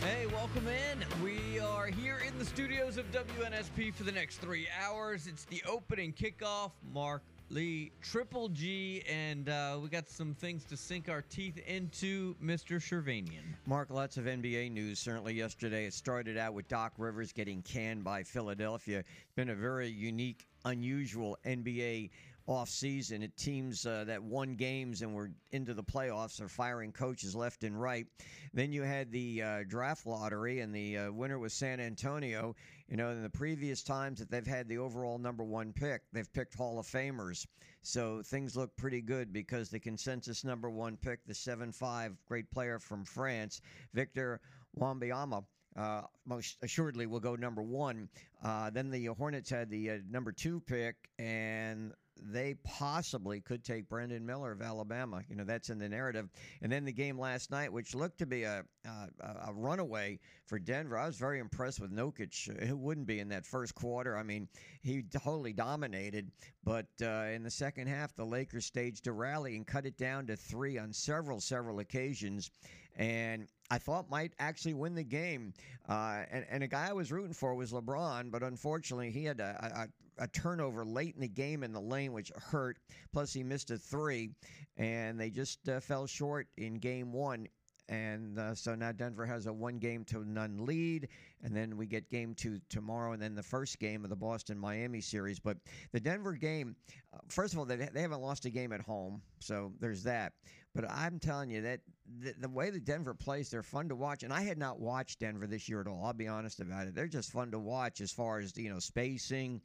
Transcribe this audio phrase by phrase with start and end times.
[0.00, 1.04] Hey, welcome in.
[1.22, 5.26] We are here in the studios of WNSP for the next three hours.
[5.26, 6.70] It's the opening kickoff.
[6.94, 12.34] Mark Lee, Triple G, and uh, we got some things to sink our teeth into,
[12.42, 12.80] Mr.
[12.80, 13.42] Shervanian.
[13.66, 14.98] Mark, lots of NBA news.
[14.98, 19.00] Certainly yesterday, it started out with Doc Rivers getting canned by Philadelphia.
[19.00, 22.08] It's been a very unique, unusual NBA
[22.48, 23.22] offseason.
[23.22, 27.64] It teams uh, that won games and were into the playoffs are firing coaches left
[27.64, 28.06] and right.
[28.52, 32.54] Then you had the uh, draft lottery, and the uh, winner was San Antonio.
[32.88, 36.32] You know, in the previous times that they've had the overall number one pick, they've
[36.32, 37.46] picked Hall of Famers.
[37.82, 42.50] So things look pretty good because the consensus number one pick, the 7 5 great
[42.50, 43.60] player from France,
[43.94, 44.40] Victor
[44.78, 45.44] Wembanyama.
[45.76, 48.08] Uh, most assuredly will go number one.
[48.42, 51.92] Uh, then the Hornets had the uh, number two pick, and
[52.22, 55.22] they possibly could take Brandon Miller of Alabama.
[55.28, 56.28] You know, that's in the narrative.
[56.62, 60.58] And then the game last night, which looked to be a, a, a runaway for
[60.58, 60.98] Denver.
[60.98, 62.66] I was very impressed with Nurkic.
[62.66, 64.16] Who wouldn't be in that first quarter?
[64.16, 64.48] I mean,
[64.82, 66.30] he totally dominated.
[66.64, 70.26] But uh, in the second half, the Lakers staged a rally and cut it down
[70.26, 72.50] to three on several, several occasions.
[72.96, 75.54] And I thought might actually win the game.
[75.88, 79.40] Uh, and, and a guy I was rooting for was LeBron, but unfortunately he had
[79.40, 79.88] a,
[80.20, 82.78] a, turnover late in the game in the lane, which hurt.
[83.12, 84.30] Plus he missed a three,
[84.76, 87.48] and they just uh, fell short in game one.
[87.88, 91.08] And uh, so now Denver has a one game to none lead.
[91.42, 94.56] And then we get game two tomorrow, and then the first game of the Boston
[94.56, 95.40] Miami series.
[95.40, 95.56] But
[95.90, 96.76] the Denver game,
[97.12, 99.20] uh, first of all, they, they haven't lost a game at home.
[99.40, 100.34] So there's that.
[100.72, 101.80] But I'm telling you that
[102.20, 104.22] the, the, way that Denver plays, they're fun to watch.
[104.22, 106.04] And I had not watched Denver this year at all.
[106.04, 106.94] I'll be honest about it.
[106.94, 109.60] They're just fun to watch as far as you know spacing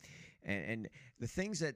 [0.45, 0.89] and, and
[1.19, 1.75] the things that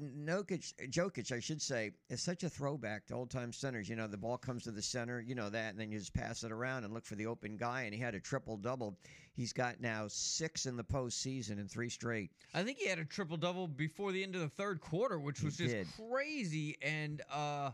[0.00, 3.88] Nokic, Jokic, I should say, is such a throwback to old time centers.
[3.88, 6.14] You know, the ball comes to the center, you know that, and then you just
[6.14, 7.82] pass it around and look for the open guy.
[7.82, 8.98] And he had a triple double.
[9.34, 12.30] He's got now six in the postseason and three straight.
[12.54, 15.42] I think he had a triple double before the end of the third quarter, which
[15.42, 15.86] was he just did.
[16.10, 16.76] crazy.
[16.82, 17.70] And uh,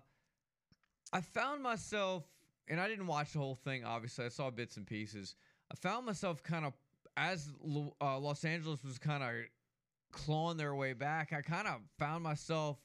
[1.13, 2.25] I found myself,
[2.69, 5.37] and I didn't watch the whole thing, obviously, I saw bits and pieces.
[5.71, 6.73] I found myself kind of,
[7.17, 7.49] as
[8.01, 9.31] uh, Los Angeles was kind of
[10.17, 12.79] clawing their way back, I kind of found myself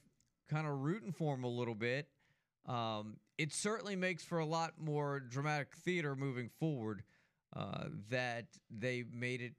[0.50, 2.08] kind of rooting for them a little bit.
[2.68, 7.04] Um, it certainly makes for a lot more dramatic theater moving forward
[7.56, 9.54] uh, that they made it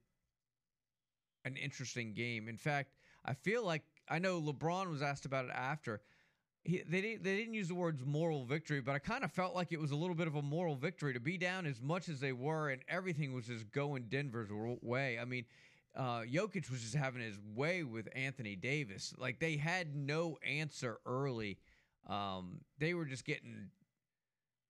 [1.45, 2.47] an interesting game.
[2.47, 2.93] In fact,
[3.25, 6.01] I feel like I know LeBron was asked about it after.
[6.63, 9.53] He, they didn't they didn't use the words moral victory, but I kind of felt
[9.53, 12.07] like it was a little bit of a moral victory to be down as much
[12.07, 14.49] as they were, and everything was just going Denver's
[14.81, 15.19] way.
[15.19, 15.43] I mean,
[15.95, 19.13] uh, Jokic was just having his way with Anthony Davis.
[19.17, 21.59] Like they had no answer early.
[22.07, 23.69] Um, they were just getting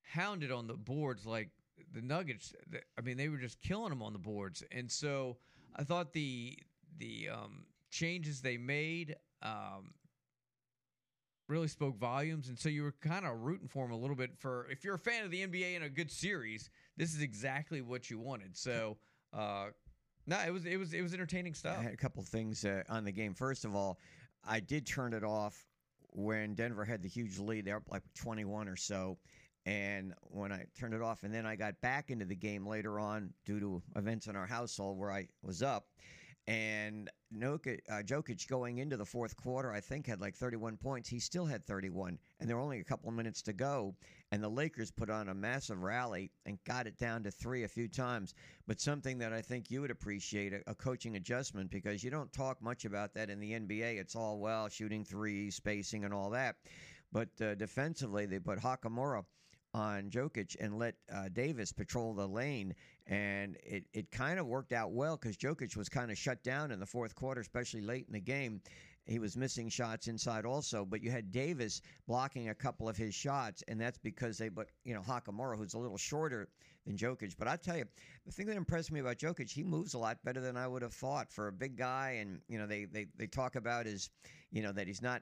[0.04, 1.50] hounded on the boards like
[1.94, 2.54] the Nuggets.
[2.98, 5.38] I mean, they were just killing them on the boards, and so
[5.76, 6.58] I thought the
[6.98, 9.16] the um, changes they made.
[9.42, 9.94] Um,
[11.50, 14.32] really spoke volumes, and so you were kind of rooting for them a little bit.
[14.38, 17.82] For if you're a fan of the NBA and a good series, this is exactly
[17.82, 18.56] what you wanted.
[18.56, 18.98] So,
[19.34, 19.68] uh,
[20.26, 21.78] no, it was it was it was entertaining stuff.
[21.80, 23.34] I had a couple things uh, on the game.
[23.34, 24.00] First of all,
[24.48, 25.66] I did turn it off
[26.12, 27.66] when Denver had the huge lead.
[27.66, 29.18] They were like 21 or so.
[29.66, 33.00] And when I turned it off, and then I got back into the game later
[33.00, 35.88] on due to events in our household where I was up.
[36.46, 41.08] And Nokic, uh, Jokic going into the fourth quarter, I think had like 31 points.
[41.08, 43.96] He still had 31, and there were only a couple of minutes to go.
[44.31, 47.68] And the Lakers put on a massive rally and got it down to three a
[47.68, 48.34] few times.
[48.68, 52.31] But something that I think you would appreciate a, a coaching adjustment because you don't
[52.34, 54.00] talk much about that in the NBA.
[54.00, 56.57] It's all well shooting three, spacing, and all that.
[57.13, 59.24] But uh, defensively, they put Hachimura
[59.74, 62.75] on Jokic and let uh, Davis patrol the lane.
[63.08, 66.72] And it, it kind of worked out well because Jokic was kind of shut down
[66.72, 68.62] in the fourth quarter, especially late in the game.
[69.06, 73.14] He was missing shots inside also, but you had Davis blocking a couple of his
[73.14, 76.48] shots, and that's because they, but you know, Hachimura, who's a little shorter
[76.86, 77.36] than Jokic.
[77.38, 77.84] But I tell you,
[78.26, 80.84] the thing that impressed me about Jokic, he moves a lot better than I would
[80.84, 82.18] have thought for a big guy.
[82.22, 84.10] And you know, they they they talk about his,
[84.52, 85.22] you know, that he's not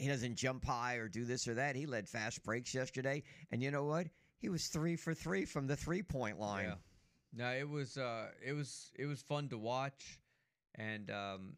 [0.00, 1.76] he doesn't jump high or do this or that.
[1.76, 4.06] He led fast breaks yesterday, and you know what?
[4.38, 6.64] He was three for three from the three point line.
[6.64, 6.74] Yeah.
[7.32, 10.18] No, it was uh, it was it was fun to watch,
[10.74, 11.56] and um,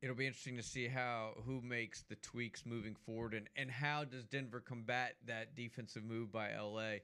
[0.00, 4.04] it'll be interesting to see how who makes the tweaks moving forward, and and how
[4.04, 6.98] does Denver combat that defensive move by LA.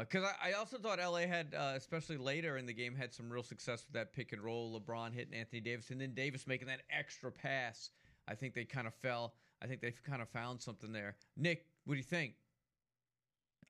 [0.00, 3.30] Because I, I also thought LA had, uh, especially later in the game, had some
[3.30, 4.80] real success with that pick and roll.
[4.80, 7.90] LeBron hitting Anthony Davis, and then Davis making that extra pass.
[8.28, 9.34] I think they kind of fell.
[9.62, 11.16] I think they've kind of found something there.
[11.36, 12.34] Nick, what do you think?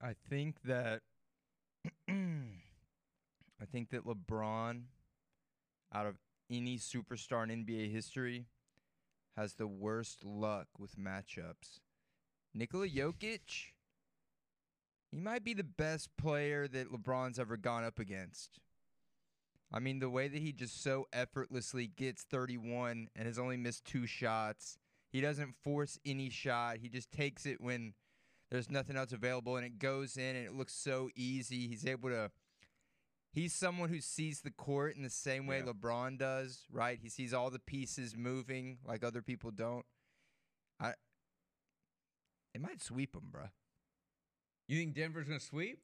[0.01, 1.01] I think that
[2.09, 4.83] I think that LeBron,
[5.95, 6.17] out of
[6.51, 8.47] any superstar in NBA history,
[9.37, 11.81] has the worst luck with matchups.
[12.55, 13.71] Nikola Jokic,
[15.11, 18.59] he might be the best player that LeBron's ever gone up against.
[19.73, 23.85] I mean, the way that he just so effortlessly gets 31 and has only missed
[23.85, 24.79] two shots.
[25.11, 26.79] He doesn't force any shot.
[26.79, 27.95] He just takes it when
[28.51, 31.69] there's nothing else available and it goes in and it looks so easy.
[31.69, 32.31] He's able to
[33.33, 35.73] he's someone who sees the court in the same way Yeah.
[35.73, 36.99] LeBron does, right?
[37.01, 39.87] He sees all the pieces moving like other people don't.
[40.79, 40.95] I
[42.55, 43.51] it might sweep him, bruh.
[44.69, 45.79] You think Denver's going to sweep?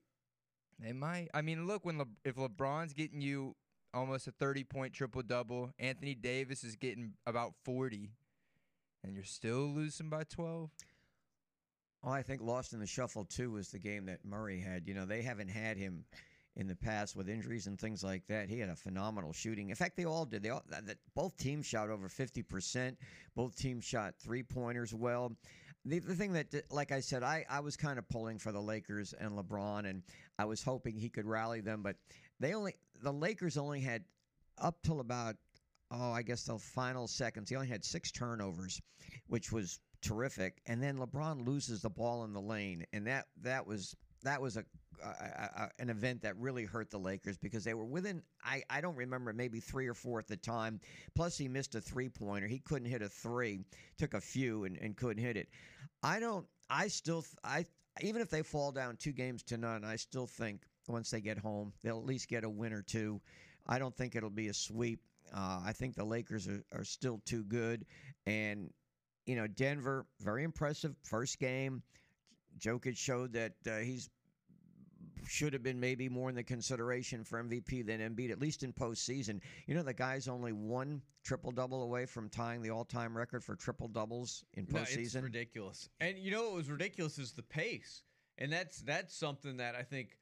[0.79, 1.29] They might.
[1.35, 3.56] I mean, look when Le- if LeBron's getting you
[3.94, 8.11] almost a 30 point triple double, Anthony Davis is getting about 40
[9.05, 10.70] and you're still losing by 12.
[12.05, 14.87] Oh, I think lost in the shuffle too was the game that Murray had.
[14.87, 16.05] You know, they haven't had him
[16.56, 18.49] in the past with injuries and things like that.
[18.49, 19.70] He had a phenomenal shooting.
[19.70, 20.43] In fact, they all did.
[20.43, 20.62] They all
[21.14, 22.99] both teams shot over fifty percent.
[23.35, 25.32] Both teams shot three pointers well.
[25.85, 28.52] The, the thing that, uh, like I said, I, I was kind of pulling for
[28.52, 30.02] the Lakers and LeBron, and
[30.38, 31.96] I was hoping he could rally them, but
[32.40, 34.05] they only the Lakers only had
[34.58, 35.37] up till about
[35.90, 37.50] oh I guess the final seconds.
[37.50, 38.81] He only had six turnovers,
[39.26, 40.61] which was terrific.
[40.67, 44.56] And then LeBron loses the ball in the lane, and that that was that was
[44.56, 44.64] a,
[45.02, 48.23] a, a an event that really hurt the Lakers because they were within.
[48.44, 50.81] I I don't remember maybe three or four at the time.
[51.14, 52.46] Plus he missed a three pointer.
[52.46, 53.61] He couldn't hit a three.
[53.99, 55.49] Took a few and, and couldn't hit it.
[56.02, 56.46] I don't.
[56.70, 57.25] I still.
[57.44, 57.67] I
[58.00, 61.38] even if they fall down two games to none, I still think once they get
[61.38, 63.20] home they'll at least get a win or two.
[63.67, 65.00] I don't think it'll be a sweep.
[65.35, 67.85] Uh, I think the Lakers are, are still too good,
[68.25, 68.70] and
[69.26, 71.82] you know, Denver, very impressive first game.
[72.58, 74.08] Jokic showed that uh, he's
[75.26, 78.73] should have been maybe more in the consideration for MVP than Embiid, at least in
[78.73, 79.40] postseason.
[79.67, 83.44] You know, the guy's only one triple double away from tying the all time record
[83.44, 85.23] for triple doubles in No, it's postseason.
[85.25, 85.90] ridiculous.
[86.00, 88.02] And you know what was ridiculous is the pace.
[88.38, 90.17] And that's that's something that I think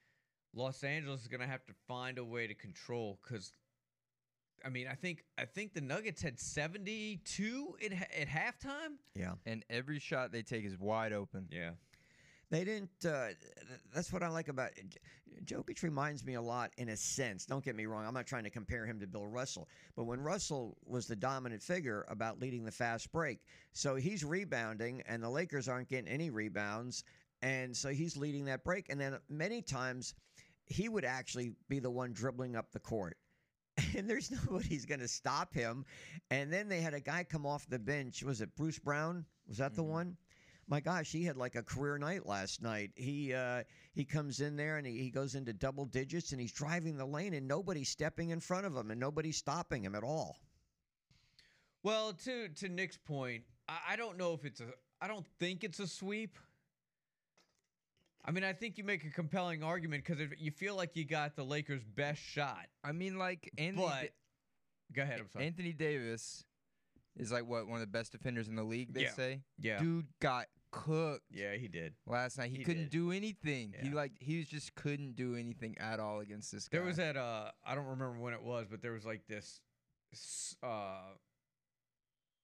[0.57, 3.53] Los Angeles is going to have to find a way to control cuz
[4.65, 8.97] I mean, I think I think the Nuggets had 72 at, at halftime.
[9.15, 9.35] yeah.
[9.45, 11.47] And every shot they take is wide open.
[11.51, 11.73] Yeah.
[12.49, 12.91] They didn't.
[13.05, 13.29] Uh,
[13.93, 15.83] that's what I like about J- Jokic.
[15.83, 17.45] Reminds me a lot, in a sense.
[17.45, 18.07] Don't get me wrong.
[18.07, 21.61] I'm not trying to compare him to Bill Russell, but when Russell was the dominant
[21.61, 23.41] figure about leading the fast break,
[23.73, 27.03] so he's rebounding, and the Lakers aren't getting any rebounds,
[27.43, 28.91] and so he's leading that break.
[28.91, 30.15] And then many times,
[30.67, 33.17] he would actually be the one dribbling up the court.
[33.97, 35.85] And there's nobody's going to stop him.
[36.31, 38.23] And then they had a guy come off the bench.
[38.23, 39.25] Was it Bruce Brown?
[39.49, 39.89] Was that the Mhm.
[39.89, 40.17] one?
[40.69, 42.91] my gosh, he had like a career night last night.
[42.97, 43.63] He uh,
[43.95, 47.07] he comes in there and he, he goes into double digits and he's driving the
[47.07, 50.37] lane and nobody's stepping in front of him and nobody's stopping him at all.
[51.83, 54.67] Well, to to Nick's point, I, I don't know if it's a
[55.01, 56.37] I don't think it's a sweep.
[58.27, 61.37] I mean, I think you make a compelling argument because you feel like you got
[61.37, 62.67] the Lakers' best shot.
[62.83, 64.09] I mean, like Anthony, But Da-
[64.95, 65.21] go ahead.
[65.21, 65.47] I'm sorry.
[65.47, 66.45] Anthony Davis
[67.17, 68.93] is like what one of the best defenders in the league.
[68.93, 69.13] They Yeah.
[69.13, 69.43] say.
[69.59, 69.79] yeah.
[69.79, 71.95] Dude got cooked Yeah, he did.
[72.07, 72.51] last night.
[72.51, 72.91] He, He couldn't did.
[72.91, 73.75] do anything.
[73.81, 76.79] He like he was just couldn't do anything at all against this guy.
[76.79, 79.61] There was that uh I don't remember when it was, but there was like this
[80.63, 81.13] uh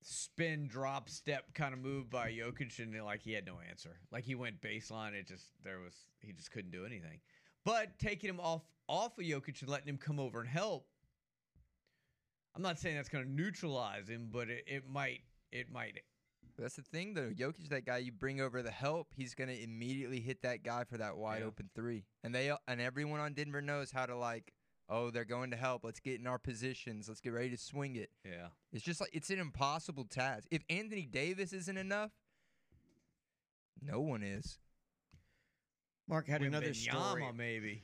[0.02, 3.98] spin drop step kind of move by Jokic and like he had no answer.
[4.10, 7.20] Like he went baseline, it just there was he just couldn't do anything.
[7.64, 10.86] But taking him off off of Jokic and letting him come over and help,
[12.54, 15.20] I'm not saying that's going to neutralize him, but it, it might
[15.52, 16.00] it might
[16.58, 17.30] That's the thing though.
[17.30, 20.98] Jokic, that guy you bring over the help, he's gonna immediately hit that guy for
[20.98, 21.46] that wide Yeah.
[21.46, 22.04] open three.
[22.24, 24.52] And they and everyone on Denver knows how to like.
[24.94, 25.84] Oh, they're going to help.
[25.84, 27.08] Let's get in our positions.
[27.08, 28.10] Let's get ready to swing it.
[28.26, 28.48] yeah.
[28.74, 30.46] It's just like it's an impossible task.
[30.50, 32.10] If Anthony Davis isn't enough,
[33.80, 34.58] no one is.
[36.08, 37.24] Mark had another Wembanyama, story.
[37.34, 37.82] maybe.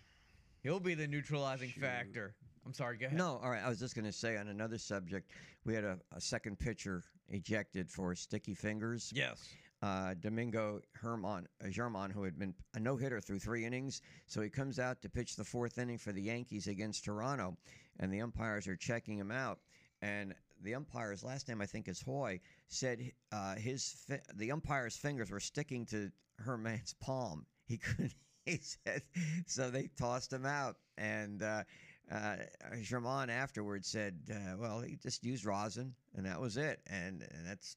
[0.62, 1.80] He'll be the neutralizing Shoot.
[1.80, 2.34] factor.
[2.66, 3.16] I'm sorry, go ahead.
[3.16, 3.62] No, all right.
[3.64, 5.30] I was just going to say on another subject,
[5.64, 9.10] we had a, a second pitcher ejected for sticky fingers.
[9.14, 9.48] Yes.
[9.82, 14.02] Uh, Domingo Herman, uh, German, who had been a no hitter through three innings.
[14.26, 17.56] So he comes out to pitch the fourth inning for the Yankees against Toronto,
[18.00, 19.60] and the umpires are checking him out.
[20.02, 24.96] and the umpire's last name I think is Hoy said uh, his fi- the umpire's
[24.96, 27.46] fingers were sticking to Herman's palm.
[27.66, 28.14] He couldn't.
[28.44, 29.02] He said
[29.46, 29.70] so.
[29.70, 31.64] They tossed him out, and uh,
[32.10, 32.36] uh,
[32.82, 37.46] German afterwards said, uh, "Well, he just used rosin, and that was it." And, and
[37.46, 37.76] that's,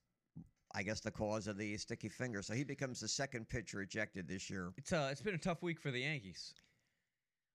[0.74, 2.42] I guess, the cause of the sticky finger.
[2.42, 4.72] So he becomes the second pitcher ejected this year.
[4.78, 6.54] It's uh, it's been a tough week for the Yankees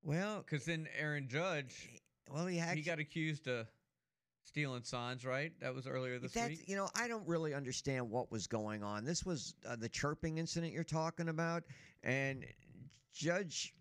[0.02, 1.88] Well, because then Aaron Judge
[2.30, 3.66] well, he had he got accused of
[4.44, 5.52] stealing signs, right?
[5.60, 6.64] That was earlier this week.
[6.66, 9.04] You know, I don't really understand what was going on.
[9.04, 11.64] This was uh, the chirping incident you're talking about,
[12.02, 12.44] and
[13.12, 13.74] Judge.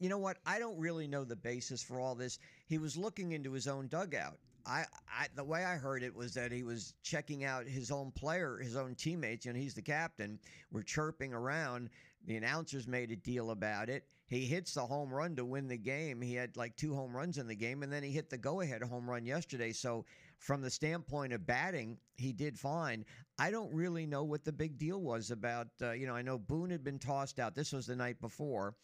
[0.00, 0.36] You know what?
[0.46, 2.38] I don't really know the basis for all this.
[2.68, 4.38] He was looking into his own dugout.
[4.68, 8.12] I, I the way I heard it was that he was checking out his own
[8.12, 10.38] player, his own teammates, and he's the captain.
[10.70, 11.90] Were chirping around.
[12.26, 14.04] The announcers made a deal about it.
[14.26, 16.20] He hits the home run to win the game.
[16.20, 18.82] He had like two home runs in the game, and then he hit the go-ahead
[18.82, 19.72] home run yesterday.
[19.72, 20.04] So,
[20.38, 23.06] from the standpoint of batting, he did fine.
[23.38, 25.68] I don't really know what the big deal was about.
[25.80, 27.54] Uh, you know, I know Boone had been tossed out.
[27.54, 28.74] This was the night before,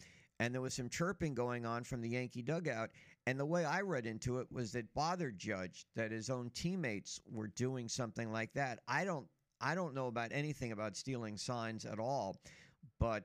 [0.40, 2.90] and there was some chirping going on from the Yankee dugout.
[3.26, 7.20] And the way I read into it was that bothered Judge that his own teammates
[7.30, 8.80] were doing something like that.
[8.86, 9.26] I don't.
[9.60, 12.36] I don't know about anything about stealing signs at all,
[12.98, 13.24] but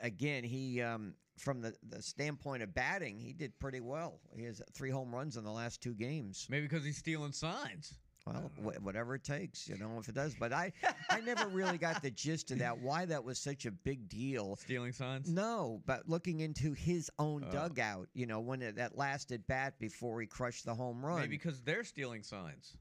[0.00, 4.20] again, he um, from the, the standpoint of batting, he did pretty well.
[4.34, 6.46] He has three home runs in the last two games.
[6.48, 7.98] Maybe because he's stealing signs.
[8.26, 10.34] Well, uh, wh- whatever it takes, you know, if it does.
[10.38, 10.72] But I,
[11.10, 12.78] I never really got the gist of that.
[12.78, 14.56] Why that was such a big deal?
[14.56, 15.28] Stealing signs.
[15.30, 17.52] No, but looking into his own Oh.
[17.52, 21.20] dugout, you know, when it, that last at bat before he crushed the home run.
[21.20, 22.76] Maybe because they're stealing signs.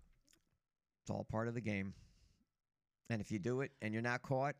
[1.03, 1.93] It's all part of the game.
[3.09, 4.55] And if you do it and you're not caught,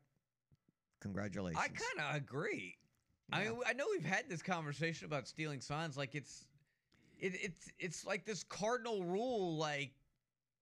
[1.02, 1.64] congratulations.
[1.64, 2.76] I kind of agree.
[3.32, 6.46] I mean, I know we've had this conversation about stealing signs, like it's,
[7.20, 9.92] it, it's, it's like this cardinal rule, like,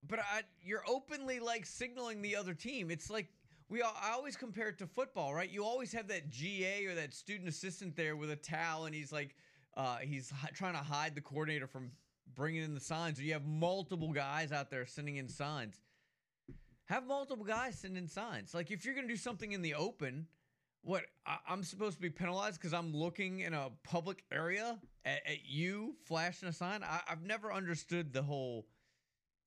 [0.07, 2.91] but I, you're openly like signaling the other team.
[2.91, 3.27] It's like
[3.69, 5.49] we, all, I always compare it to football, right?
[5.49, 9.13] You always have that GA or that student assistant there with a towel, and he's
[9.13, 9.35] like,
[9.77, 11.91] uh, he's hi- trying to hide the coordinator from
[12.35, 13.19] bringing in the signs.
[13.19, 15.79] Or you have multiple guys out there sending in signs.
[16.85, 18.53] Have multiple guys send in signs.
[18.53, 20.27] Like if you're gonna do something in the open,
[20.81, 25.25] what I, I'm supposed to be penalized because I'm looking in a public area at,
[25.25, 26.83] at you flashing a sign.
[26.83, 28.65] I, I've never understood the whole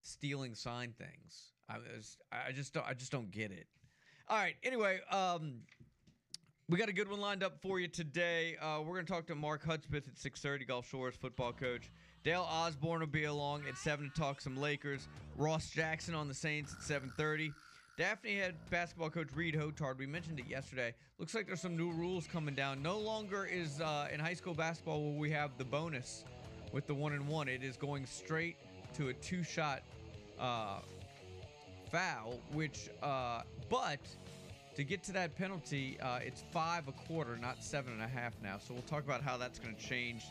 [0.04, 1.52] stealing sign things.
[1.68, 3.66] I was, I just don't, I just don't get it.
[4.28, 4.54] All right.
[4.62, 5.62] Anyway, um,
[6.68, 8.56] we got a good one lined up for you today.
[8.60, 11.90] Uh, we're going to talk to Mark Hudspeth at 6:30, Gulf Shores football coach.
[12.22, 15.08] Dale Osborne will be along at seven to talk some Lakers.
[15.36, 17.52] Ross Jackson on the Saints at 7:30.
[17.96, 19.98] Daphne head basketball coach Reed Hotard.
[19.98, 20.94] We mentioned it yesterday.
[21.18, 22.82] Looks like there's some new rules coming down.
[22.82, 26.24] No longer is uh, in high school basketball where we have the bonus
[26.72, 27.46] with the one and one.
[27.46, 28.56] It is going straight
[28.94, 29.82] to a two-shot
[30.38, 30.78] uh,
[31.90, 34.00] foul, which, uh, but
[34.76, 38.32] to get to that penalty, uh, it's five a quarter, not seven and a half
[38.42, 38.58] now.
[38.58, 40.24] So we'll talk about how that's going to change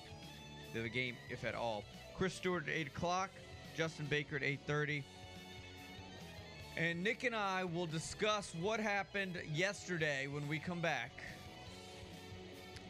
[0.73, 1.83] the, game, if at all.
[2.17, 3.29] Chris Stewart at eight o'clock,
[3.77, 5.03] Justin Baker at eight thirty,
[6.75, 11.11] and Nick and I will discuss what happened yesterday when we come back.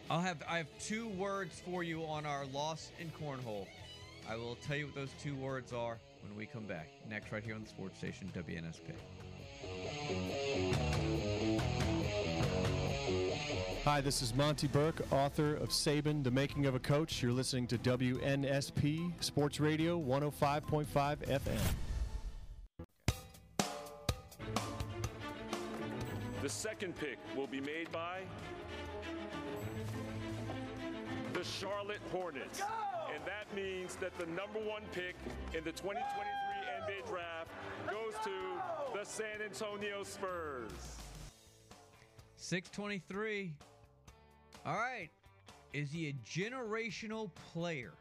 [0.09, 3.67] I'll have I have two words for you on our loss in cornhole.
[4.29, 6.89] I will tell you what those two words are when we come back.
[7.09, 8.93] Next, right here on the sports station WNSP.
[13.83, 17.21] Hi, this is Monty Burke, author of Saban, The Making of a Coach.
[17.21, 21.59] You're listening to WNSP Sports Radio 105.5 FM.
[26.41, 28.21] The second pick will be made by
[31.33, 32.61] the Charlotte Hornets.
[33.13, 35.15] And that means that the number one pick
[35.55, 35.93] in the 2023
[36.81, 37.49] NBA draft
[37.87, 40.71] goes to the San Antonio Spurs.
[42.37, 43.53] 623.
[44.65, 45.09] All right.
[45.73, 47.93] Is he a generational player?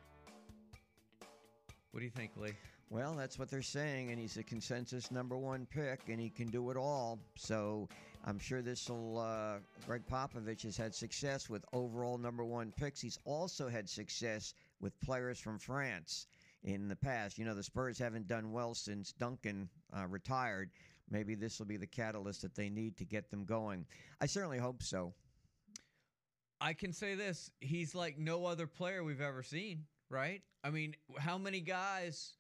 [1.91, 2.53] What do you think, Lee?
[2.89, 6.49] Well, that's what they're saying, and he's a consensus number one pick, and he can
[6.49, 7.19] do it all.
[7.37, 7.89] So
[8.25, 9.19] I'm sure this will.
[9.19, 13.01] Uh, Gregg Popovich has had success with overall number one picks.
[13.01, 16.27] He's also had success with players from France
[16.65, 17.39] in the past.
[17.39, 20.71] You know, the Spurs haven't done well since Duncan uh, retired.
[21.11, 23.87] Maybe this will be the catalyst that they need to get them going.
[24.21, 25.15] I certainly hope so.
[26.61, 29.85] I can say this: he's like no other player we've ever seen.
[30.11, 30.43] Right?
[30.63, 32.35] I mean, how many guys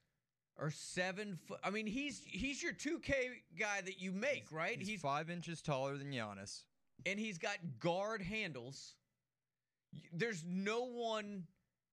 [0.59, 1.59] are seven foot?
[1.65, 4.79] I mean, he's he's your two K guy that you make, right?
[4.81, 6.65] He's, five inches taller than Giannis.
[7.07, 8.95] and he's got guard handles.
[10.13, 11.45] There's no one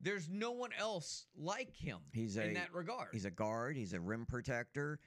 [0.01, 3.09] there's no one else like him He's in a- that regard.
[3.11, 3.75] He's a guard.
[3.75, 4.99] He's a rim protector.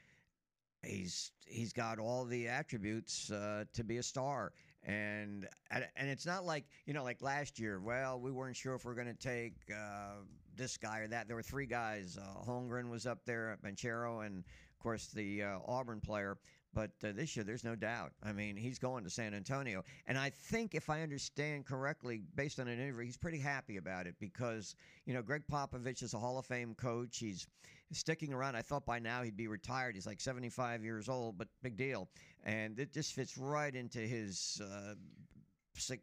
[0.83, 4.53] He's he's got all the attributes uh, to be a star.
[4.85, 7.81] And and and it's not like you know like last year.
[7.81, 10.23] Well, we weren't sure if we are going to take uh,
[10.57, 11.29] this guy or that.
[11.29, 12.19] There were three guys.
[12.21, 16.37] Uh, Holmgren was up there, Banchero, and of course the uh, Auburn player.
[16.75, 18.13] But uh, this year, there's no doubt.
[18.23, 22.59] I mean, he's going to San Antonio, and I think if I understand correctly, based
[22.59, 24.75] on an interview, he's pretty happy about it because
[25.05, 27.19] you know Gregg Popovich is a Hall of Fame coach.
[27.19, 27.47] He's
[27.93, 28.57] sticking around.
[28.57, 29.95] I thought by now he'd be retired.
[29.95, 32.09] He's like 75 years old, but big deal.
[32.45, 34.95] And it just fits right into his, uh,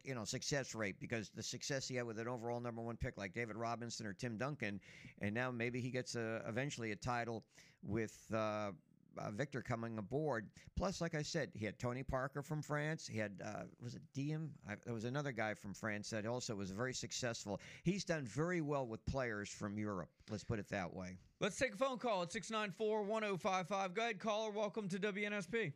[0.04, 3.18] you know, success rate because the success he had with an overall number one pick
[3.18, 4.80] like David Robinson or Tim Duncan,
[5.20, 7.44] and now maybe he gets a, eventually a title
[7.82, 8.16] with.
[8.32, 8.70] Uh,
[9.18, 10.48] uh, Victor coming aboard.
[10.76, 13.06] Plus, like I said, he had Tony Parker from France.
[13.06, 14.50] He had uh, was it Diem?
[14.68, 17.60] I, there was another guy from France that also was very successful.
[17.82, 20.10] He's done very well with players from Europe.
[20.30, 21.18] Let's put it that way.
[21.40, 23.94] Let's take a phone call at 694 1055.
[23.94, 24.50] Go ahead, caller.
[24.50, 25.72] Welcome to WNSP.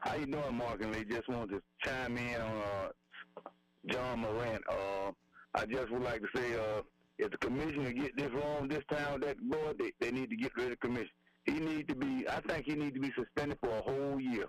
[0.00, 1.04] How you doing, Mark and Lee?
[1.04, 3.40] Just wanted to chime in on uh,
[3.86, 4.62] John Morant.
[4.68, 5.12] Uh,
[5.54, 6.82] I just would like to say, uh,
[7.18, 10.54] if the commissioner get this wrong this time, that boy, they, they need to get
[10.56, 11.10] rid of the commission.
[11.44, 12.26] He need to be.
[12.28, 14.46] I think he need to be suspended for a whole year.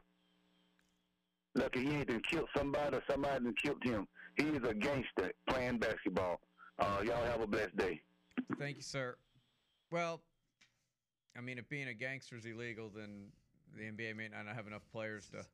[1.55, 4.07] Look, he ain't done killed somebody or somebody done killed him.
[4.37, 6.39] He is a gangster playing basketball.
[6.79, 8.01] Uh, y'all have a blessed day.
[8.59, 9.15] Thank you, sir.
[9.91, 10.21] Well,
[11.37, 13.27] I mean, if being a gangster is illegal, then
[13.77, 15.45] the NBA may not have enough players to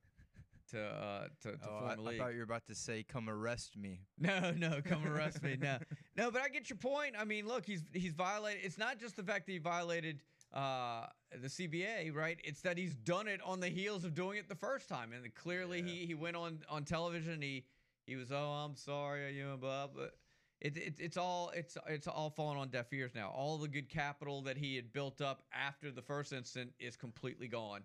[0.71, 2.21] to uh, to, to Oh, form I, a I league.
[2.21, 5.57] I thought you were about to say, "Come arrest me." No, no, come arrest me.
[5.59, 5.77] No,
[6.15, 7.15] no, but I get your point.
[7.17, 8.61] I mean, look, he's he's violated.
[8.63, 10.19] It's not just the fact that he violated
[10.53, 11.05] uh,
[11.41, 12.39] the CBA, right?
[12.43, 15.33] It's that he's done it on the heels of doing it the first time, and
[15.33, 17.41] clearly he he went on on television.
[17.41, 17.65] He
[18.05, 20.15] he was, oh, I'm sorry, you know, blah, but.
[20.63, 23.31] It, it, it's all it's it's all falling on deaf ears now.
[23.31, 27.47] All the good capital that he had built up after the first incident is completely
[27.47, 27.81] gone.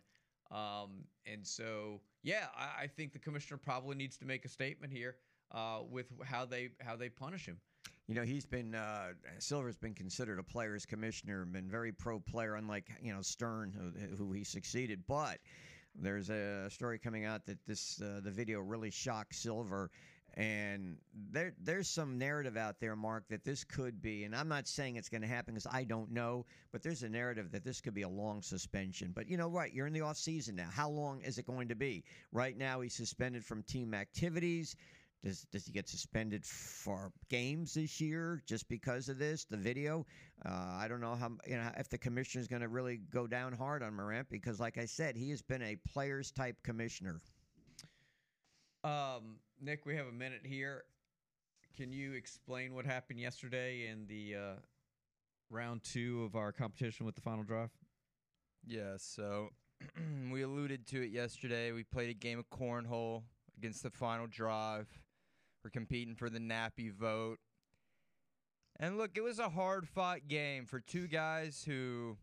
[0.51, 4.93] Um, and so, yeah, I, I think the commissioner probably needs to make a statement
[4.93, 5.17] here
[5.53, 7.59] uh, with how they how they punish him.
[8.09, 9.09] You know, he's been uh,
[9.41, 14.17] Silver's been considered a players commissioner, been very pro player, unlike you know Stern, who,
[14.17, 15.03] who he succeeded.
[15.09, 15.39] But
[16.01, 19.91] there's a story coming out that this uh, the video really shocked Silver,
[20.35, 20.99] and
[21.33, 24.95] there there's some narrative out there, Mark, that this could be, and I'm not saying
[24.95, 27.95] it's going to happen because I don't know, but there's a narrative that this could
[27.95, 29.11] be a long suspension.
[29.13, 30.69] But you know, right, you're in the off season now.
[30.71, 32.05] How long is it going to be?
[32.31, 34.77] Right now, he's suspended from team activities.
[35.25, 39.45] Does does he get suspended for games this year just because of this?
[39.45, 40.07] The video,
[40.45, 43.27] uh, I don't know how you know if the commissioner is going to really go
[43.27, 47.21] down hard on Morant because, like I said, he has been a players type commissioner.
[48.85, 50.85] Um, Nick, we have a minute here.
[51.77, 54.55] Can you explain what happened yesterday in the uh,
[55.51, 57.71] round two of our competition with the final drive?
[58.67, 59.51] Yeah, so
[60.31, 61.73] we alluded to it yesterday.
[61.73, 63.23] We played a game of cornhole
[63.59, 64.87] against the final drive.
[65.67, 67.39] We're competing for the nappy vote.
[68.79, 72.19] And look, it was a hard fought game for two guys who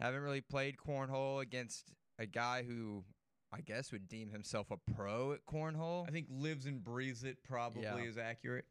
[0.00, 3.04] haven't really played cornhole against a guy who
[3.52, 6.08] I guess would deem himself a pro at cornhole.
[6.08, 7.98] I think lives and breathes it probably Yeah.
[7.98, 8.64] is accurate.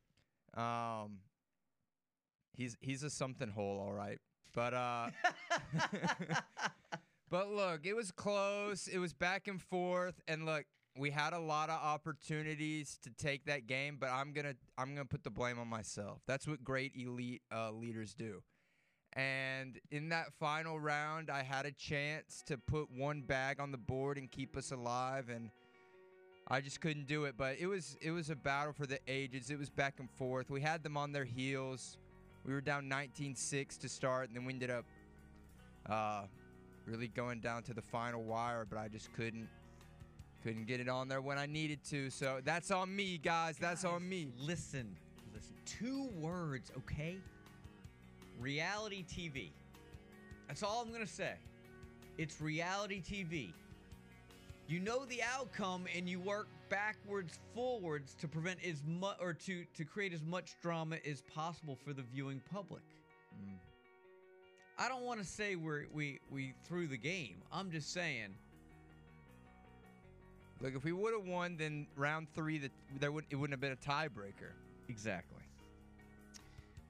[0.58, 1.19] Um
[2.53, 4.19] he's he's a something hole, all right.
[4.53, 5.10] But uh
[7.29, 8.88] But look, it was close.
[8.88, 10.65] It was back and forth and look,
[10.97, 15.05] we had a lot of opportunities to take that game, but I'm to I'm to
[15.05, 16.21] put the blame on myself.
[16.25, 18.41] That's what great elite uh, leaders do.
[19.13, 23.77] And in that final round, I had a chance to put one bag on the
[23.77, 25.49] board and keep us alive and
[26.47, 29.49] I just couldn't do it, but it was it was a battle for the ages.
[29.49, 30.51] It was back and forth.
[30.51, 31.97] We had them on their heels.
[32.45, 34.86] We were down 19-6 to start, and then we ended up
[35.89, 36.25] uh,
[36.86, 39.49] really going down to the final wire, but I just couldn't
[40.45, 42.12] couldn't get it on there when I needed to.
[42.12, 43.58] So that's on me, guys.
[43.58, 44.27] That's on me.
[44.38, 44.95] Listen,
[45.34, 45.55] listen.
[45.65, 47.17] Two words, okay?
[48.39, 49.49] Reality TV.
[50.47, 51.34] That's all I'm gonna say.
[52.19, 53.53] It's reality TV.
[54.67, 59.65] You know the outcome, and you work backwards, forwards to prevent as much or to
[59.75, 62.84] to create as much drama as possible for the viewing public.
[63.43, 63.55] Mm.
[64.77, 67.38] I don't want to say we we we threw the game.
[67.51, 68.36] I'm just saying.
[70.65, 73.62] Look, if we would have won, then round three, that there would it wouldn't have
[73.62, 74.49] been a tiebreaker.
[74.89, 75.43] Exactly.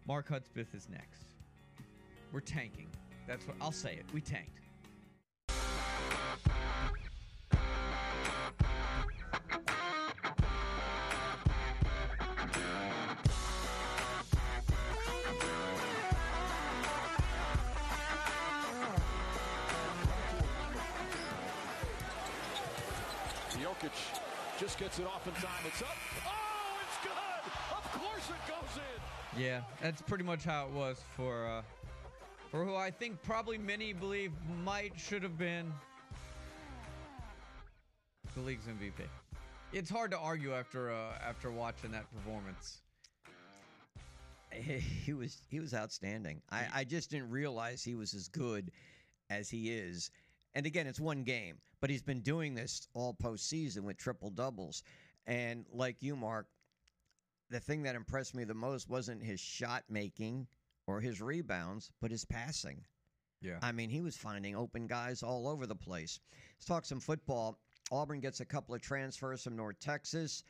[0.07, 1.25] Mark Hudspeth is next.
[2.31, 2.87] We're tanking.
[3.27, 4.05] That's what I'll say it.
[4.13, 4.64] We tanked.
[24.95, 25.63] Just gets it off in time.
[25.67, 25.97] It's up.
[26.25, 27.11] Oh, it's good.
[27.71, 29.41] Of course it goes in.
[29.41, 31.61] Yeah, that's pretty much how it was for uh,
[32.49, 34.31] for who I think probably many believe
[34.63, 35.71] might should have been
[38.35, 39.05] the league's MVP.
[39.73, 42.79] It's hard to argue after uh, after watching that performance.
[44.51, 46.41] he was he was outstanding.
[46.51, 48.71] I, I just didn't realize he was as good
[49.29, 50.11] as he is.
[50.53, 54.81] And again, it's one game, but he's been doing this all postseason with triple doubles.
[55.27, 56.47] And like you, Mark,
[57.51, 60.47] the thing that impressed me the most wasn't his shot making
[60.87, 62.83] or his rebounds, but his passing.
[63.39, 63.59] Yeah.
[63.61, 66.19] I mean, he was finding open guys all over the place.
[66.55, 67.59] Let's talk some football.
[67.91, 70.43] Auburn gets a couple of transfers from North Texas,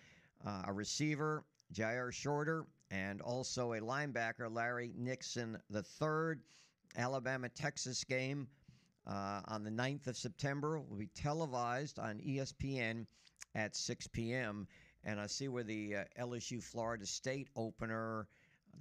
[0.48, 1.44] uh, a receiver,
[1.74, 6.38] Jyaire Shorter, and also a linebacker, Larry Nixon III.
[6.98, 8.48] Alabama Texas game
[9.08, 13.06] uh, on the 9th of September will be televised on ESPN
[13.54, 14.68] at 6 p.m.
[15.04, 18.28] And I see where the uh, LSU Florida State opener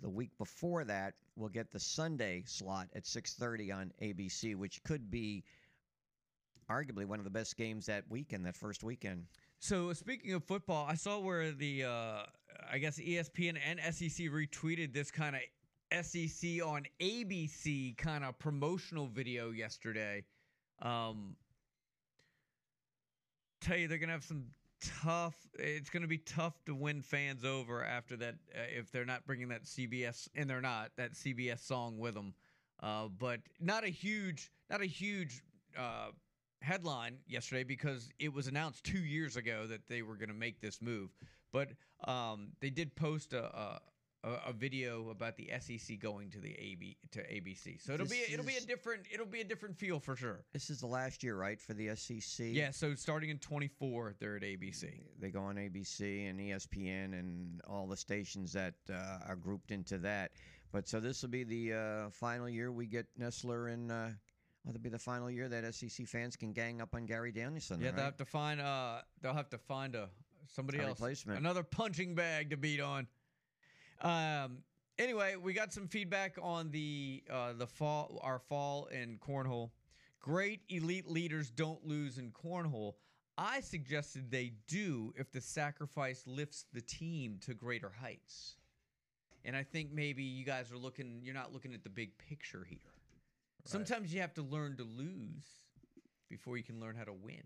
[0.00, 5.10] the week before that will get the Sunday slot at 6:30 on ABC, which could
[5.10, 5.44] be
[6.70, 9.26] arguably one of the best games that weekend, that first weekend.
[9.58, 12.22] So speaking of football, I saw where the uh,
[12.70, 15.42] I guess ESPN and SEC retweeted this kind of
[16.02, 20.24] SEC on ABC kind of promotional video yesterday.
[20.82, 21.36] Um,
[23.60, 24.46] tell you they're gonna have some
[25.02, 25.34] tough.
[25.58, 29.48] It's gonna be tough to win fans over after that uh, if they're not bringing
[29.48, 32.34] that CBS and they're not that CBS song with them.
[32.82, 35.42] Uh, but not a huge, not a huge
[35.78, 36.08] uh,
[36.60, 40.60] headline yesterday because it was announced two years ago that they were going to make
[40.60, 41.10] this move.
[41.52, 41.68] But
[42.06, 43.80] um, they did post a, a
[44.46, 47.80] a video about the SEC going to the AB to ABC.
[47.80, 50.44] So it'll This be it'll be a different it'll be a different feel for sure.
[50.52, 52.46] This is the last year, right, for the SEC?
[52.50, 52.70] Yeah.
[52.70, 55.02] So starting in 24, they're at ABC.
[55.20, 59.98] They go on ABC and ESPN and all the stations that uh, are grouped into
[59.98, 60.32] that.
[60.72, 63.90] But so this will be the uh, final year we get Nessler and.
[63.90, 64.08] Uh,
[64.64, 67.80] well, it'll be the final year that SEC fans can gang up on Gary Danielson.
[67.80, 67.96] Yeah, right?
[67.96, 70.08] they'll have to find uh they'll have to find a
[70.46, 71.38] somebody A else replacement.
[71.38, 73.06] another punching bag to beat on.
[74.00, 74.58] Um
[74.98, 79.70] anyway, we got some feedback on the uh the fall our fall in cornhole.
[80.20, 82.94] Great elite leaders don't lose in cornhole.
[83.36, 88.56] I suggested they do if the sacrifice lifts the team to greater heights.
[89.44, 92.66] And I think maybe you guys are looking you're not looking at the big picture
[92.68, 92.78] here.
[93.66, 95.44] Sometimes you have to learn to lose
[96.28, 97.42] before you can learn how to win.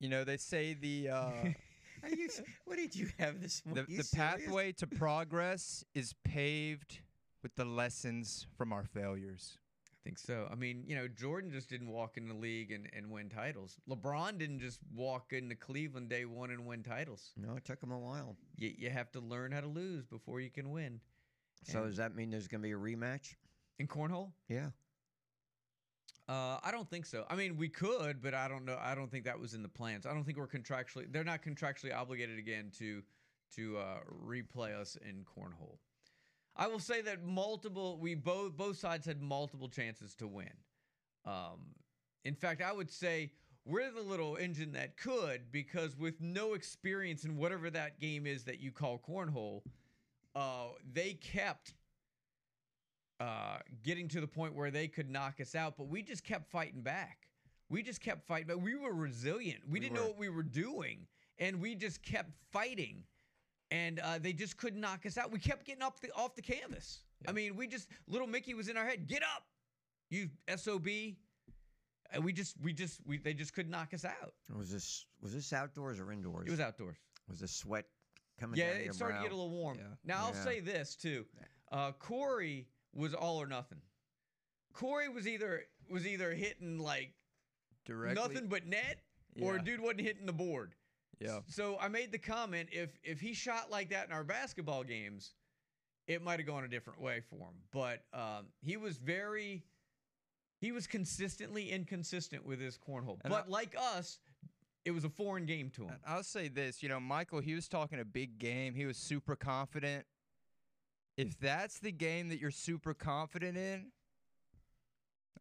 [0.00, 1.30] You know, they say the uh,
[2.10, 2.28] you,
[2.64, 3.86] what did you have this the, morning?
[3.88, 6.98] You the pathway to progress is paved
[7.42, 9.58] with the lessons from our failures.
[9.86, 10.46] I think so.
[10.50, 13.76] I mean, you know, Jordan just didn't walk in the league and, and win titles.
[13.88, 17.32] LeBron didn't just walk into Cleveland day one and win titles.
[17.36, 18.36] No, it took him a while.
[18.56, 21.00] You, you have to learn how to lose before you can win.
[21.62, 23.34] So And- does that mean there's going to be a rematch?
[23.78, 24.32] In cornhole?
[24.48, 24.68] Yeah.
[26.26, 27.26] Uh, I don't think so.
[27.28, 28.78] I mean, we could, but I don't know.
[28.80, 30.06] I don't think that was in the plans.
[30.06, 31.10] I don't think we're contractually.
[31.10, 33.02] They're not contractually obligated again to
[33.56, 35.76] to uh, replay us in cornhole.
[36.56, 37.98] I will say that multiple.
[37.98, 40.52] We both both sides had multiple chances to win.
[41.26, 41.74] Um,
[42.24, 43.32] in fact, I would say
[43.66, 48.44] we're the little engine that could because with no experience in whatever that game is
[48.44, 49.62] that you call cornhole,
[50.34, 51.74] uh, they kept
[53.20, 56.50] uh, getting to the point where they could knock us out, but we just kept
[56.50, 57.28] fighting back.
[57.70, 59.60] We just kept fighting, but we were resilient.
[59.66, 61.06] We, We didn't know what we were doing,
[61.38, 63.04] and we just kept fighting,
[63.70, 65.32] and uh, they just couldn't knock us out.
[65.32, 67.00] We kept getting up the off the canvas.
[67.26, 69.06] I mean, we just little Mickey was in our head.
[69.06, 69.44] Get up,
[70.10, 70.86] you sob.
[72.12, 74.34] And we just, we just, we they just couldn't knock us out.
[74.56, 76.46] Was this was this outdoors or indoors?
[76.46, 76.96] It was outdoors.
[77.28, 77.86] Was the sweat
[78.38, 79.22] coming Yeah, it started brow?
[79.22, 79.78] to get a little warm.
[79.78, 79.84] Yeah.
[80.04, 81.24] Now I'll say this too:
[81.72, 83.78] uh, Corey was all or nothing.
[84.72, 87.12] Corey was either was either hitting like
[87.84, 88.14] Directly.
[88.22, 88.98] nothing but net,
[89.40, 90.74] or dude wasn't hitting the board.
[91.20, 91.40] Yeah.
[91.46, 95.34] So I made the comment: if if he shot like that in our basketball games,
[96.08, 97.54] it might have gone a different way for him.
[97.72, 99.62] But um, he was very,
[100.60, 103.18] he was consistently inconsistent with his cornhole.
[103.22, 104.18] And but I- like us,
[104.84, 105.94] it was a foreign game to him.
[106.06, 108.74] I'll say this, you know, Michael, he was talking a big game.
[108.74, 110.04] He was super confident.
[111.16, 113.86] If that's the game that you're super confident in,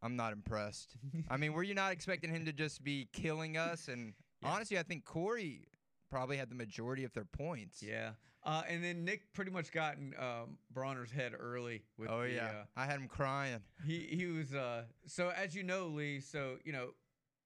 [0.02, 0.96] I'm not impressed.
[1.30, 3.88] I mean, were you not expecting him to just be killing us?
[3.88, 4.50] And Yeah.
[4.50, 5.68] honestly, I think Corey
[6.10, 7.82] probably had the majority of their points.
[7.82, 8.12] Yeah.
[8.46, 12.32] Uh, and then Nick pretty much got in um, Bronner's head early with Oh the,
[12.34, 13.62] yeah, uh, I had him crying.
[13.86, 16.90] he he was uh so as you know lee so you know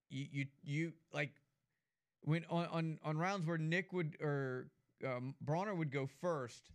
[0.10, 1.30] you you you like
[2.22, 4.70] when on on, on rounds where Nick would or
[5.06, 6.72] um, Bronner would go first,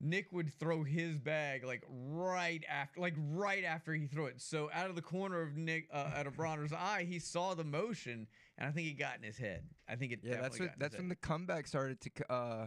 [0.00, 4.40] Nick would throw his bag like right after, like right after he threw it.
[4.40, 7.64] So out of the corner of Nick, uh, out of Bronner's eye, he saw the
[7.64, 9.64] motion, and I think it got in his head.
[9.88, 10.20] I think it.
[10.22, 11.10] Yeah, that's what, that's when head.
[11.10, 12.66] the comeback started to uh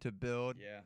[0.00, 0.56] to build.
[0.58, 0.80] Yeah.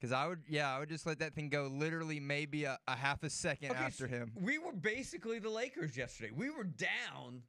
[0.00, 2.96] Because I would, yeah, I would just let that thing go literally maybe a, a
[2.96, 4.32] half a second Okay, after so him.
[4.34, 6.32] We were basically the Lakers yesterday.
[6.34, 7.42] We were down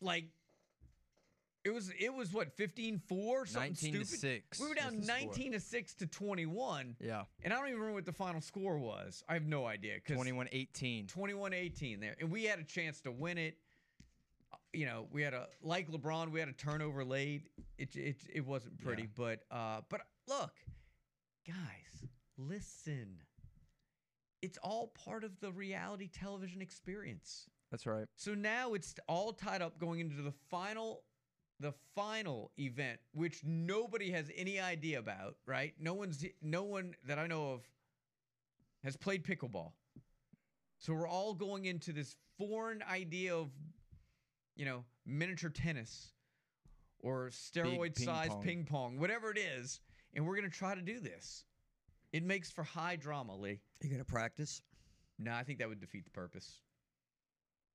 [0.00, 0.26] like
[1.64, 4.20] it was it was what 15-4 something 19 to stupid.
[4.20, 5.16] 6 We were down the score.
[5.16, 6.96] 19 to 6 to 21.
[7.00, 9.22] Yeah, And I don't even remember what the final score was.
[9.28, 11.06] I have no idea cuz 21-18.
[11.06, 12.16] 21-18 there.
[12.20, 13.58] And we had a chance to win it.
[14.52, 17.48] Uh, You know, we had a like LeBron, we had a turnover late.
[17.78, 20.52] It it it wasn't pretty, but uh but look,
[21.46, 23.22] guys, listen.
[24.42, 27.48] It's all part of the reality television experience.
[27.70, 28.06] That's right.
[28.16, 31.02] So now it's all tied up going into the final
[31.60, 35.74] the final event which nobody has any idea about, right?
[35.78, 37.62] No one's no one that I know of
[38.82, 39.72] has played pickleball.
[40.78, 43.50] So we're all going into this foreign idea of
[44.56, 46.12] you know, miniature tennis
[47.00, 48.42] or steroid ping sized pong.
[48.42, 49.80] ping pong, whatever it is,
[50.14, 51.44] and we're going to try to do this.
[52.12, 53.60] It makes for high drama, Lee.
[53.82, 54.62] You gonna practice?
[55.18, 56.60] No, I think that would defeat the purpose.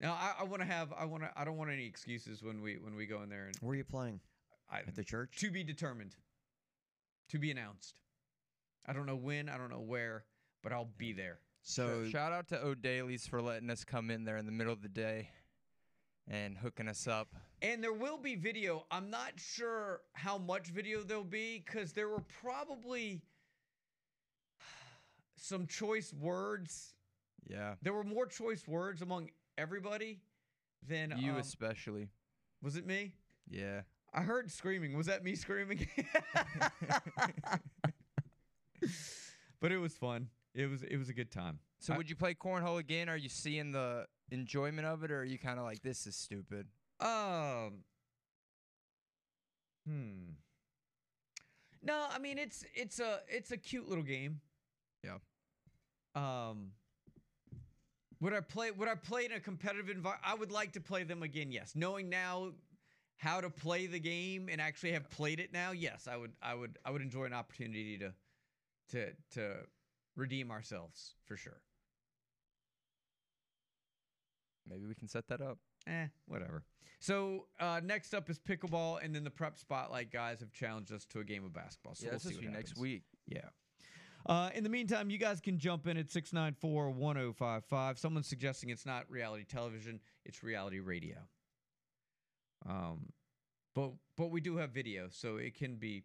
[0.01, 2.61] Now, I, I want to have, I want to, I don't want any excuses when
[2.61, 4.19] we when we go in there and Where are you playing?
[4.71, 5.37] I, At the church?
[5.39, 6.15] to be determined,
[7.29, 7.99] to be announced.
[8.85, 10.23] I don't know when, I don't know where,
[10.63, 11.39] but I'll be there.
[11.63, 14.71] So Sh- Shout out to O'Daly's for letting us come in there in the middle
[14.71, 15.29] of the day
[16.27, 17.33] and hooking us up.
[17.61, 18.85] And there will be video.
[18.91, 23.21] I'm not sure how much video there'll be because there were probably
[25.35, 26.93] some choice words.
[27.49, 30.19] Yeah, There were more choice words among everybody
[30.87, 32.07] then you um, especially.
[32.61, 33.11] was it me?
[33.49, 33.81] Yeah.
[34.13, 34.95] I heard screaming.
[34.97, 35.87] Was that me screaming?
[39.59, 40.29] but it was fun.
[40.55, 41.59] It was it was a good time.
[41.79, 43.09] So I- would you play cornhole again?
[43.09, 46.15] Are you seeing the enjoyment of it, or are you kind of like this is
[46.15, 46.67] stupid?
[46.99, 47.83] Um.
[49.87, 50.31] Hmm.
[51.83, 54.41] No, I mean it's it's a it's a cute little game.
[55.03, 55.17] Yeah.
[56.15, 56.71] Um.
[58.21, 58.71] Would I play?
[58.71, 60.23] Would I play in a competitive environment?
[60.25, 61.51] I would like to play them again.
[61.51, 62.51] Yes, knowing now
[63.17, 65.71] how to play the game and actually have played it now.
[65.71, 66.33] Yes, I would.
[66.41, 66.77] I would.
[66.83, 68.13] I would enjoy an opportunity to
[68.91, 69.55] to to
[70.15, 71.61] redeem ourselves for sure.
[74.69, 75.57] Maybe we can set that up.
[75.87, 76.63] Eh, whatever.
[76.99, 81.05] So uh, next up is pickleball, and then the prep spotlight guys have challenged us
[81.05, 81.95] to a game of basketball.
[81.95, 83.03] So yeah, we'll this see is what next week.
[83.25, 83.47] Yeah.
[84.25, 87.97] Uh, in the meantime, you guys can jump in at 694 1055.
[87.97, 91.17] Someone's suggesting it's not reality television, it's reality radio.
[92.67, 93.11] Um,
[93.73, 96.03] but but we do have video, so it can be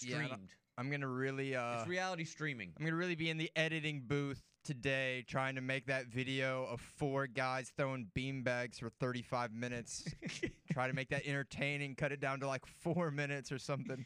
[0.00, 0.54] Yeah, streamed.
[0.78, 2.72] I'm gonna really uh it's reality streaming.
[2.78, 6.80] I'm gonna really be in the editing booth today, trying to make that video of
[6.80, 10.04] four guys throwing beanbags for 35 minutes.
[10.72, 11.94] Try to make that entertaining.
[11.96, 14.04] Cut it down to like four minutes or something.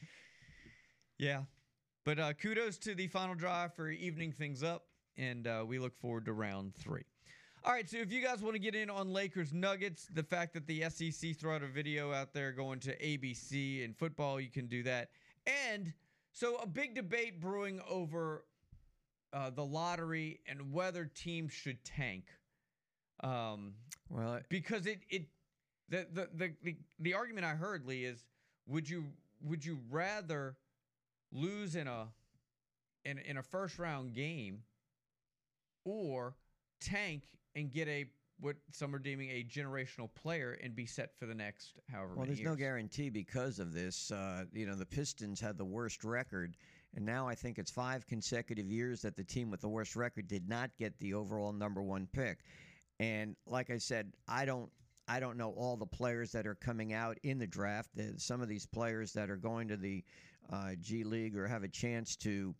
[1.19, 1.43] Yeah.
[2.05, 4.85] But uh, kudos to the final drive for evening things up,
[5.17, 7.05] and uh, we look forward to round three.
[7.65, 10.53] All right, so if you guys want to get in on Lakers Nuggets, the fact
[10.53, 14.51] that the SEC threw out a video out there going to ABC and football, you
[14.51, 15.09] can do that.
[15.47, 15.95] And
[16.31, 18.45] so a big debate brewing over
[19.33, 22.25] uh, the lottery and whether teams should tank.
[23.21, 23.73] Um,
[24.11, 25.29] well, because it it
[25.89, 28.25] the, the the the the argument I heard Lee is
[28.67, 29.07] would you
[29.43, 30.57] would you rather
[31.35, 32.07] lose in a
[33.05, 34.63] in in a first round game
[35.85, 36.35] or
[36.81, 38.07] tank and get a
[38.41, 42.27] what some are deeming a generational player and be set for the next however Well,
[42.27, 44.11] there's no guarantee because of this.
[44.11, 46.57] Uh, you know, the Pistons had the worst record,
[46.97, 50.27] and now I think it's five consecutive years that the team with the worst record
[50.27, 52.41] did not get the overall number one pick.
[52.99, 54.71] And like I said, I don't.
[55.07, 57.91] I don't know all the players that are coming out in the draft.
[58.17, 60.03] Some of these players that are going to the
[60.81, 62.55] G League or have a chance to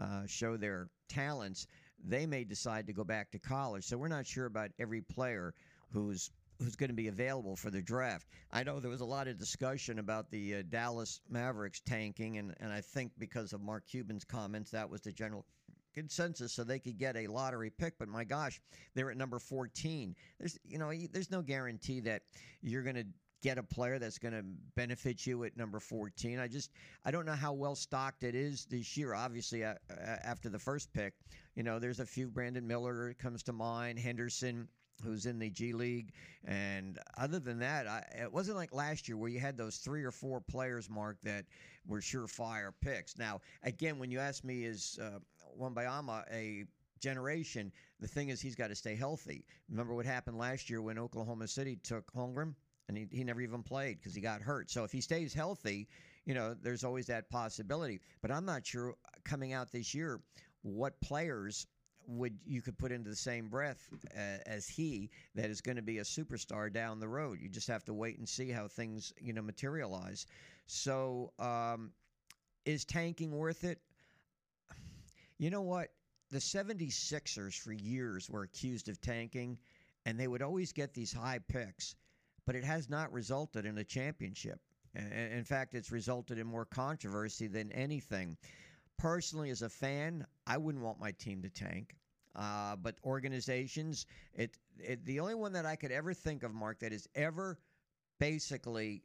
[0.00, 1.66] uh, show their talents,
[2.02, 3.84] they may decide to go back to college.
[3.84, 5.54] So we're not sure about every player
[5.92, 8.26] who's who's going to be available for the draft.
[8.52, 12.54] I know there was a lot of discussion about the uh, Dallas Mavericks tanking, and,
[12.60, 15.46] and I think because of Mark Cuban's comments, that was the general
[15.94, 18.60] consensus so they could get a lottery pick but my gosh
[18.94, 22.22] they're at number 14 there's you know there's no guarantee that
[22.62, 23.04] you're going to
[23.42, 26.70] get a player that's going to benefit you at number 14 i just
[27.04, 29.74] i don't know how well stocked it is this year obviously uh,
[30.24, 31.14] after the first pick
[31.54, 34.68] you know there's a few brandon miller comes to mind henderson
[35.02, 36.12] who's in the G League.
[36.44, 40.04] And other than that, I, it wasn't like last year where you had those three
[40.04, 41.44] or four players, Mark, that
[41.86, 43.18] were surefire picks.
[43.18, 45.18] Now, again, when you ask me, is uh,
[45.60, 46.64] Wembanyama a
[47.00, 47.72] generation?
[48.00, 49.44] The thing is, he's got to stay healthy.
[49.68, 52.54] Remember what happened last year when Oklahoma City took Holmgren?
[52.90, 54.68] And he, he never even played because he got hurt.
[54.68, 55.86] So if he stays healthy,
[56.24, 58.00] you know, there's always that possibility.
[58.20, 60.20] But I'm not sure coming out this year
[60.62, 61.68] what players
[62.08, 65.82] would you could put into the same breath uh, as he that is going to
[65.82, 67.38] be a superstar down the road.
[67.40, 70.26] You just have to wait and see how things you know materialize.
[70.66, 71.92] So um,
[72.64, 73.78] is tanking worth it?
[75.38, 75.90] You know what?
[76.32, 79.58] The 76ers for years were accused of tanking,
[80.04, 81.94] and they would always get these high picks,
[82.46, 84.60] but it has not resulted in a championship.
[84.94, 88.36] In fact, it's resulted in more controversy than anything.
[88.98, 91.96] Personally as a fan i wouldn't want my team to tank
[92.36, 96.78] uh, but organizations it, it the only one that i could ever think of mark
[96.80, 97.58] that has ever
[98.18, 99.02] basically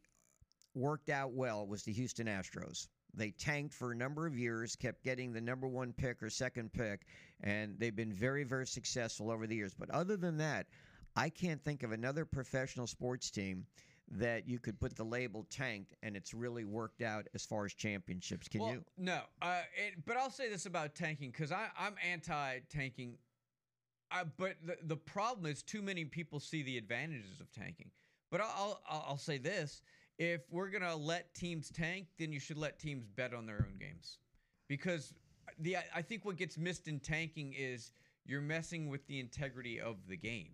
[0.74, 2.90] worked out well was the houston astros.
[3.14, 6.74] They tanked for a number of years kept getting the number one pick or second
[6.74, 7.06] pick
[7.42, 9.74] and they've been very very successful over the years.
[9.74, 10.68] But other than that
[11.16, 13.66] i can't think of another professional sports team
[14.12, 17.74] that you could put the label tanked and it's really worked out as far as
[17.74, 18.48] championships.
[18.48, 18.84] Can well, you?
[18.98, 23.18] No, uh, it, but I'll say this about tanking because I'm anti-tanking.
[24.12, 27.90] Uh, but the the problem is too many people see the advantages of tanking.
[28.32, 29.82] But I'll I'll, I'll say this:
[30.20, 33.78] if we're gonna let teams tank, then you should let teams bet on their own
[33.80, 34.20] games,
[34.68, 35.14] because
[35.60, 37.92] the I think what gets missed in tanking is
[38.26, 40.52] you're messing with the integrity of the game.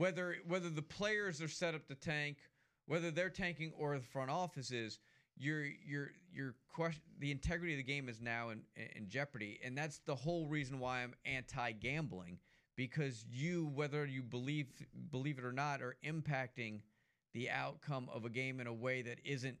[0.00, 2.38] Whether whether the players are set up to tank
[2.86, 4.98] whether they're tanking or the front office is,
[5.36, 8.62] your your your question the integrity of the game is now in
[8.96, 12.38] in jeopardy, and that's the whole reason why I'm anti-gambling
[12.76, 14.66] because you whether you believe
[15.10, 16.80] believe it or not are impacting
[17.34, 19.58] the outcome of a game in a way that isn't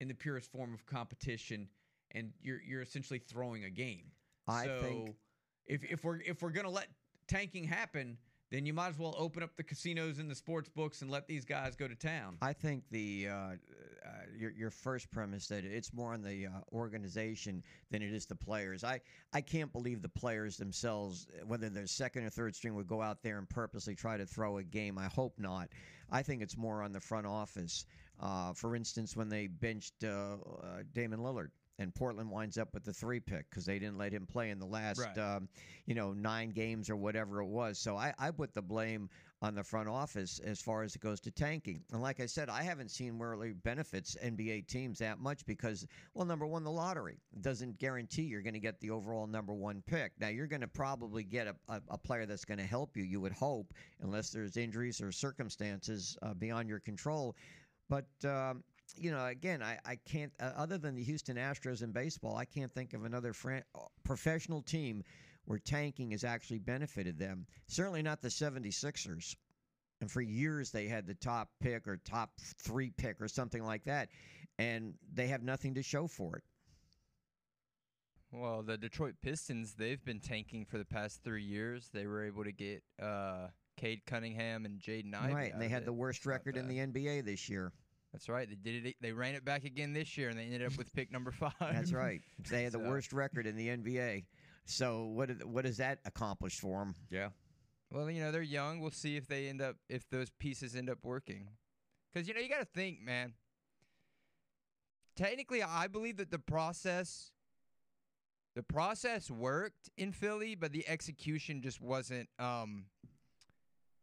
[0.00, 1.68] in the purest form of competition
[2.12, 4.06] and you're you're essentially throwing a game.
[4.48, 5.14] I so think
[5.66, 6.88] if if we're if we're going to let
[7.28, 8.18] tanking happen,
[8.50, 11.26] then you might as well open up the casinos and the sports books and let
[11.26, 12.36] these guys go to town.
[12.40, 13.54] I think the uh, uh,
[14.36, 18.36] your your first premise that it's more on the uh, organization than it is the
[18.36, 18.84] players.
[18.84, 19.00] I
[19.32, 23.22] I can't believe the players themselves, whether they're second or third string, would go out
[23.22, 24.98] there and purposely try to throw a game.
[24.98, 25.68] I hope not.
[26.10, 27.84] I think it's more on the front office.
[28.20, 32.84] Uh, for instance, when they benched uh, uh, Damian Lillard and Portland winds up with
[32.84, 35.18] the three pick because they didn't let him play in the last, Right.
[35.18, 35.48] um,
[35.84, 37.78] you know, nine games or whatever it was.
[37.78, 39.10] So I, I put the blame
[39.42, 41.82] on the front office as far as it goes to tanking.
[41.92, 45.44] And like I said, I haven't seen where it really benefits NBA teams that much
[45.44, 49.52] because, well, number one, the lottery doesn't guarantee you're going to get the overall number
[49.52, 50.12] one pick.
[50.18, 53.04] Now you're going to probably get a, a, a player that's going to help you.
[53.04, 57.36] You would hope, unless there's injuries or circumstances uh, beyond your control.
[57.90, 58.64] But um,
[58.98, 62.44] you know, again, I, I can't, uh, other than the Houston Astros in baseball, I
[62.44, 65.02] can't think of another fran- uh, professional team
[65.44, 67.46] where tanking has actually benefited them.
[67.66, 69.36] Certainly not the 76ers.
[70.00, 73.84] And for years, they had the top pick or top three pick or something like
[73.84, 74.08] that.
[74.58, 76.44] And they have nothing to show for it.
[78.32, 81.88] Well, the Detroit Pistons, they've been tanking for the past three years.
[81.92, 85.34] They were able to get uh, Cade Cunningham and Jaden Ivey.
[85.34, 85.52] right.
[85.52, 85.86] And they had it.
[85.86, 87.72] the worst record in the NBA this year.
[88.16, 88.48] That's right.
[88.48, 88.96] They did it.
[89.02, 91.52] They ran it back again this year, and they ended up with pick number five.
[91.60, 92.22] That's right.
[92.48, 94.24] They had the So- worst record in the NBA.
[94.64, 96.94] So what did, what has that accomplish for them?
[97.10, 97.28] Yeah.
[97.92, 98.80] Well, you know they're young.
[98.80, 101.46] We'll see if they end up if those pieces end up working.
[102.12, 103.34] Because you know you got to think, man.
[105.14, 107.30] Technically, I believe that the process,
[108.54, 112.86] the process worked in Philly, but the execution just wasn't um,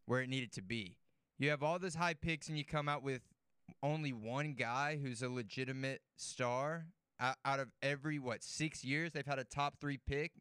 [0.06, 0.96] where it needed to be.
[1.38, 3.20] You have all those high picks, and you come out with
[3.82, 6.86] only one guy who's a legitimate star
[7.20, 10.32] out, out of every what six years they've had a top three pick.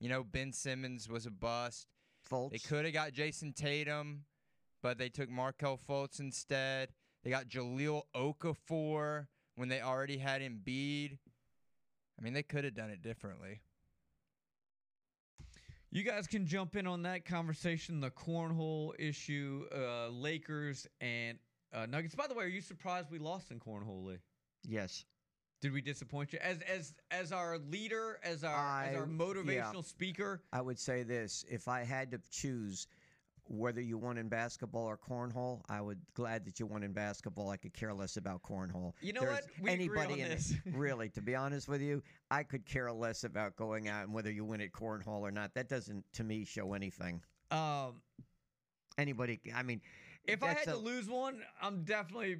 [0.00, 1.86] You know, Ben Simmons was a bust.
[2.30, 2.52] Fultz.
[2.52, 4.24] They could have got Jayson Tatum,
[4.82, 6.90] but they took Markelle Fultz instead.
[7.22, 9.26] They got Jahlil Okafor
[9.56, 11.18] when they already had Embiid.
[12.18, 13.60] I mean, they could have done it differently.
[15.90, 21.38] You guys can jump in on that conversation, the cornhole issue, uh, Lakers and
[21.74, 22.14] uh, Nuggets.
[22.14, 24.04] By the way, are you surprised we lost in cornhole?
[24.04, 24.18] Lee?
[24.66, 25.04] Yes.
[25.60, 29.12] Did we disappoint you as as as our leader, as our as I- our yeah.
[29.12, 30.42] motivational speaker?
[30.52, 32.86] I would say this: if I had to choose
[33.46, 37.50] whether you won in basketball or cornhole, I would glad that you won in basketball.
[37.50, 38.92] I could care less about cornhole.
[39.02, 39.44] You know There's what?
[39.60, 40.52] We anybody in this.
[40.52, 44.14] it, really, to be honest with you, I could care less about going out and
[44.14, 45.54] whether you win at cornhole or not.
[45.54, 47.22] That doesn't, to me, show anything.
[47.50, 48.00] Um,
[48.98, 49.40] anybody.
[49.54, 49.80] I mean,
[50.24, 52.38] If I had a- to lose one, I'm definitely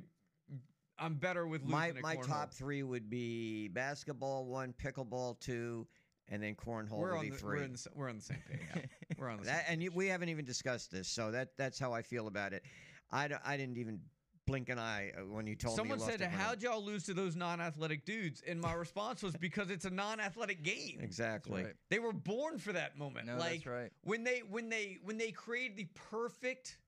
[0.99, 2.27] I'm better with losing my at my cornhole.
[2.27, 5.87] top three would be basketball one, pickleball two,
[6.29, 8.23] and then cornhole We're would on be the, 3 we're, in the, we're on the
[8.23, 8.61] same page.
[8.77, 8.83] Yeah.
[9.19, 9.97] We're on the That, same and you, page.
[9.97, 12.63] we haven't even discussed this, so that that's how I feel about it.
[13.11, 14.01] I, I didn't even
[14.47, 16.05] blink an eye uh, when you told Someone me.
[16.05, 19.85] you said, "How'd y'all lose to those non-athletic dudes?" And my response was because it's
[19.87, 20.99] a non-athletic game.
[21.01, 21.65] Exactly.
[21.65, 21.75] right.
[21.91, 23.27] They were born for that moment.
[23.27, 23.91] No, like that's right.
[24.05, 26.79] when they when they when they created the perfect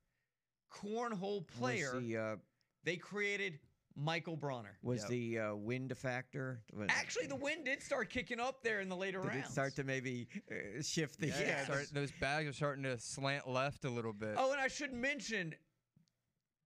[0.85, 2.37] cornhole player, Was the uh,
[2.85, 3.59] they created
[3.95, 4.77] Michael Bronner.
[4.83, 5.09] was Yep.
[5.09, 6.61] the uh, wind a factor?
[6.73, 9.49] Was- Actually, the wind did start kicking up there in the later did rounds.
[9.49, 11.29] it start to maybe uh, shift the?
[11.29, 14.35] Yeah, Yeah, start- those bags are starting to slant left a little bit.
[14.37, 15.55] Oh, and I should mention,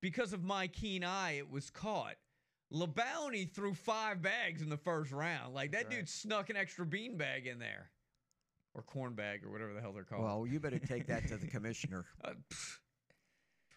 [0.02, 2.16] because of my keen eye, it was caught.
[2.72, 5.54] LeBounty threw five bags in the first round.
[5.54, 5.90] Like that Right.
[5.98, 7.90] dude snuck an extra bean bag in there,
[8.74, 10.22] or corn bag, or whatever the hell they're called.
[10.24, 12.06] Well, you better take that to the commissioner.
[12.24, 12.78] Uh, pff,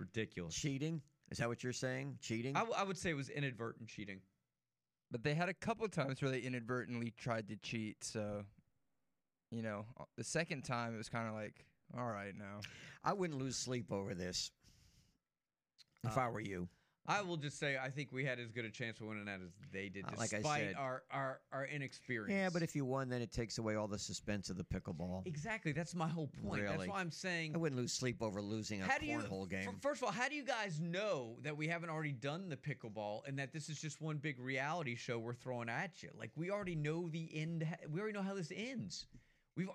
[0.07, 0.53] ridiculous.
[0.55, 1.01] Cheating?
[1.31, 2.17] Is that what you're saying?
[2.21, 2.55] Cheating?
[2.55, 4.19] I, w- I would say it was inadvertent cheating.
[5.11, 8.03] But they had a couple times where they inadvertently tried to cheat.
[8.03, 8.43] So,
[9.51, 11.65] you know, uh, the second time it was kind of like,
[11.97, 12.59] all right, now.
[13.03, 14.51] I wouldn't lose sleep over this
[16.03, 16.67] if Uh, I were you.
[17.05, 19.41] I will just say I think we had as good a chance of winning that
[19.43, 22.31] as they did, Uh, like I despite said- our, our our inexperience.
[22.31, 25.27] Yeah, but if you won, then it takes away all the suspense of the pickleball.
[25.27, 26.63] exactly, that's my whole point.
[26.65, 29.69] That's why I'm saying I wouldn't lose sleep over losing a cornhole game.
[29.81, 33.27] first of all how do you guys know that we haven't already done the pickleball
[33.27, 36.49] and that this is just one big reality show we're throwing at you like we
[36.51, 39.07] already know the end we already know how this ends
[39.55, 39.69] we've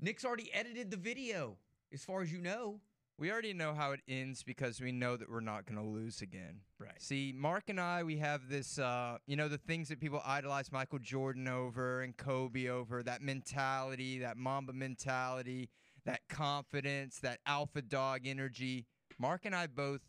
[0.00, 1.56] nick's already edited the video
[1.92, 2.80] as far as you know
[3.18, 6.22] We already know how it ends because we know that we're not going to lose
[6.22, 6.60] again.
[6.78, 7.00] Right.
[7.00, 10.72] See, Mark and I, we have this, uh, you know, the things that people idolize
[10.72, 15.68] Michael Jordan over and Kobe over, that mentality, that Mamba mentality,
[16.04, 18.86] that confidence, that alpha dog energy.
[19.18, 20.02] Mark and I both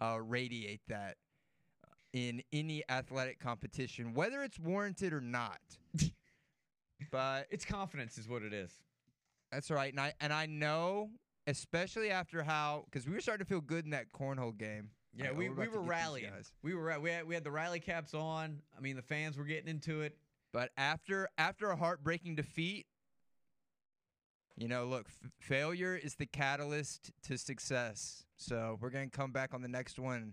[0.00, 1.16] uh, radiate that
[2.12, 5.60] in any athletic competition, whether it's warranted or not.
[7.10, 8.72] but it's confidence is what it is
[9.50, 11.10] that's right, and I and I know,
[11.48, 14.90] especially after how, because we were starting to feel good in that cornhole game.
[15.14, 16.30] yeah we, we're we were rallying
[16.62, 19.44] we were we had, we had the rally caps on i mean the fans were
[19.44, 20.16] getting into it
[20.52, 22.86] But after after a heartbreaking defeat,
[24.56, 28.24] you know, look, f- failure is the catalyst to success.
[28.36, 30.32] So we're gonna come back on the next one.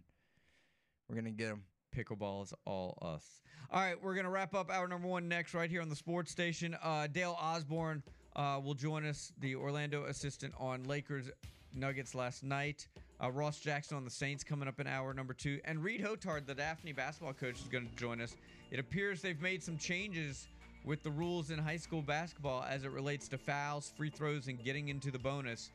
[1.08, 1.64] We're gonna get them.
[1.96, 3.42] Pickleball is all us.
[3.72, 6.32] All right, we're gonna wrap up hour number one next, right here on the sports
[6.32, 6.76] station.
[6.82, 8.04] Uh, Dale Osborne
[8.36, 11.30] uh, will join us, the Orlando assistant on Lakers
[11.76, 12.88] Nuggets last night.
[13.24, 16.46] Uh, Ross Jackson on the Saints coming up in hour number two, and Reed Hotard,
[16.46, 18.36] the Daphne basketball coach, is going to join us.
[18.72, 20.48] It appears they've made some changes
[20.84, 24.64] with the rules in high school basketball as it relates to fouls, free throws, and
[24.64, 25.72] getting into the bonus.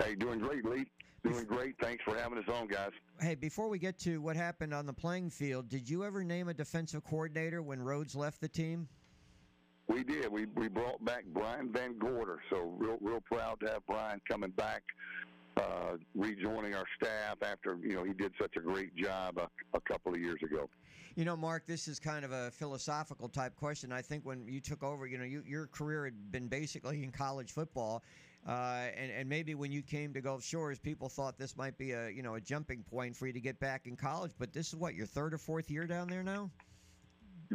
[0.00, 0.86] Hey, doing great, Lee.
[1.24, 1.74] Doing great.
[1.82, 2.92] Thanks for having us on, guys.
[3.20, 6.48] Hey, before we get to what happened on the playing field, did you ever name
[6.48, 8.88] a defensive coordinator when Rhodes left the team?
[9.88, 10.30] We did.
[10.30, 14.82] We we brought back Brian VanGorder, so real real proud to have Brian coming back.
[15.60, 19.80] Uh, rejoining our staff after you know he did such a great job a, a
[19.80, 20.68] couple of years ago.
[21.16, 23.92] You know, Mark, this is kind of a philosophical type question.
[23.92, 27.10] I think when you took over, you know, you, your career had been basically in
[27.10, 28.04] college football.
[28.48, 31.92] Uh, and, and maybe when you came to Gulf Shores, people thought this might be
[31.92, 34.32] a you know a jumping point for you to get back in college.
[34.38, 36.50] But this is what your third or fourth year down there now.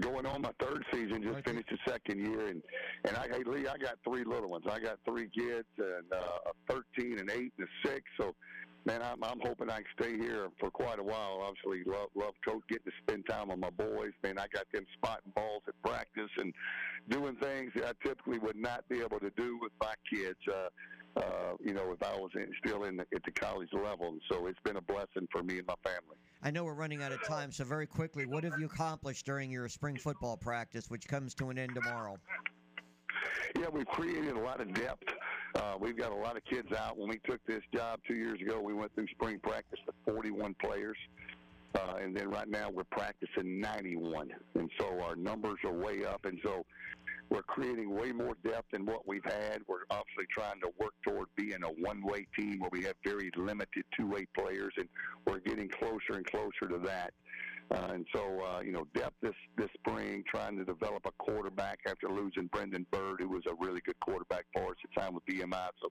[0.01, 1.51] Going on my third season, just Okay.
[1.51, 2.61] finished the second year, and
[3.05, 4.65] and I, hey Lee, I got three little ones.
[4.69, 8.03] I got three kids, and uh, a 13, an eight, and a six.
[8.19, 8.35] So,
[8.83, 11.39] man, I'm I'm hoping I can stay here for quite a while.
[11.41, 14.11] Obviously, love love coach getting to spend time with my boys.
[14.21, 16.53] Man, I got them spotting balls at practice and
[17.07, 20.39] doing things that I typically would not be able to do with my kids.
[20.51, 20.67] Uh,
[21.15, 24.21] uh, you know, if I was in, still in the, at the college level, and
[24.29, 26.17] so it's been a blessing for me and my family.
[26.43, 29.49] I know we're running out of time, so very quickly, what have you accomplished during
[29.49, 32.17] your spring football practice, which comes to an end tomorrow?
[33.57, 35.07] Yeah, we've created a lot of depth.
[35.55, 36.97] Uh, we've got a lot of kids out.
[36.97, 40.55] When we took this job two years ago, we went through spring practice with 41
[40.61, 40.97] players.
[41.73, 44.29] Uh, and then right now we're practicing 91.
[44.55, 46.25] And so our numbers are way up.
[46.25, 46.65] And so
[47.29, 49.61] we're creating way more depth than what we've had.
[49.67, 53.83] We're obviously trying to work toward being a one-way team where we have very limited
[53.97, 54.87] two-way players, and
[55.25, 57.13] we're getting closer and closer to that.
[57.71, 61.79] Uh, and so, uh, you know, depth this this spring, trying to develop a quarterback
[61.87, 65.15] after losing Brendan Bird, who was a really good quarterback for us at the time
[65.15, 65.69] with BMI.
[65.81, 65.89] So,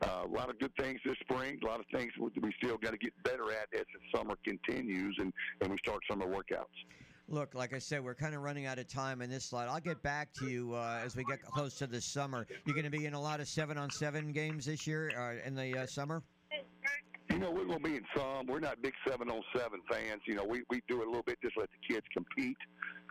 [0.00, 1.58] uh, a lot of good things this spring.
[1.62, 4.34] A lot of things we we still got to get better at as the summer
[4.44, 6.64] continues and, and we start summer workouts.
[7.30, 9.68] Look, like I said, we're kind of running out of time in this slide.
[9.68, 12.44] I'll get back to you uh, as we get close to the summer.
[12.64, 15.78] You're going to be in a lot of seven-on-seven games this year uh, in the
[15.78, 16.24] uh, summer.
[17.30, 18.48] You know, we're going to be in some.
[18.48, 20.22] We're not big seven on seven fans.
[20.26, 22.56] You know, we, we do it a little bit just let the kids compete.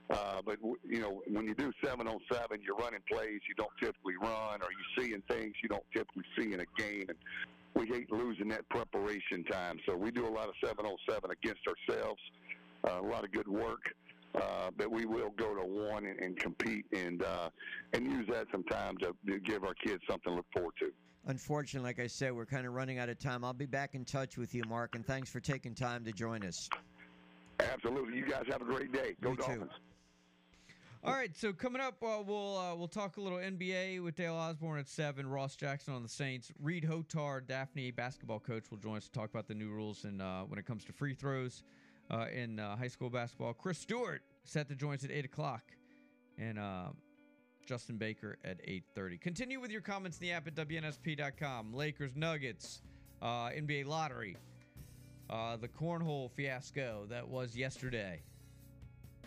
[0.09, 3.71] Uh, but you know, when you do seven on seven, you're running plays you don't
[3.79, 7.05] typically run, or you're seeing things you don't typically see in a game.
[7.07, 7.17] And
[7.73, 9.79] we hate losing that preparation time.
[9.87, 12.19] So we do a lot of seven on seven against ourselves.
[12.83, 13.79] Uh, a lot of good work.
[14.35, 17.49] Uh, but we will go to one and, and compete and uh,
[17.93, 20.91] and use that sometime to, to give our kids something to look forward to.
[21.25, 23.43] Unfortunately, like I said, we're kind of running out of time.
[23.43, 26.43] I'll be back in touch with you, Mark, and thanks for taking time to join
[26.43, 26.69] us.
[27.59, 28.17] Absolutely.
[28.17, 29.15] You guys have a great day.
[29.21, 29.41] Go You too.
[29.41, 29.71] Dolphins.
[31.01, 34.35] All right, so coming up, uh, we'll uh, we'll talk a little NBA with Dale
[34.35, 35.27] Osborne at seven.
[35.27, 36.51] Ross Jackson on the Saints.
[36.61, 40.21] Reed Hotard, Daphne basketball coach, will join us to talk about the new rules and
[40.21, 41.63] uh, when it comes to free throws
[42.09, 43.53] uh, in uh, high school basketball.
[43.53, 45.63] Chris Stewart set the joints at eight o'clock,
[46.37, 46.87] and uh,
[47.65, 49.17] Justin Baker at eight thirty.
[49.17, 51.73] Continue with your comments in the app at wnsp.com.
[51.73, 52.81] Lakers, Nuggets,
[53.21, 54.37] uh, NBA lottery,
[55.29, 58.21] uh, the cornhole fiasco that was yesterday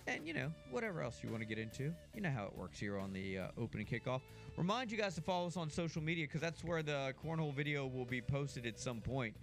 [0.07, 2.79] and you know whatever else you want to get into you know how it works
[2.79, 4.21] here on the uh, opening kickoff
[4.57, 7.87] remind you guys to follow us on social media because that's where the cornhole video
[7.87, 9.35] will be posted at some point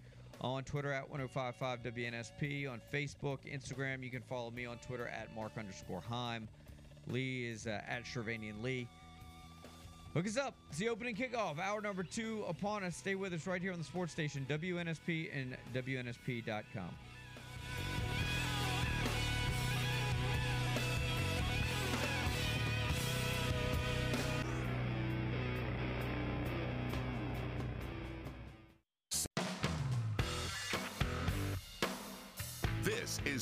[0.42, 5.34] on twitter at 1055 wnsp on facebook instagram you can follow me on twitter at
[5.36, 6.48] mark underscore heim
[7.08, 8.88] lee is uh, at Shervanian lee
[10.14, 10.56] Hook us up.
[10.70, 11.60] It's the opening kickoff.
[11.60, 12.96] Hour number two upon us.
[12.96, 16.90] Stay with us right here on the sports station, WNSP and WNSP.com.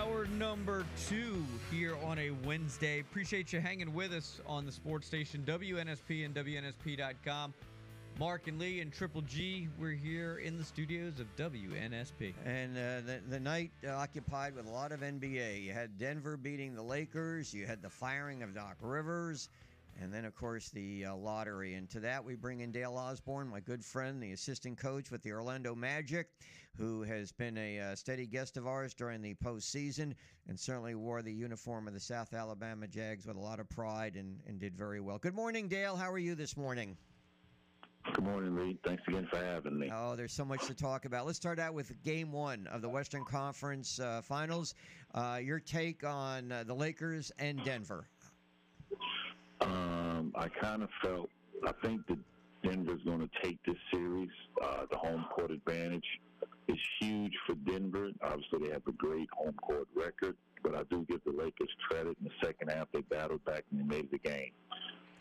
[0.00, 3.00] hour number two here on a Wednesday.
[3.00, 7.52] Appreciate you hanging with us on the sports station, WNSP and WNSP.com.
[8.18, 12.32] Mark and Lee and Triple G, we're here in the studios of WNSP.
[12.46, 15.64] And uh, the, the night uh, occupied with a lot of NBA.
[15.64, 17.52] You had Denver beating the Lakers.
[17.52, 19.50] You had the firing of Doc Rivers.
[20.00, 21.74] And then, of course, the uh, lottery.
[21.74, 25.22] And to that, we bring in Dale Osborne, my good friend, the assistant coach with
[25.22, 26.28] the Orlando Magic,
[26.78, 30.14] who has been a uh, steady guest of ours during the postseason
[30.48, 34.16] and certainly wore the uniform of the South Alabama Jags with a lot of pride
[34.16, 35.18] and, and did very well.
[35.18, 35.96] Good morning, Dale.
[35.96, 36.96] How are you this morning?
[38.14, 38.78] Good morning, Lee.
[38.82, 39.90] Thanks again for having me.
[39.94, 41.26] Oh, there's so much to talk about.
[41.26, 44.74] Let's start out with game one of the Western Conference uh, Finals.
[45.14, 48.08] Uh, your take on uh, the Lakers and Denver.
[49.60, 51.28] Um, I kind of felt,
[51.66, 52.18] I think that
[52.62, 54.30] Denver's going to take this series,
[54.62, 56.04] uh, the home court advantage.
[56.68, 58.10] is huge for Denver.
[58.22, 62.16] Obviously, they have a great home court record, but I do give the Lakers credit.
[62.20, 64.52] In the second half, they battled back and they made the game.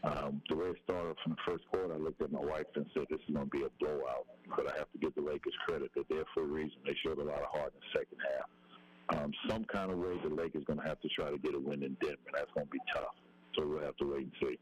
[0.03, 2.85] Um, the way it started from the first quarter, I looked at my wife and
[2.93, 5.55] said, "This is going to be a blowout." But I have to give the Lakers
[5.67, 6.77] credit; they're there for a reason.
[6.85, 9.19] They showed a lot of heart in the second half.
[9.19, 11.59] Um, some kind of way, the Lakers going to have to try to get a
[11.59, 12.31] win in Denver.
[12.31, 13.15] That's going to be tough.
[13.56, 14.58] So we'll have to wait and see.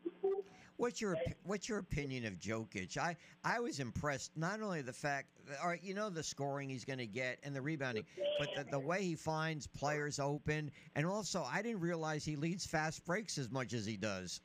[0.77, 2.97] What's your what's your opinion of Jokic?
[2.97, 5.27] I I was impressed not only the fact,
[5.61, 8.05] all right, you know the scoring he's going to get and the rebounding,
[8.37, 12.65] but the, the way he finds players open, and also I didn't realize he leads
[12.65, 14.39] fast breaks as much as he does.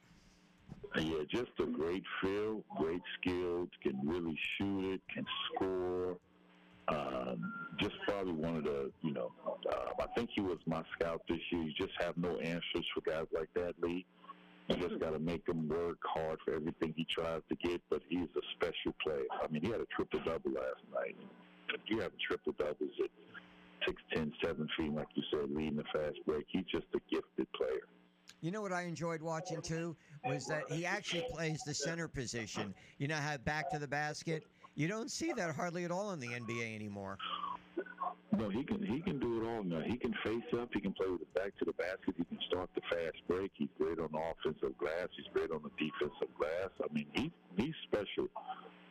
[0.97, 6.17] Yeah, just a great feel, great skills, can really shoot it, can score.
[8.23, 11.63] Probably one of the, you know, uh, I think he was my scout this year.
[11.63, 14.07] You just have no answers for guys like that, Lee.
[14.69, 18.01] You just got to make him work hard for everything he tries to get, but
[18.09, 19.25] he's a special player.
[19.43, 21.17] I mean, he had a triple double last night.
[21.87, 23.11] You have triple doubles at
[23.87, 27.53] six, ten, seven feet, like you said, leading the fast break, he's just a gifted
[27.55, 27.89] player.
[28.41, 32.73] You know what I enjoyed watching too was that he actually plays the center position.
[32.99, 34.45] You know how back to the basket.
[34.75, 37.19] You don't see that hardly at all in the NBA anymore.
[38.43, 39.83] No, he can he can do it all now.
[39.87, 40.69] He can face up.
[40.75, 42.15] He can play with the back to the basket.
[42.17, 43.53] He can start the fast break.
[43.55, 45.07] He's great on the offensive glass.
[45.17, 46.71] He's great on the defensive glass.
[46.83, 48.27] I mean, he he's special.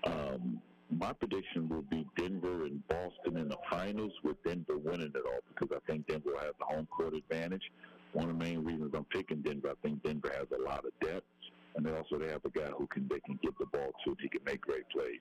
[0.05, 5.23] Um, my prediction will be Denver and Boston in the finals, with Denver winning it
[5.25, 7.71] all because I think Denver have the home court advantage.
[8.13, 10.91] One of the main reasons I'm picking Denver, I think Denver has a lot of
[11.05, 11.27] depth,
[11.75, 14.15] and they also they have a guy who can they can get the ball to.
[14.21, 15.19] He can make great plays.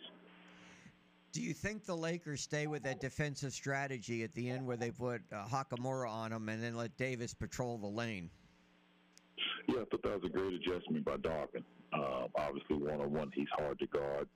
[1.32, 4.90] Do you think the Lakers stay with that defensive strategy at the end where they
[4.90, 8.30] put uh, Hachimura on him and then let Davis patrol the lane?
[9.68, 11.62] Yeah, I thought that was a great adjustment by Darvin.
[11.92, 14.28] Uh, obviously, one on one, he's hard to guard,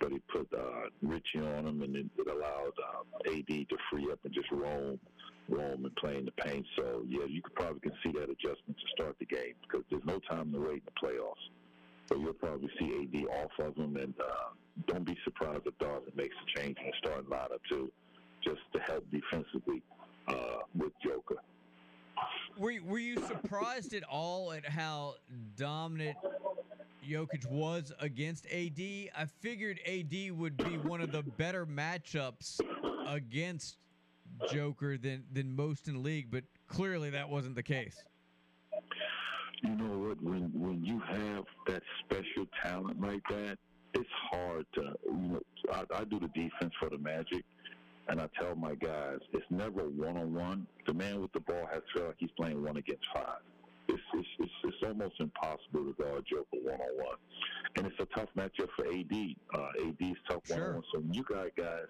[0.00, 4.10] but he put uh, Richie on him, and it, it allowed uh, AD to free
[4.10, 4.98] up and just roam,
[5.48, 6.66] roam and play in the paint.
[6.76, 10.04] So, yeah, you could probably can see that adjustment to start the game because there's
[10.04, 11.46] no time to wait in the playoffs.
[12.08, 14.50] So you'll probably see AD off of him, and uh,
[14.86, 17.90] don't be surprised if Darvin makes a change in the starting lineup too,
[18.42, 19.82] just to help defensively
[20.28, 21.36] uh, with Joker.
[22.58, 25.14] Were you, were you surprised at all at how
[25.56, 26.16] dominant
[27.08, 28.78] Jokic was against AD?
[28.78, 32.60] I figured AD would be one of the better matchups
[33.06, 33.76] against
[34.52, 37.96] Joker than than most in the league, but clearly that wasn't the case.
[39.62, 40.22] You know what?
[40.22, 43.58] When when you have that special talent like that,
[43.94, 45.40] it's hard to you know.
[45.72, 47.44] I, I do the defense for the Magic,
[48.08, 50.66] and I tell my guys it's never one on one.
[50.86, 53.40] The man with the ball has to feel like he's playing one against five.
[53.88, 57.16] It's it's it's, it's almost impossible to guard Joker one on one,
[57.76, 59.34] and it's a tough matchup for AD.
[59.54, 60.84] Uh, AD's tough one on one.
[60.92, 61.86] So when you got guys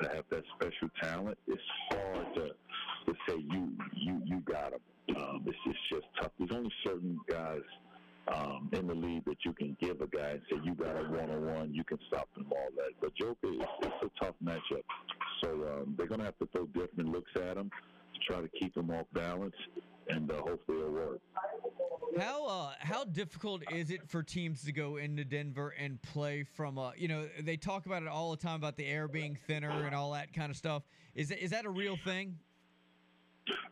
[0.00, 2.48] that have that special talent, it's hard to
[3.06, 4.80] to say you you you got them.
[5.16, 6.30] Um, it's, it's just tough.
[6.38, 7.62] There's only certain guys
[8.34, 11.02] um, in the league that you can give a guy and say you got a
[11.08, 12.92] one on one, you can stop him all that.
[13.00, 14.84] But Joker, is it's a tough matchup.
[15.42, 17.70] So um, they're to have to throw different looks at him
[18.14, 19.54] to try to keep him off balance,
[20.08, 21.20] and uh, hopefully it'll work.
[22.18, 26.76] How uh, how difficult is it for teams to go into Denver and play from
[26.76, 29.86] a you know they talk about it all the time about the air being thinner
[29.86, 30.82] and all that kind of stuff.
[31.14, 32.36] Is is that a real thing?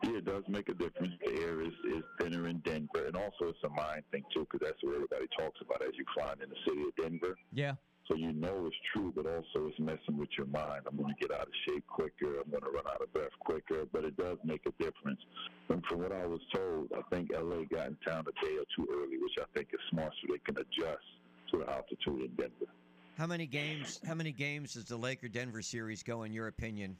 [0.02, 1.14] Yeah, it does make a difference.
[1.24, 4.66] The air is, is thinner in Denver, and also it's a mind thing too, because
[4.66, 7.36] that's what everybody talks about as you flying in the city of Denver.
[7.52, 7.74] Yeah.
[8.08, 10.84] So you know it's true, but also it's messing with your mind.
[10.88, 12.40] I'm going to get out of shape quicker.
[12.40, 13.84] I'm going to run out of breath quicker.
[13.92, 15.20] But it does make a difference.
[15.68, 18.64] And from what I was told, I think LA got in town a day or
[18.74, 21.04] two early, which I think is smart, so they can adjust
[21.52, 22.72] to the altitude in Denver.
[23.18, 24.00] How many games?
[24.06, 26.96] How many games does the Laker Denver series go, in your opinion?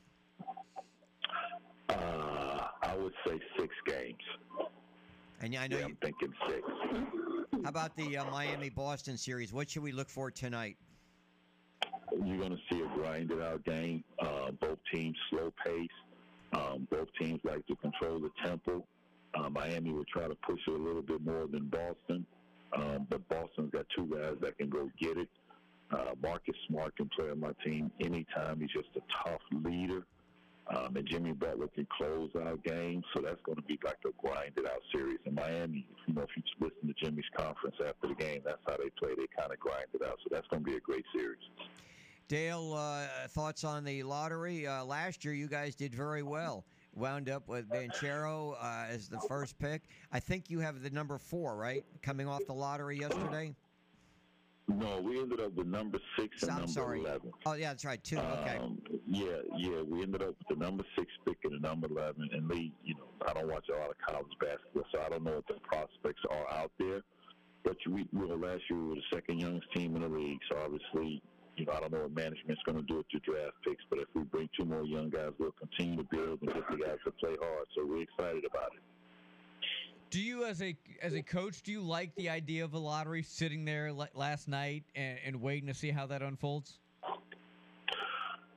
[1.88, 4.16] Uh, I would say six games.
[5.40, 6.62] And I know yeah, you, I'm thinking six.
[7.62, 9.52] How about the uh, Miami Boston series?
[9.52, 10.76] What should we look for tonight?
[12.12, 14.02] You're going to see a grinded out game.
[14.18, 15.88] Uh, both teams slow pace.
[16.52, 18.84] Um, both teams like to control the tempo.
[19.34, 22.24] Uh, Miami will try to push it a little bit more than Boston,
[22.72, 25.28] um, but Boston's got two guys that can go get it.
[25.90, 28.60] Uh, Marcus Smart can play on my team anytime.
[28.60, 30.06] He's just a tough leader.
[30.74, 34.10] Um, and Jimmy Butler can close out games, so that's going to be like a
[34.20, 35.18] grinded out series.
[35.24, 38.76] In Miami, you know, if you listen to Jimmy's conference after the game, that's how
[38.76, 39.14] they play.
[39.16, 41.40] They kind of grind it out, so that's going to be a great series.
[42.28, 44.66] Dale, uh, thoughts on the lottery?
[44.66, 46.64] Uh, last year, you guys did very well.
[46.94, 49.84] Wound up with Banchero uh, as the first pick.
[50.12, 51.84] I think you have the number four, right?
[52.02, 53.54] Coming off the lottery yesterday.
[54.68, 57.00] No, we ended up with number six and I'm number sorry.
[57.00, 57.32] eleven.
[57.46, 58.02] Oh yeah, that's right.
[58.04, 58.18] Two.
[58.18, 58.58] Okay.
[58.58, 58.78] Um,
[59.10, 62.28] yeah, yeah, we ended up with the number six pick and the number eleven.
[62.32, 65.24] And Lee, you know, I don't watch a lot of college basketball, so I don't
[65.24, 67.00] know what the prospects are out there.
[67.64, 70.40] But we, we were last year we were the second youngest team in the league,
[70.50, 71.22] so obviously,
[71.56, 73.82] you know, I don't know what management's going to do with the draft picks.
[73.88, 76.76] But if we bring two more young guys, we'll continue to build and get the
[76.76, 77.66] guys to play hard.
[77.74, 78.82] So we're excited about it.
[80.10, 83.22] Do you, as a as a coach, do you like the idea of a lottery
[83.22, 86.78] sitting there last night and, and waiting to see how that unfolds?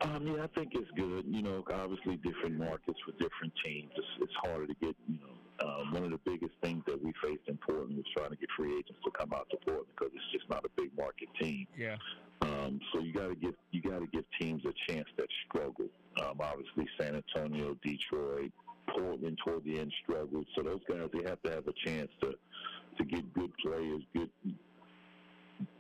[0.04, 1.26] Um, yeah, I think it's good.
[1.28, 3.92] You know, obviously different markets for different teams.
[3.96, 4.96] It's, it's harder to get.
[5.08, 8.32] You know, um, one of the biggest things that we faced in Portland was trying
[8.32, 10.90] to get free agents to come out to Portland because it's just not a big
[10.98, 11.68] market team.
[11.78, 11.98] Yeah.
[12.42, 15.86] Um, so you got to give you got to give teams a chance that struggle.
[16.20, 18.52] Um, obviously, San Antonio, Detroit,
[18.88, 20.48] Portland toward the end struggled.
[20.56, 22.34] So those guys they have to have a chance to
[22.98, 24.30] to get good players, good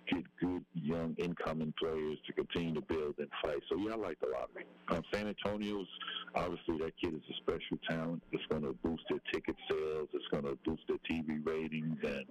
[0.09, 3.61] get good young incoming players to continue to build and fight.
[3.69, 4.65] So yeah, I like the lottery.
[4.89, 5.87] Um, San Antonio's
[6.35, 8.23] obviously that kid is a special talent.
[8.31, 10.09] It's going to boost their ticket sales.
[10.13, 12.25] It's going to boost their TV ratings, and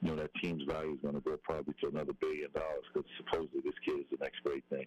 [0.00, 3.08] you know that team's value is going to go probably to another billion dollars because
[3.18, 4.86] supposedly this kid is the next great thing.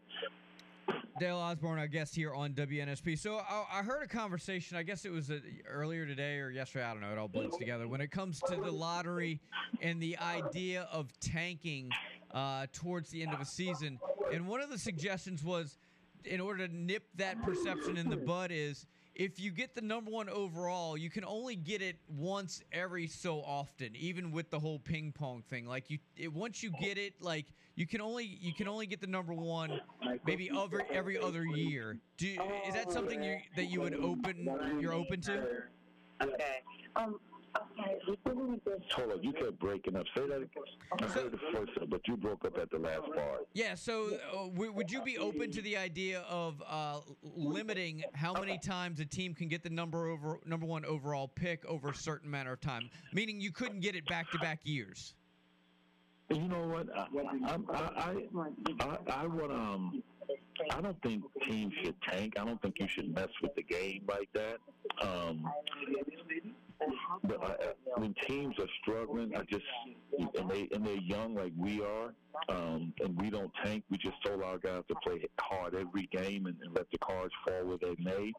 [1.20, 3.18] Dale Osborne, our guest here on WNSP.
[3.18, 4.78] So I, I heard a conversation.
[4.78, 5.40] I guess it was uh
[5.70, 6.86] earlier today or yesterday.
[6.86, 7.12] I don't know.
[7.12, 7.88] It all blends together.
[7.88, 9.40] When it comes to the lottery
[9.82, 11.90] and the idea of tanking
[12.34, 14.00] uh, towards the end of a season,
[14.34, 15.78] and one of the suggestions was,
[16.26, 18.86] in order to nip that perception in the bud, is
[19.16, 23.40] if you get the number one overall, you can only get it once every so
[23.40, 25.66] often, even with the whole ping pong thing.
[25.66, 29.02] Like you, it, once you get it, like you can only you can only get
[29.02, 29.80] the number one
[30.26, 31.98] maybe every every other year.
[32.18, 32.28] Do
[32.68, 34.50] is that something you that you would open
[34.80, 35.44] you're open to?
[36.22, 36.62] Okay.
[36.96, 37.20] Um.
[38.92, 40.06] Hold on, you kept breaking up.
[40.16, 40.50] Say that again.
[41.00, 43.48] I heard the first, one, but you broke up at the last part.
[43.54, 43.76] Yeah.
[43.76, 47.00] So uh, w- would you be open to the idea of uh,
[47.36, 51.66] limiting how many times a team can get the number over number one overall pick
[51.66, 52.90] over a certain amount of time?
[53.14, 55.14] Meaning you couldn't get it back to back years.
[56.30, 56.88] You know what?
[56.96, 57.08] I,
[57.46, 58.16] I, I,
[58.80, 60.04] I, I would um.
[60.70, 62.34] I don't think teams should tank.
[62.40, 64.58] I don't think you should mess with the game like that.
[65.02, 65.50] Um,
[67.24, 69.64] but I, when teams are struggling, I just
[70.38, 72.14] and they and they're young like we are,
[72.50, 73.84] um, and we don't tank.
[73.90, 77.34] We just told our guys to play hard every game and, and let the cards
[77.48, 78.34] fall where they may.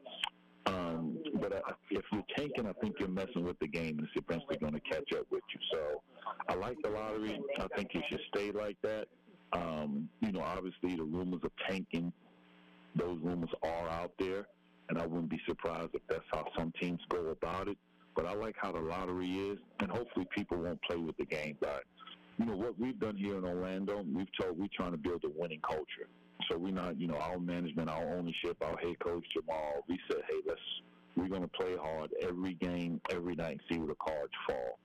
[0.67, 4.13] Um, but I, if you're tanking, I think you're messing with the game, and it's
[4.17, 5.61] eventually going to catch up with you.
[5.73, 6.03] So
[6.49, 7.41] I like the lottery.
[7.59, 9.07] I think it should stay like that.
[9.53, 12.13] Um, you know, obviously the rumors of tanking,
[12.97, 14.47] those rumors are out there,
[14.89, 17.77] and I wouldn't be surprised if that's how some teams go about it.
[18.15, 21.57] But I like how the lottery is, and hopefully people won't play with the game.
[21.61, 21.85] But
[22.39, 25.31] you know what we've done here in Orlando, we've told we're trying to build a
[25.31, 26.09] winning culture.
[26.51, 29.85] So we're not, you know, our management, our ownership, our head coach Jamal.
[29.89, 30.61] We said, hey, let's
[31.17, 34.79] we're going to play hard every game, every night, and see where the cards fall.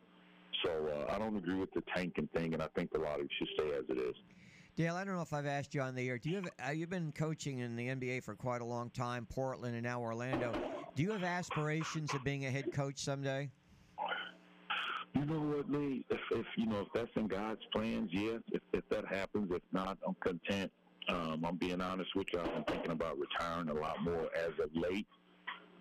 [0.65, 3.47] So uh, I don't agree with the tanking thing, and I think the lottery should
[3.57, 4.15] stay as it is.
[4.77, 6.19] Dale, I don't know if I've asked you on the air.
[6.19, 9.25] Do you have uh, you've been coaching in the NBA for quite a long time,
[9.25, 10.53] Portland and now Orlando.
[10.95, 13.49] Do you have aspirations of being a head coach someday?
[15.15, 16.05] You know what, Lee?
[16.11, 18.41] If, if you know if that's in God's plans, yes.
[18.51, 20.71] If, if that happens, if not, I'm content.
[21.09, 22.39] Um, I'm being honest with you.
[22.39, 25.07] I've been thinking about retiring a lot more as of late.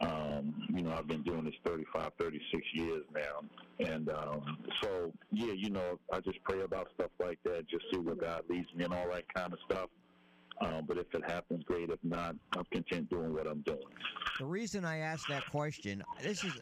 [0.00, 3.86] Um, you know, I've been doing this 35, 36 years now.
[3.86, 7.98] And um, so, yeah, you know, I just pray about stuff like that, just see
[7.98, 9.88] where God leads me and all that kind of stuff.
[10.60, 11.90] Um, but if it happens, great.
[11.90, 13.78] If not, I'm content doing what I'm doing.
[14.38, 16.52] The reason I asked that question, this is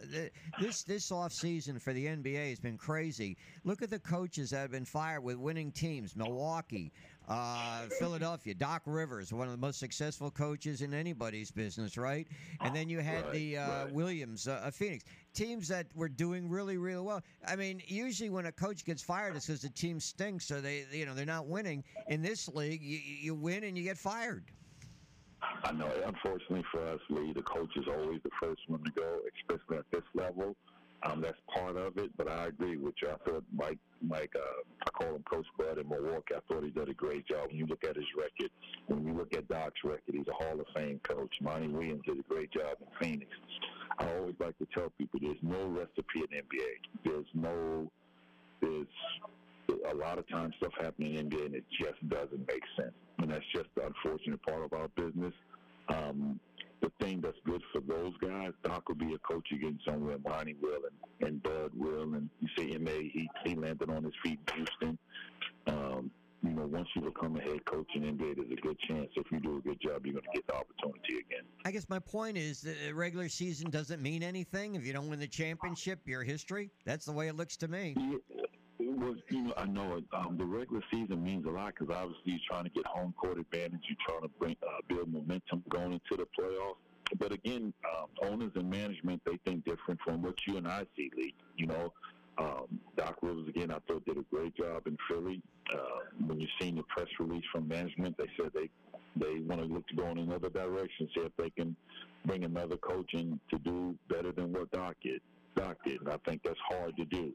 [0.61, 3.37] this this off season for the NBA has been crazy.
[3.63, 6.93] Look at the coaches that have been fired with winning teams: Milwaukee,
[7.29, 12.27] uh, Philadelphia, Doc Rivers, one of the most successful coaches in anybody's business, right?
[12.61, 13.93] And then you had Right, the uh, right.
[13.93, 17.23] Williams, uh, of Phoenix, teams that were doing really, really well.
[17.47, 20.85] I mean, usually when a coach gets fired, it's because the team stinks, or they,
[20.93, 21.85] you know, they're not winning.
[22.09, 24.45] In this league, you, you win and you get fired.
[25.63, 25.91] I know.
[26.07, 29.85] Unfortunately for us, Lee, the coach is always the first one to go, especially at
[29.91, 30.57] this level.
[31.03, 33.09] Um, that's part of it, but I agree with you.
[33.09, 36.35] I thought Mike, Mike, uh, I call him Coach Bud in Milwaukee.
[36.35, 37.49] I thought he did a great job.
[37.49, 38.51] When you look at his record,
[38.87, 41.35] when you look at Doc's record, he's a Hall of Fame coach.
[41.43, 43.31] Monty Williams did a great job in Phoenix.
[43.99, 47.05] I always like to tell people there's no recipe in NBA.
[47.05, 47.91] There's no,
[48.63, 48.87] there's
[49.91, 52.95] a lot of times stuff happening in NBA and it just doesn't make sense.
[53.19, 55.35] And that's just the unfortunate part of our business.
[55.89, 56.41] Um,
[56.81, 60.17] the thing that's good for those guys, Doc will be a coach again somewhere.
[60.25, 60.81] Monty will
[61.21, 62.15] and, and Bud will.
[62.15, 64.99] And you see MA, he, he landed on his feet in Houston.
[65.67, 66.11] Um,
[66.43, 69.25] you know, once you become a head coach in NBA, there's a good chance if
[69.33, 71.45] you do a good job, you're going to get the opportunity again.
[71.65, 74.75] I guess my point is that the regular season doesn't mean anything.
[74.75, 76.71] If you don't win the championship, your history.
[76.85, 77.95] That's the way it looks to me.
[77.97, 78.45] Yeah,
[78.85, 80.05] it was, you know, I know it.
[80.13, 83.39] Um, the regular season means a lot because obviously you're trying to get home court
[83.39, 83.81] advantage.
[83.89, 86.77] You're trying to bring uh, build momentum going into the playoffs.
[87.19, 91.11] But again, um, owners and management they think different from what you and I see,
[91.17, 91.35] Lee.
[91.57, 91.93] You know,
[92.39, 95.41] um, Doc Rivers again, I thought did a great job in Philly.
[95.73, 95.79] Uh,
[96.27, 98.69] when you seen the press release from management, they said they
[99.17, 101.77] they want to look to go in another direction, see if they can
[102.25, 105.21] bring another coach in to do better than what Doc did.
[105.57, 107.33] And I think that's hard to do.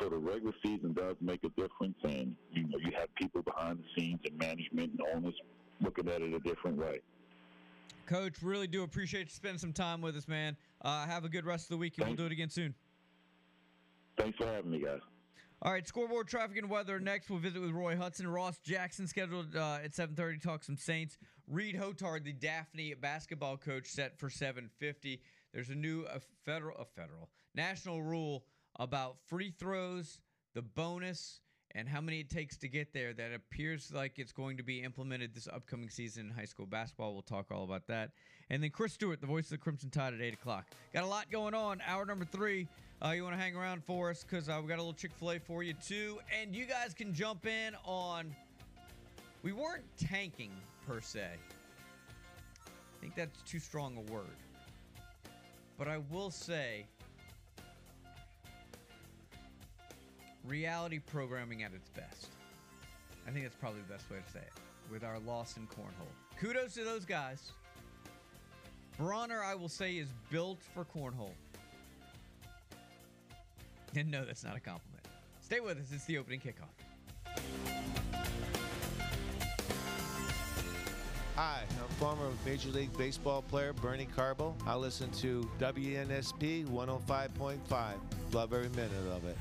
[0.00, 3.78] So the regular season does make a difference, and you know you have people behind
[3.78, 5.34] the scenes and management and owners
[5.80, 7.00] looking at it a different way.
[8.06, 10.56] Coach, really do appreciate you spending some time with us, man.
[10.82, 12.74] Uh, have a good rest of the week, and we'll do it again soon.
[14.18, 15.00] Thanks for having me, guys.
[15.60, 17.00] All right, scoreboard, traffic, and weather.
[17.00, 18.28] Next, we'll visit with Roy Hudson.
[18.28, 20.40] Ross Jackson scheduled uh, at 7:30.
[20.40, 21.18] Talk some Saints.
[21.48, 25.20] Reed Hotard, the Daphne basketball coach, set for 7:50.
[25.52, 28.44] There's a new uh, federal, a federal national rule
[28.76, 30.20] about free throws,
[30.54, 31.40] the bonus,
[31.74, 33.12] and how many it takes to get there.
[33.12, 37.14] That appears like it's going to be implemented this upcoming season in high school basketball.
[37.14, 38.12] We'll talk all about that.
[38.48, 40.66] And then Chris Stewart, the voice of the Crimson Tide, at 8 o'clock.
[40.94, 41.82] Got a lot going on.
[41.84, 42.68] Hour number three.
[43.04, 45.12] Uh, you want to hang around for us because uh, we got a little Chick
[45.18, 46.20] fil A for you too.
[46.40, 48.34] And you guys can jump in on.
[49.42, 50.52] We weren't tanking
[50.86, 51.26] per se.
[52.64, 54.36] I think that's too strong a word.
[55.76, 56.86] But I will say
[60.48, 62.28] reality programming at its best.
[63.26, 64.52] I think that's probably the best way to say it.
[64.90, 66.08] With our loss in cornhole.
[66.40, 67.52] Kudos to those guys.
[68.96, 71.34] Bronner, I will say, is built for cornhole.
[73.94, 75.04] And no, that's not a compliment.
[75.40, 75.86] Stay with us.
[75.92, 76.68] It's the opening kickoff.
[81.36, 84.56] Hi, I'm former Major League Baseball player Bernie Carbo.
[84.66, 88.34] I listen to WNSP 105.5.
[88.34, 89.36] Love every minute of it.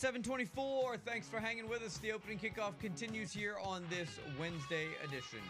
[0.00, 0.96] 724.
[0.96, 1.98] Thanks for hanging with us.
[1.98, 5.40] The opening kickoff continues here on this Wednesday edition.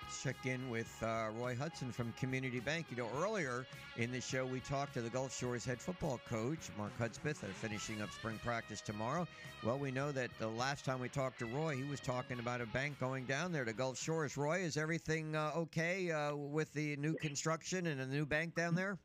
[0.00, 2.86] Let's check in with uh, Roy Hudson from Community Bank.
[2.88, 6.68] You know, earlier in the show, we talked to the Gulf Shores head football coach,
[6.78, 7.40] Mark Hudspeth.
[7.40, 9.26] They're finishing up spring practice tomorrow.
[9.64, 12.60] Well, we know that the last time we talked to Roy, he was talking about
[12.60, 14.36] a bank going down there to Gulf Shores.
[14.36, 18.76] Roy, is everything uh, okay uh, with the new construction and a new bank down
[18.76, 19.00] there?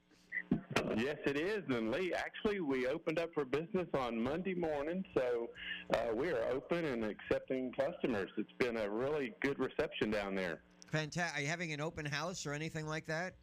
[0.98, 1.64] Yes, it is.
[1.70, 5.50] And Lee, actually, we opened up for business on Monday morning, so
[5.94, 8.30] uh, we are open and accepting customers.
[8.38, 10.62] It's been a really good reception down there.
[10.92, 11.38] Fantastic.
[11.38, 13.34] Are you having an open house or anything like that?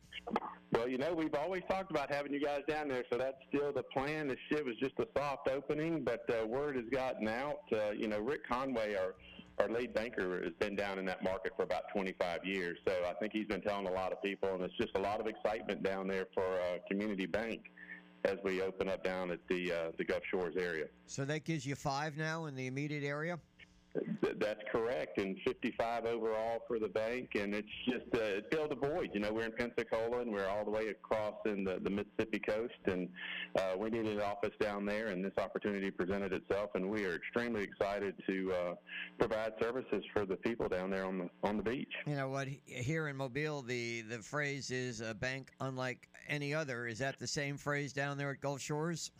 [0.72, 3.72] Well, you know, we've always talked about having you guys down there, so that's still
[3.72, 4.28] the plan.
[4.28, 7.60] This shit was just a soft opening, but uh, word has gotten out.
[7.72, 9.14] Uh, you know, Rick Conway, our
[9.60, 13.14] our lead banker, has been down in that market for about 25 years, so I
[13.14, 15.82] think he's been telling a lot of people, and it's just a lot of excitement
[15.82, 17.60] down there for uh, Community Bank
[18.24, 20.86] as we open up down at the uh, the Gulf Shores area.
[21.06, 23.38] So that gives you five now in the immediate area?
[24.22, 28.72] Th- That's correct, and 55 overall for the bank, and it's just uh, it filled
[28.72, 29.10] a void.
[29.12, 32.38] You know, we're in Pensacola, and we're all the way across in the, the Mississippi
[32.38, 33.08] coast, and
[33.56, 37.14] uh, we needed an office down there, and this opportunity presented itself, and we are
[37.14, 38.74] extremely excited to uh,
[39.18, 41.92] provide services for the people down there on the on the beach.
[42.06, 42.48] You know what?
[42.66, 46.86] Here in Mobile, the the phrase is a bank unlike any other.
[46.86, 49.10] Is that the same phrase down there at Gulf Shores?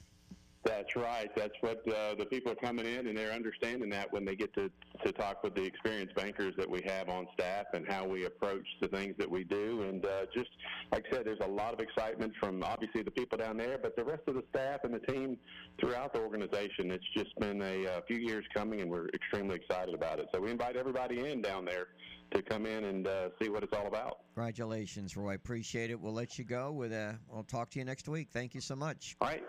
[0.64, 1.30] That's right.
[1.36, 4.52] That's what uh, the people are coming in, and they're understanding that when they get
[4.54, 4.70] to,
[5.04, 8.66] to talk with the experienced bankers that we have on staff and how we approach
[8.80, 9.82] the things that we do.
[9.82, 10.50] And uh, just
[10.92, 13.94] like I said, there's a lot of excitement from obviously the people down there, but
[13.96, 15.36] the rest of the staff and the team
[15.80, 16.90] throughout the organization.
[16.90, 20.26] It's just been a, uh few years coming, and we're extremely excited about it.
[20.32, 21.88] So we invite everybody in down there
[22.32, 24.18] to come in and uh, see what it's all about.
[24.34, 25.34] Congratulations, Roy.
[25.34, 26.00] Appreciate it.
[26.00, 26.72] We'll let you go.
[26.72, 28.28] With uh, we'll talk to you next week.
[28.32, 29.16] Thank you so much.
[29.20, 29.42] All right.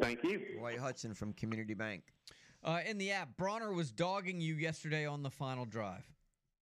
[0.00, 0.42] Thank you.
[0.60, 2.02] Roy Hudson from Community Bank.
[2.62, 6.06] Uh, in the app, Bronner was dogging you yesterday on the final drive.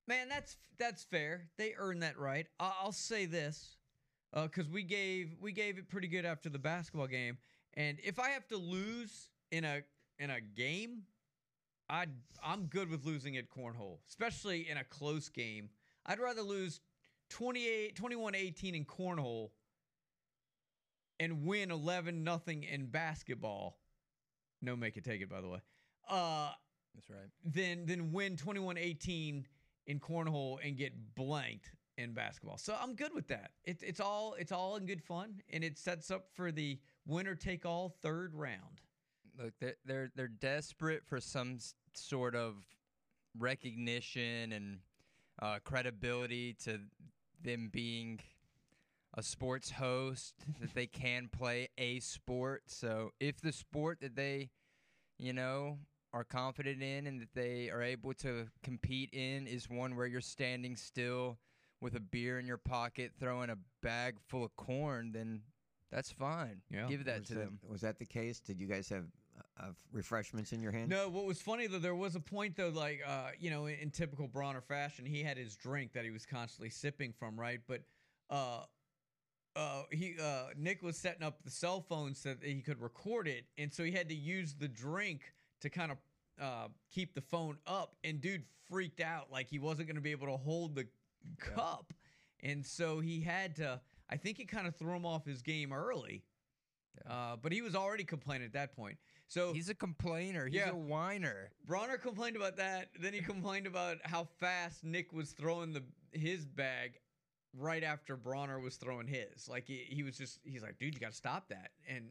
[0.08, 1.48] Man, that's that's fair.
[1.58, 2.46] They earned that right.
[2.58, 3.76] I- I'll say this,
[4.34, 7.38] because we gave we gave it pretty good after the basketball game.
[7.74, 9.82] And if I have to lose in a
[10.18, 11.02] in a game,
[11.88, 12.06] I
[12.44, 15.70] I'm good with losing at cornhole, especially in a close game.
[16.04, 16.80] I'd rather lose
[17.30, 19.50] 28 21-18 in cornhole
[21.22, 23.78] and win 11 nothing in basketball.
[24.60, 25.58] No make it take it by the way.
[26.08, 26.50] Uh
[26.94, 27.30] That's right.
[27.44, 29.44] Then than win 21-18
[29.86, 32.58] in cornhole and get blanked in basketball.
[32.58, 33.52] So I'm good with that.
[33.64, 37.34] It's it's all it's all in good fun and it sets up for the winner
[37.34, 38.80] take all third round.
[39.38, 41.58] Look, they're they're, they're desperate for some
[41.94, 42.56] sort of
[43.38, 44.78] recognition and
[45.40, 46.80] uh, credibility to
[47.42, 48.20] them being
[49.14, 52.62] a sports host that they can play a sport.
[52.66, 54.50] So if the sport that they,
[55.18, 55.78] you know,
[56.12, 60.20] are confident in and that they are able to compete in is one where you're
[60.20, 61.38] standing still
[61.80, 65.40] with a beer in your pocket, throwing a bag full of corn, then
[65.90, 66.60] that's fine.
[66.70, 66.86] Yeah.
[66.88, 67.58] Give that was to that, them.
[67.68, 68.40] Was that the case?
[68.40, 69.04] Did you guys have
[69.60, 70.88] uh, refreshments in your hand?
[70.88, 73.76] No, what was funny though, there was a point though, like uh, you know, in,
[73.76, 77.60] in typical Bronner fashion, he had his drink that he was constantly sipping from, right?
[77.66, 77.82] But
[78.30, 78.62] uh,
[79.56, 83.28] uh, he uh, Nick was setting up the cell phone so that he could record
[83.28, 85.20] it, and so he had to use the drink
[85.60, 85.98] to kind of
[86.40, 87.96] uh, keep the phone up.
[88.04, 90.86] And dude freaked out, like he wasn't going to be able to hold the
[91.38, 91.92] cup,
[92.42, 93.80] and so he had to.
[94.10, 96.24] I think it kind of threw him off his game early.
[97.08, 98.98] Uh, but he was already complaining at that point.
[99.26, 100.44] So He's a complainer.
[100.46, 100.70] He's Yeah.
[100.70, 101.50] a whiner.
[101.64, 102.90] Bronner complained about that.
[103.00, 105.82] Then he complained about how fast Nick was throwing the
[106.12, 106.98] his bag
[107.58, 109.48] right after Bronner was throwing his.
[109.48, 111.70] Like he, he was just he's like, dude, you got to stop that.
[111.88, 112.06] And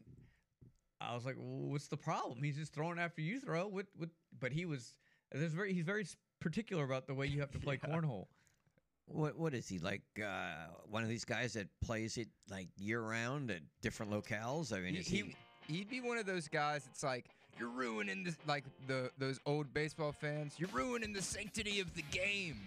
[1.00, 2.42] I was like, well, what's the problem?
[2.42, 3.66] He's just throwing after you throw.
[3.68, 4.08] What what?
[4.38, 4.92] But he was
[5.32, 8.26] there's very he's very s- particular about the way you have to play cornhole.
[9.06, 10.02] What what is he like?
[10.24, 14.72] Uh, one of these guys that plays it like year round at different locales.
[14.72, 15.34] I mean, He, is he?
[15.66, 16.86] he he'd be one of those guys.
[16.90, 17.26] It's like
[17.58, 20.54] you're ruining this, like the those old baseball fans.
[20.56, 22.60] You're ruining the sanctity of the game.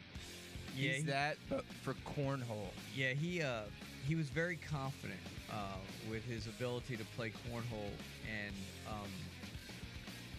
[0.76, 2.70] Yeah, He's he- that, but for cornhole.
[2.96, 3.62] Yeah, he uh
[4.08, 5.20] he was very confident
[5.52, 5.78] uh,
[6.10, 7.90] with his ability to play cornhole,
[8.30, 8.54] and
[8.88, 9.10] um,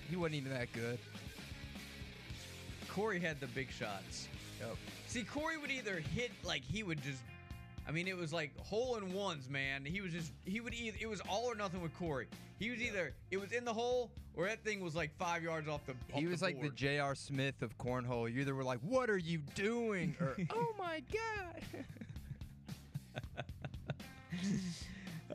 [0.09, 0.99] He wasn't even that good.
[2.89, 4.29] Corey had the big shots.
[4.61, 4.77] Yep.
[5.09, 7.21] See, Corey would either hit like he would just.
[7.89, 9.85] I mean, it was like hole in ones, man.
[9.85, 12.27] He was just he would either it was all or nothing with Corey.
[12.59, 15.69] He was either it was in the hole or that thing was like five yards
[15.69, 15.95] off the.
[16.13, 16.71] He was the like the.
[16.71, 17.15] J.R.
[17.15, 18.33] Smith of cornhole.
[18.33, 21.63] You either were like, "What are you doing?" or "Oh my god."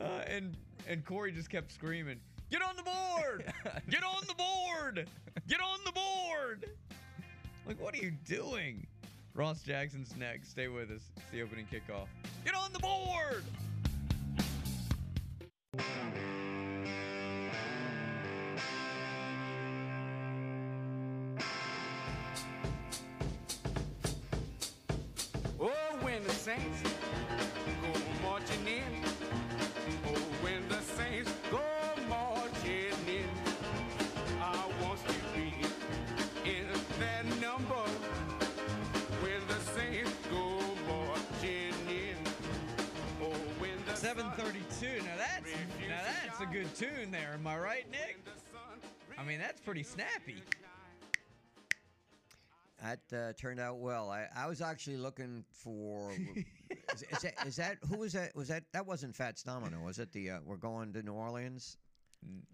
[0.00, 0.54] uh, and
[0.86, 3.52] and Corey just kept screaming, "Get on the board!
[3.88, 5.08] Get on the board!
[5.48, 6.70] Get on the board!"
[7.66, 8.86] Like, what are you doing?
[9.34, 10.50] Ross Jackson's next.
[10.50, 11.02] Stay with us.
[11.16, 12.06] It's the opening kickoff.
[12.44, 13.44] Get on the board!
[46.82, 47.32] Tune there.
[47.34, 48.18] Am I right, Nick?
[49.18, 50.42] I mean, that's pretty snappy.
[52.82, 54.10] That uh, turned out well.
[54.10, 56.10] I, I was actually looking for.
[56.94, 58.34] is, is that is that who was that?
[58.34, 59.80] Was that that wasn't Fats Domino?
[59.84, 61.76] Was it the uh, we're going to New Orleans?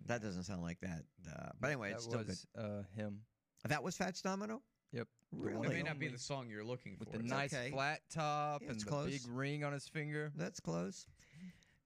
[0.07, 1.05] That doesn't sound like that.
[1.27, 3.21] Uh, but anyway, that it's still was uh, him.
[3.67, 4.61] That was Fats Domino.
[4.93, 5.09] Yep.
[5.33, 7.01] The It may not be the song you're looking for.
[7.01, 7.71] with the It's nice okay.
[7.71, 9.11] flat top Yeah, and the close.
[9.11, 10.33] big ring on his finger.
[10.37, 11.07] That's close.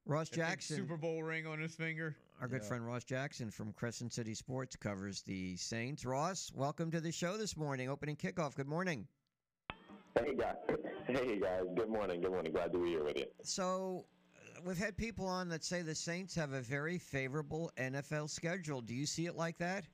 [0.05, 2.17] Ross Jackson, Super Bowl ring on his finger.
[2.41, 2.69] our good Yeah.
[2.69, 6.05] friend Ross Jackson from Crescent City Sports covers the Saints.
[6.05, 7.89] Ross, welcome to the show this morning.
[7.89, 8.57] Opening kickoff.
[8.57, 9.07] Good morning.
[10.19, 10.57] Hey guys,
[11.07, 11.63] hey guys.
[11.77, 12.21] Good morning.
[12.21, 12.53] Good morning.
[12.53, 13.27] Glad to be here with you.
[13.45, 18.29] So, uh, we've had people on that say the Saints have a very favorable NFL
[18.29, 18.81] schedule.
[18.83, 19.87] Do you see it like that?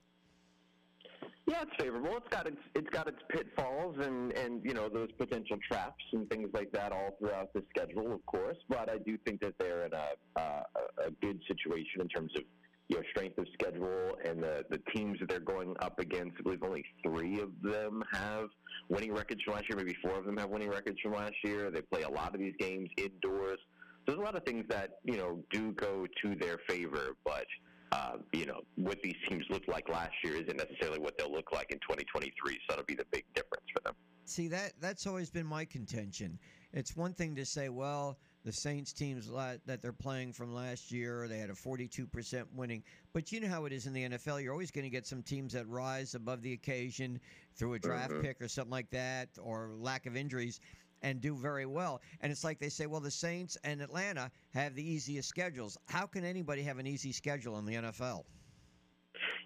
[1.49, 2.15] Yeah, it's favorable.
[2.15, 6.29] It's got its it's got its pitfalls and and you know those potential traps and
[6.29, 8.57] things like that all throughout the schedule, of course.
[8.69, 10.63] But I do think that they're in a uh,
[11.07, 12.43] a good situation in terms of
[12.87, 16.35] you know strength of schedule and the the teams that they're going up against.
[16.37, 18.49] I believe only three of them have
[18.89, 19.77] winning records from last year.
[19.77, 21.71] Maybe four of them have winning records from last year.
[21.71, 23.57] They play a lot of these games indoors.
[24.05, 27.47] There's a lot of things that you know do go to their favor, but
[27.91, 31.51] uh, you know, what these teams looked like last year isn't necessarily what they'll look
[31.51, 32.31] like in 2023.
[32.53, 33.95] So that'll be the big difference for them.
[34.25, 36.37] See that that's always been my contention.
[36.71, 41.27] It's one thing to say, well, the Saints teams that they're playing from last year,
[41.27, 42.83] they had a 42% winning.
[43.11, 44.41] But you know how it is in the NFL.
[44.43, 47.19] You're always going to get some teams that rise above the occasion
[47.55, 48.21] through a draft Mhm.
[48.21, 50.59] pick or something like that, or lack of injuries,
[51.01, 52.01] and do very well.
[52.21, 55.77] And it's like they say, well, the Saints and Atlanta have the easiest schedules.
[55.87, 58.23] How can anybody have an easy schedule in the NFL?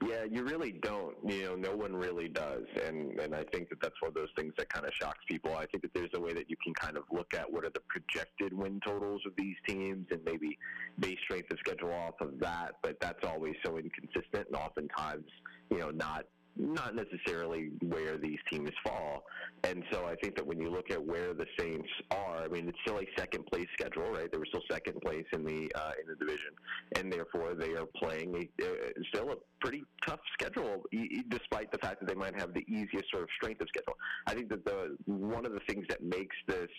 [0.08, 1.16] Yeah, you really don't.
[1.26, 4.30] You know, no one really does, and and I think that that's one of those
[4.36, 5.56] things that kind of shocks people.
[5.56, 7.70] I think that there's a way that you can kind of look at what are
[7.70, 10.58] the projected win totals of these teams, and maybe
[11.00, 12.74] base strength of schedule off of that.
[12.82, 15.26] But that's always so inconsistent, and oftentimes,
[15.72, 16.26] you know, not
[16.56, 19.24] not necessarily where these teams fall.
[19.64, 22.68] And so I think that when you look at where the Saints are, I mean,
[22.68, 24.32] it's still a second place schedule, right?
[24.32, 26.52] They were still second place in the uh, in the division,
[26.98, 28.70] and therefore they are playing a, uh,
[29.14, 33.10] still a pretty tough schedule, e- despite the fact that they might have the easiest
[33.12, 33.96] sort of strength of schedule.
[34.28, 36.70] I think that the one of the things that makes this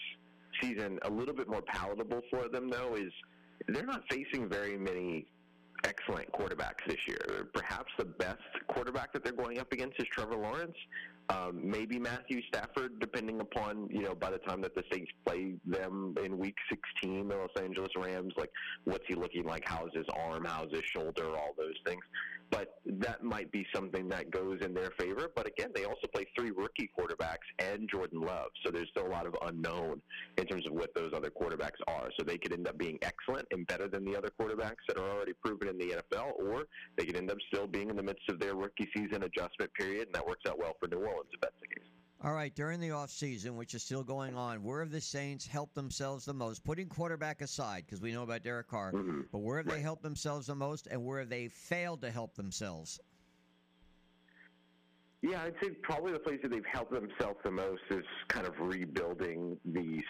[0.61, 3.13] season a little bit more palatable for them, though, is
[3.69, 5.27] they're not facing very many
[5.85, 7.47] excellent quarterbacks this year.
[7.53, 10.77] Perhaps the best quarterback that they're going up against is Trevor Lawrence.
[11.31, 15.55] Um, maybe Matthew Stafford, depending upon you know by the time that the Saints play
[15.65, 16.57] them in Week
[17.01, 18.35] 16, the Los Angeles Rams.
[18.37, 18.51] Like,
[18.85, 19.63] what's he looking like?
[19.65, 20.45] How's his arm?
[20.47, 21.29] How's his shoulder?
[21.37, 22.03] All those things.
[22.51, 25.31] But that might be something that goes in their favor.
[25.35, 29.09] But again, they also play three rookie quarterbacks and Jordan Love, so there's still a
[29.09, 30.03] lot of unknown
[30.37, 32.11] in terms of what those other quarterbacks are.
[32.19, 35.09] So they could end up being excellent and better than the other quarterbacks that are
[35.09, 36.67] already proven in the NFL, or
[36.97, 40.09] they could end up still being in the midst of their rookie season adjustment period,
[40.09, 41.85] and that works out well for New Orleans if that's the case.
[42.23, 45.75] All right, during the offseason, which is still going on, where have the Saints helped
[45.75, 46.65] themselves the most?
[46.65, 49.23] Putting quarterback aside, because we know about Derek Carr, mm-hmm.
[49.31, 52.35] but where have they helped themselves the most, and where have they failed to help
[52.35, 52.99] themselves?
[55.21, 58.59] Yeah, I'd say probably the place that they've helped themselves the most is kind of
[58.59, 60.03] rebuilding the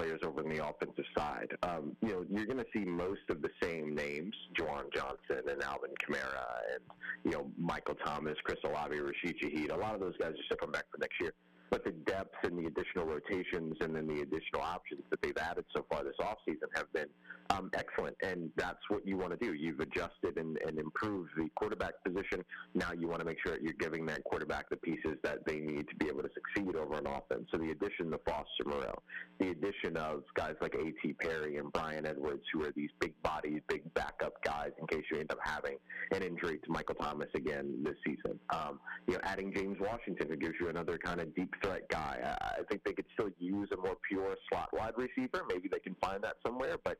[0.00, 1.48] players over on the offensive side.
[1.62, 5.62] Um, you know, you're going to see most of the same names, Juwan Johnson and
[5.62, 6.82] Alvin Kamara and,
[7.24, 9.72] you know, Michael Thomas, Chris Olave, Rashid Shaheed.
[9.72, 11.32] A lot of those guys are coming back for next year.
[11.70, 15.64] But the depth and the additional rotations and then the additional options that they've added
[15.74, 17.08] so far this offseason have been
[17.50, 18.16] um, excellent.
[18.22, 19.54] And that's what you want to do.
[19.54, 22.44] You've adjusted and, and improved the quarterback position.
[22.74, 25.58] Now you want to make sure that you're giving that quarterback the pieces that they
[25.58, 27.46] need to be able to succeed over an offense.
[27.52, 28.98] So the addition of Foster Moreau,
[29.38, 31.14] the addition of guys like A.T.
[31.14, 35.20] Perry and Brian Edwards, who are these big bodies, big backup guys in case you
[35.20, 35.76] end up having
[36.12, 38.38] an injury to Michael Thomas again this season.
[38.50, 42.36] Um, you know, adding James Washington, who gives you another kind of deep threat guy.
[42.40, 45.44] I, think they could still use a more pure slot wide receiver.
[45.48, 46.98] Maybe they can find that somewhere, but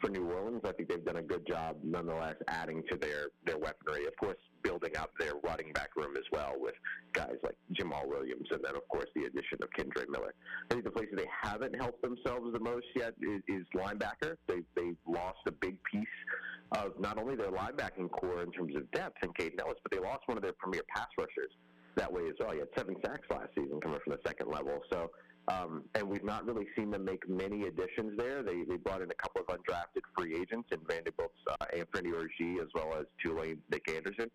[0.00, 3.58] for New Orleans, I think they've done a good job, nonetheless, adding to their their
[3.58, 4.06] weaponry.
[4.06, 6.74] Of course, building up their running back room as well with
[7.12, 10.34] guys like Jamaal Williams, and then of course the addition of Kendre Miller.
[10.70, 14.36] I think the place they haven't helped themselves the most yet is, is linebacker.
[14.48, 16.06] They they lost a big piece
[16.72, 19.98] of not only their linebacking core in terms of depth in Kaden Elliss, but they
[19.98, 21.50] lost one of their premier pass rushers
[21.96, 22.52] that way as well.
[22.52, 24.80] He had seven sacks last season coming from the second level.
[24.92, 25.10] So,
[25.48, 28.42] um, and we've not really seen them make many additions there.
[28.42, 32.60] They, they brought in a couple of undrafted free agents in Vanderbilt's uh, Anfernee Orji
[32.60, 34.30] as well as Tulane's Nick Anderson.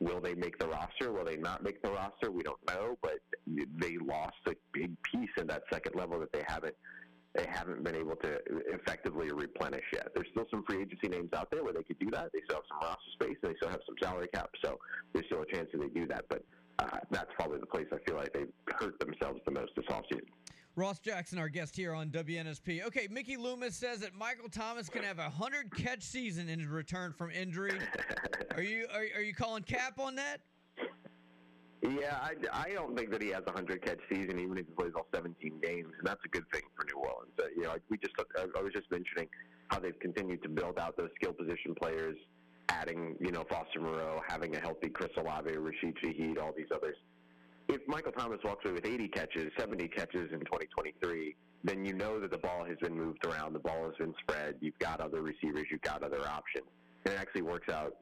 [0.00, 1.12] Will they make the roster?
[1.12, 2.30] Will they not make the roster?
[2.30, 6.44] We don't know, but they lost a big piece in that second level that they
[6.46, 6.74] haven't
[7.34, 8.38] they haven't been able to
[8.72, 10.08] effectively replenish yet.
[10.14, 12.30] There's still some free agency names out there where they could do that.
[12.32, 14.78] They still have some roster space and they still have some salary cap, so
[15.12, 16.26] there's still a chance that they do that.
[16.28, 16.44] But
[16.78, 20.26] uh, that's probably the place I feel like they've hurt themselves the most this offseason.
[20.76, 22.84] Ross Jackson, our guest here on WNSP.
[22.84, 26.68] Okay, Mickey Loomis says that Michael Thomas can have a hundred catch season in his
[26.68, 27.78] return from injury.
[28.56, 30.38] Are you are, are you calling cap on that?
[31.82, 34.72] Yeah, I, I don't think that he has a hundred catch season, even if he
[34.72, 37.32] plays all 17 games, and that's a good thing for New Orleans.
[37.38, 39.28] Uh, you know, we just I, I was just mentioning
[39.68, 42.16] how they've continued to build out those skill position players,
[42.68, 46.96] adding you know Foster Moreau, having a healthy Chris Olave, Rashid Shaheed, all these others.
[47.68, 52.20] If Michael Thomas walks away with 80 catches, 70 catches in 2023, then you know
[52.20, 54.56] that the ball has been moved around, the ball has been spread.
[54.60, 56.66] You've got other receivers, you've got other options,
[57.06, 57.94] and it actually works out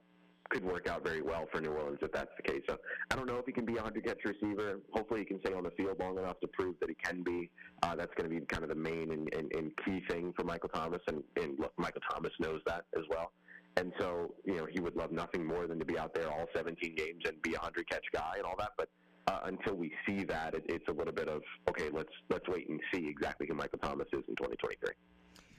[0.52, 2.62] could work out very well for New Orleans if that's the case.
[2.68, 2.76] So
[3.10, 4.80] I don't know if he can be a 100 catch receiver.
[4.92, 7.50] Hopefully, he can stay on the field long enough to prove that he can be.
[7.82, 10.44] Uh, that's going to be kind of the main and, and, and key thing for
[10.44, 13.32] Michael Thomas, and, and look, Michael Thomas knows that as well.
[13.76, 16.46] And so, you know, he would love nothing more than to be out there all
[16.54, 18.72] 17 games and be a 100 catch guy and all that.
[18.76, 18.88] But
[19.26, 21.88] uh, until we see that, it, it's a little bit of okay.
[21.90, 24.90] Let's let's wait and see exactly who Michael Thomas is in 2023.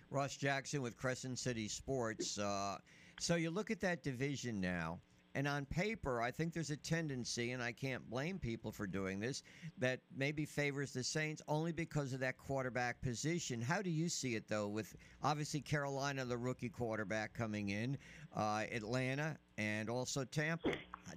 [0.09, 2.37] Ross Jackson with Crescent City Sports.
[2.37, 2.77] Uh,
[3.19, 4.99] so you look at that division now,
[5.35, 9.19] and on paper, I think there's a tendency, and I can't blame people for doing
[9.19, 9.41] this,
[9.79, 13.61] that maybe favors the Saints only because of that quarterback position.
[13.61, 17.97] How do you see it, though, with obviously Carolina, the rookie quarterback coming in,
[18.35, 20.71] uh, Atlanta, and also Tampa?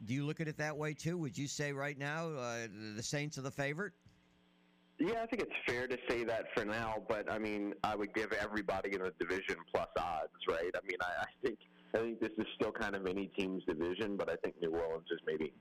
[0.07, 1.19] Do you look at it that way, too?
[1.19, 3.93] Would you say right now uh, the Saints are the favorite?
[4.99, 8.15] Yeah, I think it's fair to say that for now, but I mean, I would
[8.15, 10.71] give everybody in the division plus odds, right?
[10.75, 11.59] I mean, I, I think
[11.97, 15.07] I think this is still kind of any team's division, but I think New Orleans
[15.11, 15.55] is maybe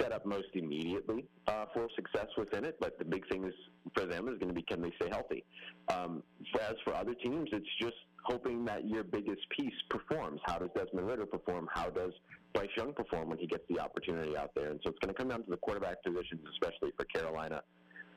[0.00, 2.76] set up most immediately uh, for success within it.
[2.80, 3.54] But the big thing is
[3.96, 5.44] for them is going to be can they stay healthy.
[5.88, 6.22] Um,
[6.60, 7.94] as for other teams, it's just
[8.24, 10.40] hoping that your biggest piece performs.
[10.46, 11.68] How does Desmond Ridder perform?
[11.72, 12.12] How does
[12.54, 14.70] Bryce Young perform when he gets the opportunity out there?
[14.70, 17.62] And so it's going to come down to the quarterback positions, especially for Carolina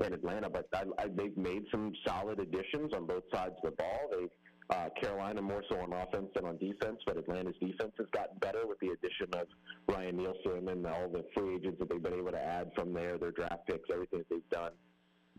[0.04, 0.50] and Atlanta.
[0.50, 4.10] But I, I, they've made some solid additions on both sides of the ball.
[4.10, 4.28] They
[4.72, 8.66] uh, Carolina more so on offense than on defense, but Atlanta's defense has gotten better
[8.66, 9.48] with the addition of
[9.88, 13.18] Ryan Nielsen and all the free agents that they've been able to add from there,
[13.18, 14.72] their draft picks, everything that they've done.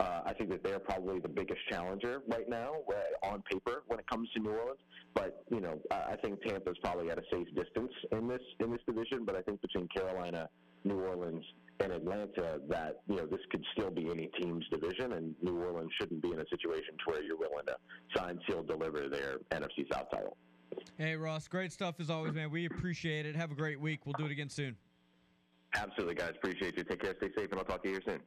[0.00, 3.98] Uh, I think that they're probably the biggest challenger right now where, on paper when
[3.98, 4.80] it comes to New Orleans.
[5.14, 8.70] But you know, I I think Tampa's probably at a safe distance in this in
[8.70, 9.24] this division.
[9.24, 10.48] But I think between Carolina,
[10.84, 11.44] New Orleans,
[11.82, 15.90] and Atlanta, that you know this could still be any team's division, and New Orleans
[16.00, 17.76] shouldn't be in a situation to where you're willing to
[18.16, 20.36] sign, seal, deliver their NFC South title.
[20.96, 22.50] Hey, Ross, great stuff as always, man.
[22.50, 23.36] We appreciate it.
[23.36, 24.06] Have a great week.
[24.06, 24.76] We'll do it again soon.
[25.74, 26.32] Absolutely, guys.
[26.36, 26.84] Appreciate you.
[26.84, 27.14] Take care.
[27.18, 28.20] Stay safe, and I'll talk to you here soon.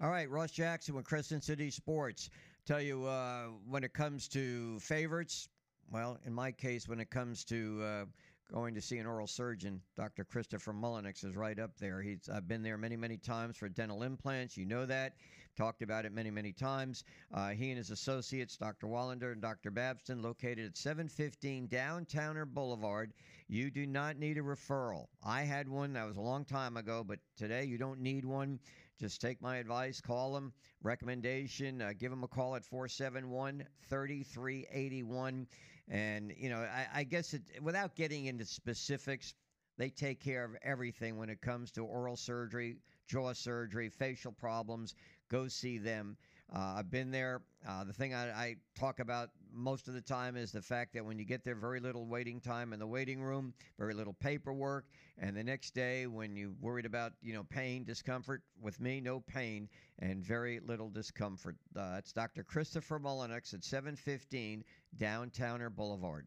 [0.00, 2.30] All right, Ross Jackson with Crescent City Sports.
[2.66, 5.48] Tell you uh, when it comes to favorites,
[5.92, 8.04] well, in my case, when it comes to uh,
[8.52, 10.24] going to see an oral surgeon, Dr.
[10.24, 12.02] Christopher Mullenix is right up there.
[12.02, 14.56] He's I've been there many, many times for dental implants.
[14.56, 15.14] You know that.
[15.56, 17.04] Talked about it many, many times.
[17.32, 18.88] Uh, he and his associates, Dr.
[18.88, 19.70] Wallander and Dr.
[19.70, 23.12] Babston, located at 715 Downtowner Boulevard.
[23.46, 25.06] You do not need a referral.
[25.22, 28.58] I had one that was a long time ago, but today you don't need one.
[28.98, 30.52] Just take my advice, call them.
[30.82, 35.46] Recommendation, uh, give them a call at 471 3381.
[35.88, 39.34] And, you know, I, I guess it, without getting into specifics,
[39.76, 44.94] they take care of everything when it comes to oral surgery, jaw surgery, facial problems.
[45.28, 46.16] Go see them.
[46.54, 47.42] Uh, I've been there.
[47.68, 51.04] Uh, the thing I, I talk about most of the time is the fact that
[51.04, 54.86] when you get there, very little waiting time in the waiting room, very little paperwork,
[55.18, 59.20] and the next day when you worried about you know pain, discomfort, with me, no
[59.20, 59.68] pain
[60.00, 61.56] and very little discomfort.
[61.76, 62.42] Uh, it's Dr.
[62.42, 64.64] Christopher Mullenix at 715
[64.98, 66.26] Downtowner Boulevard.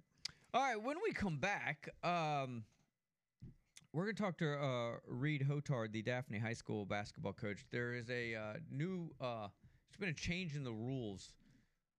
[0.53, 2.63] All right, when we come back, um,
[3.93, 7.65] we're going to talk to uh, Reed Hotard, the Daphne High School basketball coach.
[7.71, 9.47] There is a uh, new, uh,
[9.89, 11.33] there's been a change in the rules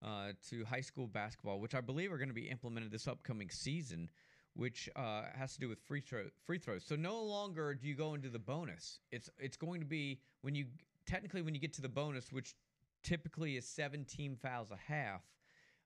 [0.03, 3.49] uh, to high school basketball, which I believe are going to be implemented this upcoming
[3.49, 4.09] season,
[4.55, 6.83] which uh, has to do with free throw free throws.
[6.85, 8.99] So no longer do you go into the bonus.
[9.11, 10.65] It's it's going to be when you
[11.05, 12.55] technically when you get to the bonus, which
[13.03, 15.21] typically is seven team fouls a half.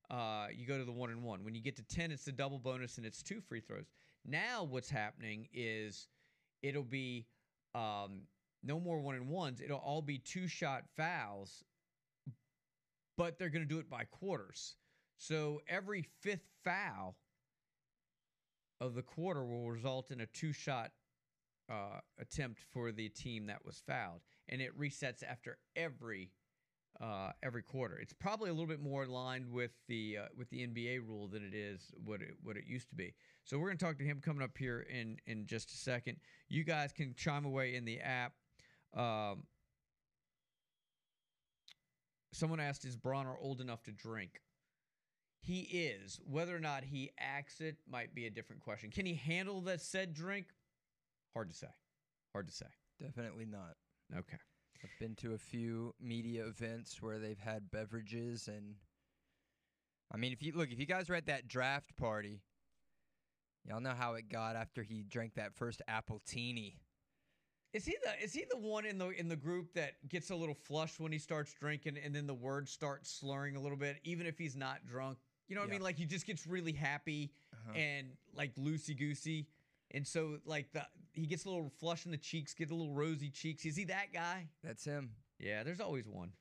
[0.09, 1.43] Uh, you go to the one and one.
[1.43, 3.85] When you get to ten, it's the double bonus and it's two free throws.
[4.25, 6.07] Now what's happening is
[6.61, 7.25] it'll be
[7.75, 8.21] um,
[8.63, 9.61] no more one and ones.
[9.61, 11.63] It'll all be two shot fouls,
[13.17, 14.75] but they're going to do it by quarters.
[15.17, 17.15] So every fifth foul
[18.81, 20.91] of the quarter will result in a two shot
[21.71, 26.31] uh, attempt for the team that was fouled, and it resets after every
[27.01, 27.97] uh, every quarter.
[27.97, 31.43] It's probably a little bit more aligned with the uh, with the NBA rule than
[31.43, 33.13] it is what it what it used to be.
[33.45, 36.17] So we're going to talk to him coming up here in in just a second.
[36.49, 38.33] You guys can chime away in the app.
[38.93, 39.43] Um,
[42.33, 44.41] someone asked, "Is Bronner old enough to drink?"
[45.43, 46.21] He is.
[46.25, 48.91] Whether or not he acts it might be a different question.
[48.91, 50.47] Can he handle that said drink?
[51.33, 51.67] Hard to say.
[52.31, 52.67] Hard to say.
[52.99, 53.75] Definitely not.
[54.15, 54.37] Okay.
[54.83, 58.75] I've been to a few media events where they've had beverages and
[60.11, 62.41] I mean if you look if you guys were at that draft party,
[63.65, 66.75] y'all know how it got after he drank that first appletini.
[67.73, 70.35] Is he the is he the one in the in the group that gets a
[70.35, 73.97] little flushed when he starts drinking and then the words start slurring a little bit,
[74.03, 75.17] even if he's not drunk?
[75.47, 75.81] You know what I mean?
[75.81, 77.73] Like he just gets really happy Uh-huh.
[77.77, 79.47] and like loosey goosey.
[79.91, 82.93] And so like the he gets a little flush in the cheeks, get a little
[82.93, 83.65] rosy cheeks.
[83.65, 84.47] Is he that guy?
[84.63, 85.11] That's him.
[85.39, 86.31] Yeah, there's always one.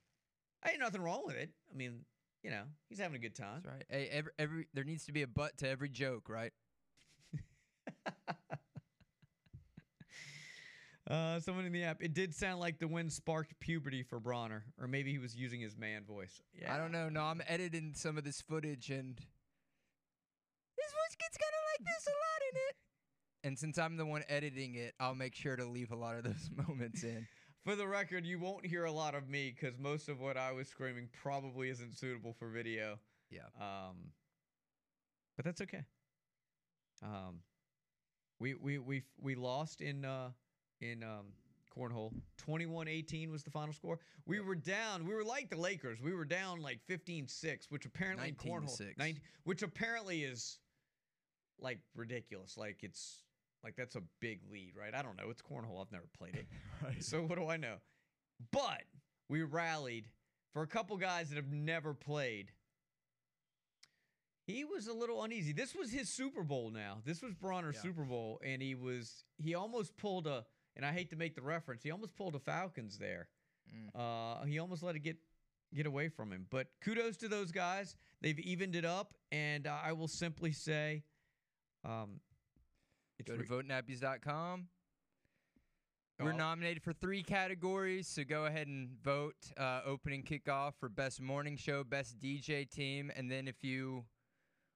[0.63, 1.51] I ain't nothing wrong with it.
[1.73, 2.05] I mean,
[2.43, 3.63] you know, he's having a good time.
[3.65, 3.85] That's right.
[3.89, 6.53] Hey, every, every there needs to be a butt to every joke, right?
[11.11, 12.01] Uh, someone in the app.
[12.01, 15.61] It did sound like the wind sparked puberty for Bronner, or maybe he was using
[15.61, 16.41] his man voice.
[16.55, 17.09] Yeah, I don't know.
[17.09, 22.07] No, I'm editing some of this footage and this voice gets kind of like this
[22.07, 22.77] a lot in it.
[23.45, 26.23] And since I'm the one editing it, I'll make sure to leave a lot of
[26.23, 27.27] those moments in.
[27.65, 30.53] For the record, you won't hear a lot of me because most of what I
[30.53, 33.01] was screaming probably isn't suitable for video.
[33.31, 33.47] Yeah.
[33.61, 34.13] Um,
[35.35, 35.83] but that's okay.
[37.03, 37.41] Um,
[38.39, 40.31] we we we we lost in uh
[40.83, 41.27] in um
[41.77, 42.13] cornhole.
[42.47, 43.99] 21-18 was the final score.
[44.27, 45.07] We were down.
[45.07, 46.03] We were like the Lakers.
[46.03, 48.99] We were down like 15-6, which apparently cornhole 19-6.
[48.99, 50.59] 19 which apparently is
[51.59, 52.59] like ridiculous.
[52.59, 53.23] Like it's
[53.65, 54.95] like that's a big lead, right?
[54.95, 55.31] I don't know.
[55.31, 55.81] It's cornhole.
[55.81, 56.47] I've never played it.
[56.85, 57.03] Right.
[57.03, 57.77] So what do I know?
[58.51, 58.83] But
[59.29, 60.07] we rallied
[60.53, 62.51] for a couple guys that have never played.
[64.47, 65.53] He was a little uneasy.
[65.53, 66.99] This was his Super Bowl now.
[67.05, 67.83] This was Bronner's Yeah.
[67.83, 70.45] Super Bowl, and he was he almost pulled a
[70.77, 73.29] and I hate to make the reference, he almost pulled the Falcons there.
[73.71, 74.41] Mm.
[74.41, 75.17] Uh, he almost let it get
[75.75, 76.47] get away from him.
[76.51, 77.97] But kudos to those guys.
[78.21, 81.03] They've evened it up, and uh, I will simply say,
[81.85, 82.21] um,
[83.25, 84.69] Go to re- votenappies.com.
[86.21, 86.37] We're Oh.
[86.37, 89.35] nominated for three categories, so go ahead and vote.
[89.57, 94.05] Uh, opening kickoff for best morning show, best DJ team, and then if you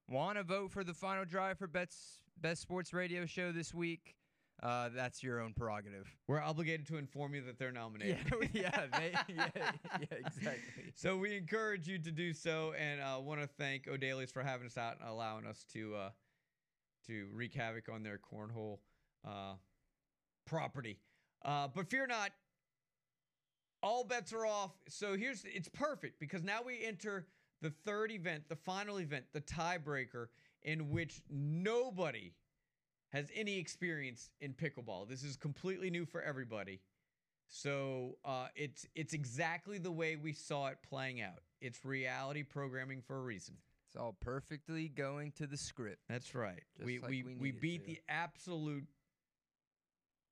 [0.08, 4.16] want to vote for the final drive for best best sports radio show this week,
[4.62, 6.06] uh, that's your own prerogative.
[6.26, 8.18] we're obligated to inform you that they're nominated.
[8.30, 9.48] Yeah, yeah, they, yeah,
[10.00, 10.92] yeah, exactly.
[10.94, 14.66] So we encourage you to do so, and uh, want to thank O'Daly's for having
[14.66, 16.10] us out and allowing us to uh,
[17.06, 18.78] to wreak havoc on their cornhole
[19.26, 19.54] uh,
[20.46, 20.98] property.
[21.44, 22.30] Uh, but fear not,
[23.82, 24.72] all bets are off.
[24.88, 27.26] So here's it's perfect because now we enter
[27.60, 30.28] the third event, the final event, the tiebreaker,
[30.62, 32.32] in which nobody
[33.16, 35.08] has any experience in pickleball.
[35.08, 36.80] This is completely new for everybody.
[37.48, 41.40] So uh, it's it's exactly the way we saw it playing out.
[41.60, 43.54] It's reality programming for a reason.
[43.88, 46.00] It's all perfectly going to the script.
[46.08, 46.62] That's right.
[46.84, 47.92] We like we we we beat to.
[47.92, 48.84] the absolute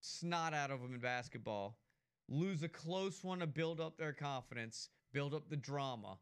[0.01, 1.77] snot out of them in basketball.
[2.27, 6.17] Lose a close one to build up their confidence, build up the drama.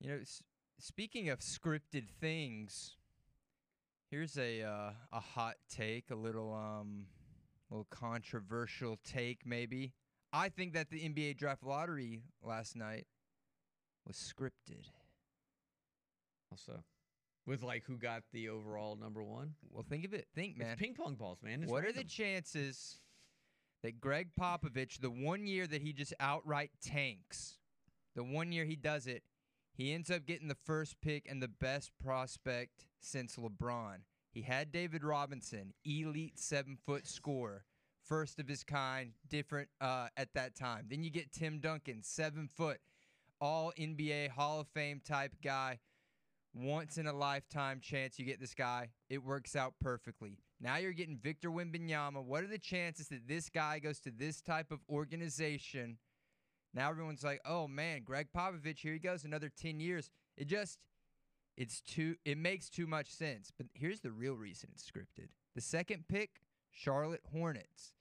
[0.00, 0.42] You know, s-
[0.78, 2.96] speaking of scripted things,
[4.10, 7.06] here's a uh, a hot take, a little um,
[7.70, 9.94] little controversial take maybe.
[10.32, 13.06] I think that the NBA draft lottery last night
[14.06, 14.86] was scripted.
[16.52, 16.82] Also,
[17.46, 19.54] with like who got the overall number one.
[19.70, 20.26] Well, think of it.
[20.34, 20.72] Think, man.
[20.72, 21.62] It's ping pong balls, man.
[21.62, 22.98] It's what are the chances
[23.82, 27.56] that Gregg Popovich, the one year that he just outright tanks,
[28.14, 29.22] the one year he does it,
[29.80, 34.00] he ends up getting the first pick and the best prospect since LeBron.
[34.30, 37.64] He had David Robinson, elite seven foot scorer,
[38.04, 40.84] first of his kind, different uh, at that time.
[40.90, 42.78] Then you get Tim Duncan, seven foot,
[43.40, 45.78] all NBA Hall of Fame type guy
[46.52, 48.90] once in a lifetime chance you get this guy.
[49.08, 50.36] It works out perfectly.
[50.60, 52.22] Now you're getting Victor Wembanyama.
[52.22, 55.96] What are the chances that this guy goes to this type of organization?
[56.74, 60.78] Now everyone's like, "Oh man, Gregg Popovich, here he goes, another 10 years." It just
[61.56, 63.52] it's too it makes too much sense.
[63.56, 65.28] But here's the real reason it's scripted.
[65.54, 67.92] The second pick, Charlotte Hornets.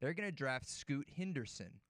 [0.00, 1.80] They're going to draft Scoot Henderson.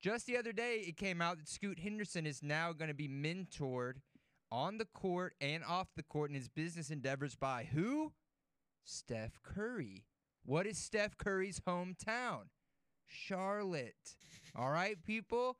[0.00, 3.08] Just the other day, it came out that Scoot Henderson is now going to be
[3.08, 3.94] mentored
[4.52, 8.12] on the court and off the court in his business endeavors by who?
[8.84, 10.04] Steph Curry.
[10.44, 12.42] What is Steph Curry's hometown?
[13.06, 14.16] Charlotte.
[14.54, 15.56] All right, people?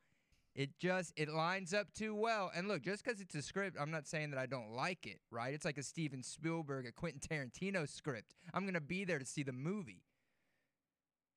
[0.55, 2.51] It just it lines up too well.
[2.56, 5.20] And look, just because it's a script, I'm not saying that I don't like it,
[5.31, 5.52] right?
[5.52, 8.35] It's like a Steven Spielberg, a Quentin Tarantino script.
[8.55, 10.02] I'm gonna be there to see the movie.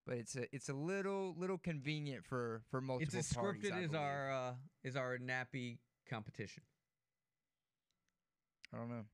[0.08, 3.70] But it's a it's a little little convenient for for multiple It's as parties.
[3.70, 4.54] scripted I as our uh,
[4.86, 5.80] is our nappy
[6.10, 6.64] competition.
[8.74, 9.06] I don't know.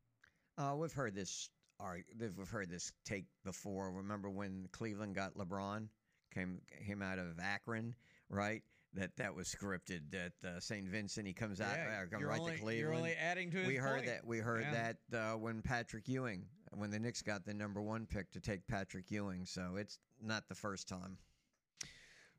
[0.57, 1.49] Uh, we've heard this.
[1.79, 3.91] Ar- we've heard this take before.
[3.91, 5.87] Remember when Cleveland got LeBron?
[6.35, 7.95] Came came out of Akron,
[8.29, 8.61] right?
[8.93, 10.01] That that was scripted.
[10.11, 10.85] That uh, St.
[10.87, 13.75] Vincent he comes out, Yeah, uh, right only- to you're only adding to his We
[13.77, 14.05] heard point.
[14.07, 14.25] that.
[14.27, 14.93] We heard Yeah.
[15.11, 18.67] that uh, when Patrick Ewing, when the Knicks got the number one pick to take
[18.67, 19.45] Patrick Ewing.
[19.45, 21.17] So it's not the first time.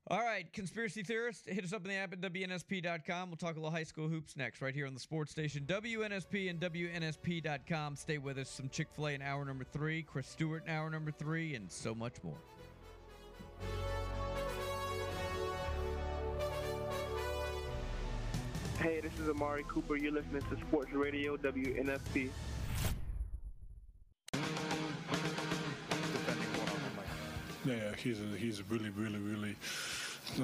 [0.08, 3.28] All right, conspiracy theorists, hit us up in the app at WNSP.com.
[3.28, 5.64] We'll talk a little high school hoops next, right here on the sports station.
[5.66, 7.96] WNSP and WNSP.com.
[7.96, 8.48] Stay with us.
[8.48, 11.68] Some Chick fil A in hour number three, Chris Stewart in hour number three, and
[11.70, 12.38] so much more.
[18.86, 19.96] Hey, this is Amari Cooper.
[19.96, 22.28] You're listening to Sports Radio WNSP.
[27.64, 29.56] Yeah, yeah, he's a, he's really, really, really.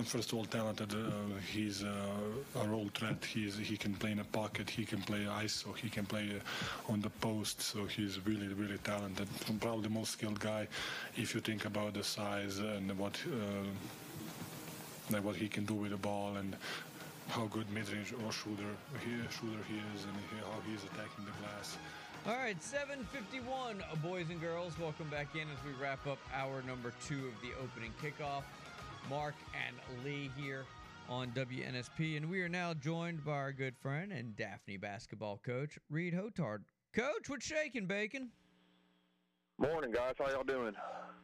[0.05, 0.93] First of all, talented.
[0.93, 1.11] Uh,
[1.53, 3.25] he's uh, a role threat.
[3.25, 4.69] He's he can play in a pocket.
[4.69, 5.77] He can play ISO.
[5.77, 7.63] He can play uh, on the post.
[7.63, 9.29] So he's really, really talented.
[9.61, 10.67] Probably the most skilled guy,
[11.17, 13.69] if you think about the size and what uh,
[15.13, 16.57] like what he can do with the ball and
[17.33, 21.33] how good mid-range or shooter he, shooter he is and he, how he's attacking the
[21.41, 21.79] glass.
[22.27, 24.79] All right, 751, uh, boys and girls.
[24.79, 28.43] Welcome back in as we wrap up hour number two of the opening kickoff.
[29.09, 29.35] Mark
[29.67, 30.67] and Lee here
[31.09, 35.79] on WNSP, and we are now joined by our good friend and Daphne basketball coach,
[35.89, 36.59] Reed Hotard.
[36.95, 38.29] Coach, what's shaking, Bacon?
[39.63, 40.15] Morning, guys.
[40.19, 40.75] How y'all doing?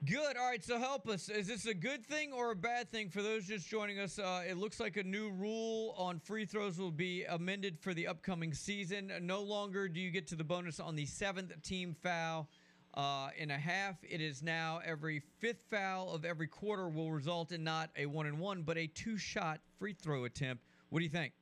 [0.04, 0.36] Good.
[0.36, 0.62] All right.
[0.62, 1.28] So help us.
[1.28, 4.16] Is this a good thing or a bad thing for those just joining us?
[4.16, 8.06] Uh, it looks like a new rule on free throws will be amended for the
[8.06, 9.10] upcoming season.
[9.22, 12.48] No longer do you get to the bonus on the seventh team foul
[12.94, 13.96] uh, in a half.
[14.08, 18.26] It is now every fifth foul of every quarter will result in not a one
[18.26, 20.62] and one, but a two shot free throw attempt.
[20.90, 21.32] What do you think?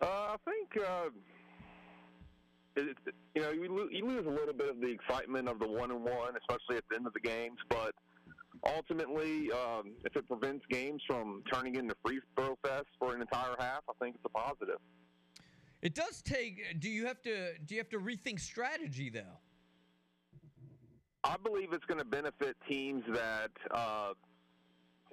[0.00, 1.10] Uh, I think uh,
[2.76, 2.96] it,
[3.34, 5.90] you know you, lo- you lose a little bit of the excitement of the one
[5.90, 7.58] and one, especially at the end of the games.
[7.68, 7.94] But
[8.66, 13.54] ultimately, um, if it prevents games from turning into free throw fest for an entire
[13.58, 14.78] half, I think it's a positive.
[15.82, 16.80] It does take.
[16.80, 17.58] Do you have to?
[17.66, 19.38] Do you have to rethink strategy though?
[21.24, 24.12] I believe it's going to benefit teams that uh,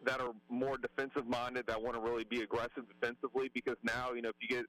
[0.05, 3.49] that are more defensive minded, that want to really be aggressive defensively.
[3.53, 4.65] Because now, you know, if you get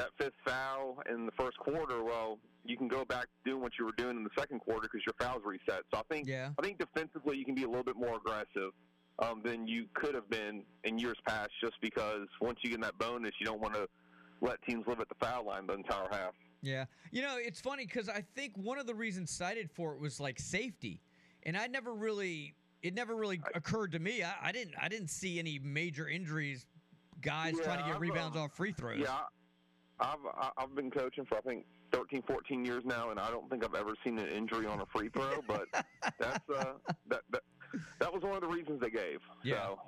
[0.00, 3.72] that fifth foul in the first quarter, well, you can go back to doing what
[3.78, 5.82] you were doing in the second quarter because your fouls reset.
[5.92, 6.50] So I think Yeah.
[6.58, 8.72] I think defensively you can be a little bit more aggressive
[9.18, 12.98] um, than you could have been in years past, just because once you get that
[12.98, 13.86] bonus, you don't want to
[14.40, 16.32] let teams live at the foul line the entire half.
[16.62, 16.86] Yeah.
[17.10, 20.18] You know, it's funny because I think one of the reasons cited for it was
[20.18, 21.02] like safety,
[21.42, 24.22] and I never really, it never really occurred to me.
[24.22, 26.64] I, I didn't, I didn't see any major injuries,
[27.20, 29.00] guys trying to get rebounds uh, off free throws.
[29.00, 29.18] Yeah,
[30.00, 33.64] I've I've been coaching for I think 13, 14 years now, and I don't think
[33.64, 35.42] I've ever seen an injury on a free throw.
[35.46, 35.66] But
[36.18, 36.74] that's uh,
[37.08, 37.42] that, that
[37.98, 39.20] that was one of the reasons they gave.
[39.44, 39.78] So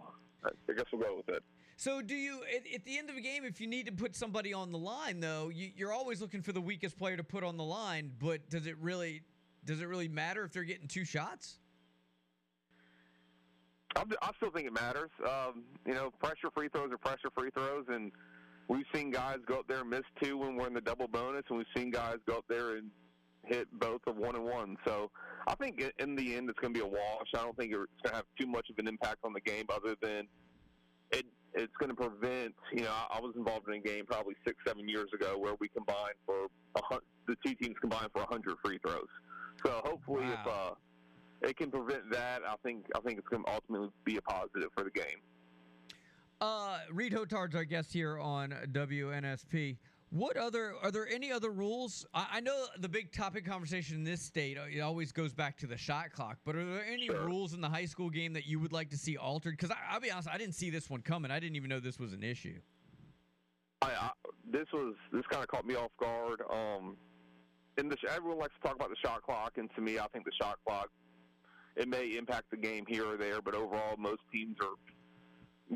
[0.44, 1.43] I I guess we'll go with it.
[1.76, 4.14] So, do you at, at the end of a game, if you need to put
[4.14, 7.43] somebody on the line, though, you, you're always looking for the weakest player to put
[7.43, 8.12] on the line.
[8.18, 9.22] But does it really,
[9.64, 11.59] does it really matter if they're getting two shots?
[13.97, 15.10] I'm, I still think it matters.
[15.24, 18.12] Um, you know, pressure free throws are pressure free throws, and
[18.73, 21.43] we've seen guys go up there and miss two when we're in the double bonus,
[21.51, 22.90] and we've seen guys go up there and
[23.44, 24.77] hit both of one and one.
[24.86, 25.11] So
[25.47, 27.28] I think in the end it's going to be a wash.
[27.35, 29.66] I don't think it's going to have too much of an impact on the game,
[29.69, 30.27] other than
[31.11, 32.55] it it's going to prevent.
[32.73, 35.55] You know, I I was involved in a game probably six, seven years ago where
[35.61, 36.47] we combined for
[36.77, 36.81] a
[37.27, 39.07] the two teams combined for hundred free throws.
[39.65, 40.70] So hopefully, if uh,
[41.43, 44.70] it can prevent that, I think I think it's going to ultimately be a positive
[44.74, 45.20] for the game.
[46.43, 49.77] Uh, Reed Hotard's our guest here on WNSP.
[50.10, 52.05] What other are there any other rules?
[52.12, 55.56] I, I know the big topic conversation in this state uh, it always goes back
[55.59, 56.39] to the shot clock.
[56.44, 58.98] But are there any rules in the high school game that you would like to
[58.98, 59.56] see altered?
[59.56, 61.31] Because I'll be honest, I didn't see this one coming.
[61.31, 62.59] I didn't even know this was an issue.
[63.81, 64.10] I, I
[64.51, 66.43] this was this kind of caught me off guard.
[66.51, 66.97] Um,
[67.78, 70.24] and the, everyone likes to talk about the shot clock, and to me, I think
[70.24, 70.89] the shot clock
[71.77, 74.74] it may impact the game here or there, but overall, most teams are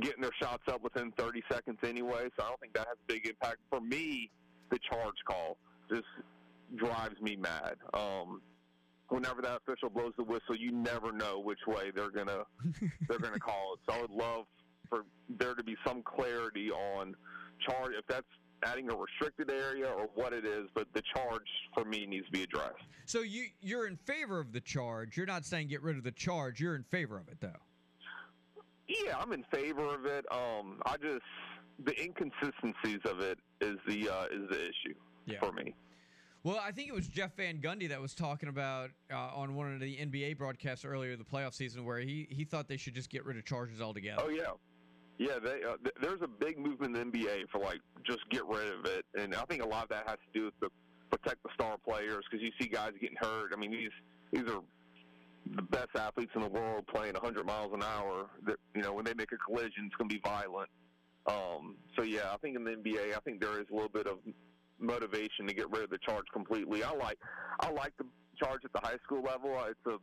[0.00, 2.28] getting their shots up within 30 seconds anyway.
[2.38, 3.58] So I don't think that has a big impact.
[3.70, 4.30] For me,
[4.70, 5.56] the charge call
[5.88, 6.04] just
[6.76, 7.76] drives me mad.
[7.94, 8.40] Um,
[9.08, 12.44] whenever that official blows the whistle, you never know which way they're gonna
[13.08, 13.80] they're gonna call it.
[13.88, 14.46] So I would love
[14.88, 17.14] for there to be some clarity on
[17.66, 18.26] charge if that's
[18.64, 22.32] adding a restricted area or what it is, but the charge for me needs to
[22.32, 22.82] be addressed.
[23.04, 25.16] So you you're in favor of the charge.
[25.16, 26.60] You're not saying get rid of the charge.
[26.60, 27.60] You're in favor of it though.
[28.88, 30.24] Yeah, I'm in favor of it.
[30.30, 31.22] Um, I just
[31.84, 34.94] the inconsistencies of it is the uh, is the issue
[35.26, 35.38] Yeah.
[35.40, 35.74] for me.
[36.42, 39.74] Well, I think it was Jeff Van Gundy that was talking about uh, on one
[39.74, 42.94] of the NBA broadcasts earlier in the playoff season where he he thought they should
[42.94, 44.22] just get rid of charges altogether.
[44.24, 44.52] Oh yeah,
[45.18, 45.38] yeah.
[45.42, 48.72] They uh, th- there's a big movement in the NBA for like just get rid
[48.72, 50.68] of it, and I think a lot of that has to do with the
[51.10, 53.50] protect the star players because you see guys getting hurt.
[53.52, 53.90] I mean these
[54.32, 54.60] these are
[55.54, 58.30] the best athletes in the world playing 100 miles an hour.
[58.46, 60.70] That you know when they make a collision, it's going to be violent.
[61.26, 64.06] Um, so yeah, I think in the NBA, I think there is a little bit
[64.06, 64.18] of
[64.78, 66.82] motivation to get rid of the charge completely.
[66.82, 67.18] I like
[67.60, 68.06] I like the
[68.38, 69.56] charge at the high school level.
[69.56, 69.98] Uh, It's a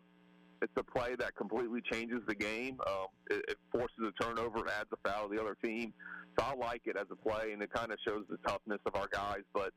[0.62, 2.80] it's a play that completely changes the game.
[2.88, 5.94] Um, it, it forces a turnover and adds a foul to the other team.
[6.40, 8.96] So I like it as a play, and it kind of shows the toughness of
[8.96, 9.44] our guys.
[9.54, 9.74] But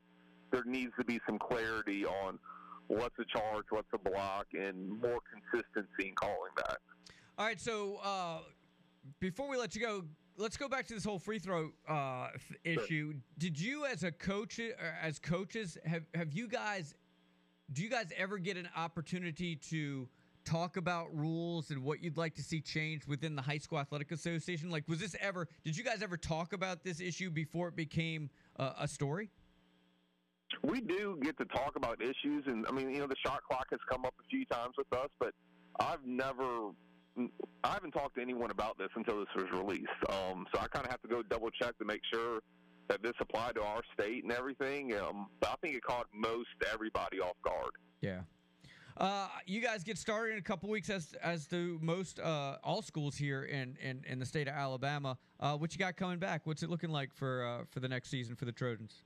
[0.51, 2.39] there needs to be some clarity on
[2.87, 6.77] what's a charge, what's a block, and more consistency in calling that.
[7.37, 8.39] All right, so uh,
[9.19, 10.03] before we let you go,
[10.37, 12.29] let's go back to this whole free throw uh,
[12.63, 13.13] issue.
[13.37, 16.95] Did you, as a coach, or as coaches, have have you guys?
[17.73, 20.07] Do you guys ever get an opportunity to
[20.45, 24.11] talk about rules and what you'd like to see changed within the high school athletic
[24.11, 24.69] association?
[24.69, 25.47] Like, was this ever?
[25.65, 29.29] Did you guys ever talk about this issue before it became uh, a story?
[30.63, 33.67] We do get to talk about issues, and I mean, you know, the shot clock
[33.71, 35.33] has come up a few times with us, but
[35.79, 36.71] I've never,
[37.63, 39.87] I haven't talked to anyone about this until this was released.
[40.09, 42.39] Um, so I kind of have to go double check to make sure
[42.87, 44.93] that this applied to our state and everything.
[44.97, 47.71] Um, but I think it caught most everybody off guard.
[48.01, 48.21] Yeah.
[48.95, 52.81] Uh, you guys get started in a couple weeks, as as do most uh, all
[52.81, 55.17] schools here in, in, in the state of Alabama.
[55.39, 56.41] Uh, what you got coming back?
[56.45, 59.03] What's it looking like for uh, for the next season for the Trojans?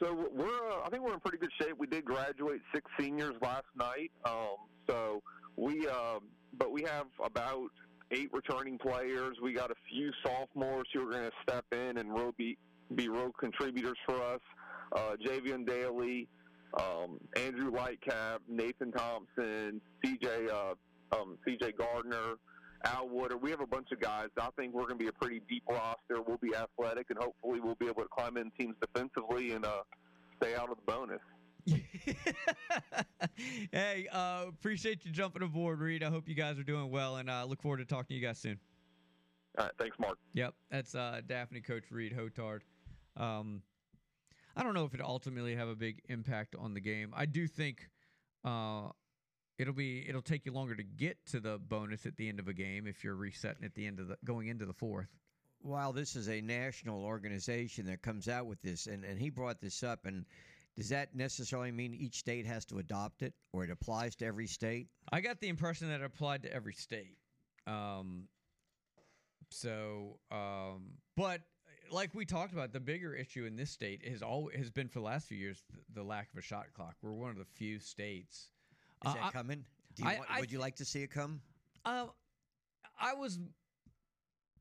[0.00, 1.74] So we're, uh, I think we're in pretty good shape.
[1.78, 4.10] We did graduate six seniors last night.
[4.24, 4.56] Um,
[4.86, 5.22] so
[5.56, 6.18] we, uh,
[6.58, 7.70] but we have about
[8.10, 9.36] eight returning players.
[9.42, 12.58] We got a few sophomores who are going to step in and real be
[12.94, 14.40] be real contributors for us.
[14.92, 16.28] Uh, Javian Daly,
[16.78, 20.74] um, Andrew Lightcap, Nathan Thompson, CJ uh,
[21.16, 22.36] um, CJ Gardner.
[22.84, 23.36] Al Wooder.
[23.36, 24.28] We have a bunch of guys.
[24.36, 26.22] I think we're going to be a pretty deep roster.
[26.26, 29.82] We'll be athletic, and hopefully we'll be able to climb in teams defensively and uh,
[30.40, 31.20] stay out of the bonus.
[33.72, 36.02] hey, uh, appreciate you jumping aboard, Reed.
[36.04, 38.26] I hope you guys are doing well, and uh, look forward to talking to you
[38.26, 38.58] guys soon.
[39.58, 40.18] All right, thanks, Mark.
[40.34, 42.60] Yep, that's uh, Daphne coach Reed Hotard.
[43.16, 43.62] Um,
[44.56, 47.12] I don't know if it ultimately have a big impact on the game.
[47.16, 47.88] I do think
[48.44, 48.88] uh,
[49.58, 52.48] it'll be it'll take you longer to get to the bonus at the end of
[52.48, 55.08] a game if you're resetting at the end of the going into the fourth.
[55.60, 59.60] While this is a national organization that comes out with this, and, and he brought
[59.60, 60.24] this up, and
[60.76, 64.46] does that necessarily mean each state has to adopt it, or it applies to every
[64.46, 64.88] state?
[65.10, 67.16] I got the impression that it applied to every state.
[67.66, 68.28] Um,
[69.50, 71.40] so, um, but
[71.90, 75.00] like we talked about, the bigger issue in this state has all has been for
[75.00, 76.94] the last few years the, the lack of a shot clock.
[77.02, 78.50] We're one of the few states.
[79.04, 79.64] Is Uh, that coming?
[79.94, 81.40] Do you I- want, I would you like to see it come?
[81.84, 82.10] Um,
[82.98, 83.38] I was,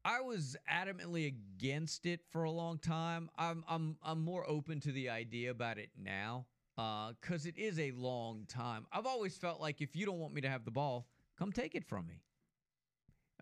[0.03, 3.29] I was adamantly against it for a long time.
[3.37, 6.45] I'm, I'm, I'm more open to the idea about it now,
[6.75, 8.85] because it is a long time.
[8.91, 11.07] I've always felt like if you don't want me to have the ball,
[11.37, 12.21] come take it from me.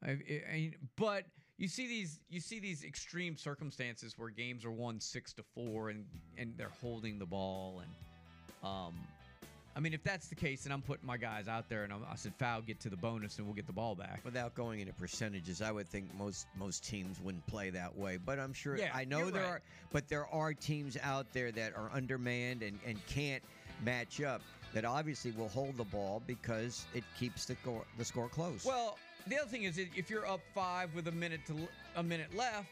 [0.04, 1.26] I, I- I- but
[1.58, 5.90] you see these, you see these extreme circumstances where games are won six to four,
[5.90, 6.06] and
[6.38, 7.92] and they're holding the ball, and
[8.64, 8.96] um,
[9.76, 12.04] I mean, if that's the case, and I'm putting my guys out there, and I'm,
[12.10, 14.22] I said, foul, get to the bonus, and we'll get the ball back.
[14.24, 18.18] Without going into percentages, I would think most most teams wouldn't play that way.
[18.18, 19.50] But I'm sure Yeah, I know there right.
[19.50, 23.42] are, but there are teams out there that are undermanned and, and can't
[23.84, 24.42] match up.
[24.74, 28.66] That obviously will hold the ball because it keeps the score the score close.
[28.66, 28.98] Well,
[29.28, 31.56] the other thing is, if you're up five with a minute to
[31.96, 32.68] a minute left,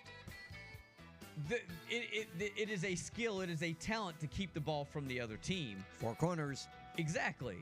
[1.48, 1.56] the,
[1.90, 5.08] it, it, it is a skill, it is a talent to keep the ball from
[5.08, 5.84] the other team.
[6.00, 6.68] Four corners.
[6.98, 7.58] Exactly.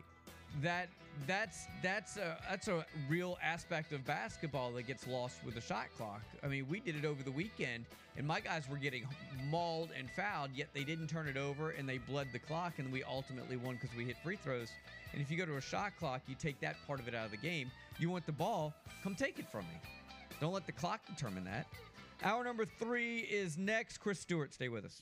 [0.61, 0.89] That
[1.27, 5.87] that's that's a that's a real aspect of basketball that gets lost with the shot
[5.97, 6.21] clock.
[6.43, 7.85] I mean, we did it over the weekend,
[8.17, 9.05] and my guys were getting
[9.49, 12.91] mauled and fouled, yet they didn't turn it over, and they bled the clock, and
[12.91, 14.69] we ultimately won because we hit free throws.
[15.13, 17.25] And if you go to a shot clock, you take that part of it out
[17.25, 17.69] of the game.
[17.99, 18.73] You want the ball,
[19.03, 19.79] come take it from me.
[20.39, 21.67] Don't let the clock determine that.
[22.23, 23.97] Hour number three is next.
[23.99, 25.01] Chris Stewart, stay with us.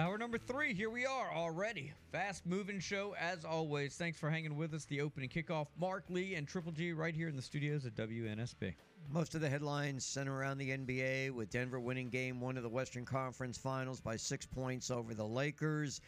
[0.00, 1.92] Hour number three, here we are already.
[2.10, 3.96] Fast moving show as always.
[3.96, 4.86] Thanks for hanging with us.
[4.86, 5.66] The opening kickoff.
[5.78, 8.72] Mark Lee and Triple G right here in the studios at WNSP.
[9.12, 12.68] Most of the headlines center around the NBA with Denver winning game one of the
[12.70, 16.00] Western Conference Finals by six points over the Lakers.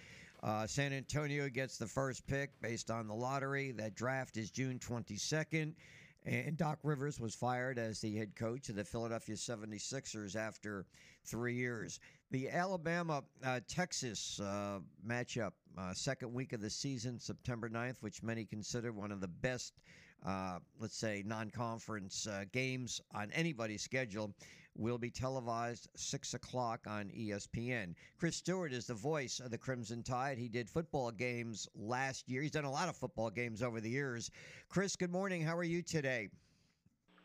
[0.42, 3.72] Uh, San Antonio gets the first pick based on the lottery.
[3.72, 5.74] That draft is June 22nd.
[6.24, 10.86] And Doc Rivers was fired as the head coach of the Philadelphia 76ers after
[11.24, 12.00] three years.
[12.32, 18.22] The Alabama uh, Texas uh, matchup, uh, second week of the season, September 9th, which
[18.22, 19.74] many consider one of the best,
[20.24, 24.32] uh, let's say, non conference uh, games on anybody's schedule,
[24.74, 27.94] will be televised 6 o'clock on ESPN.
[28.18, 30.38] Chris Stewart is the voice of the Crimson Tide.
[30.38, 32.40] He did football games last year.
[32.40, 34.30] He's done a lot of football games over the years.
[34.70, 35.42] Chris, good morning.
[35.42, 36.30] How are you today?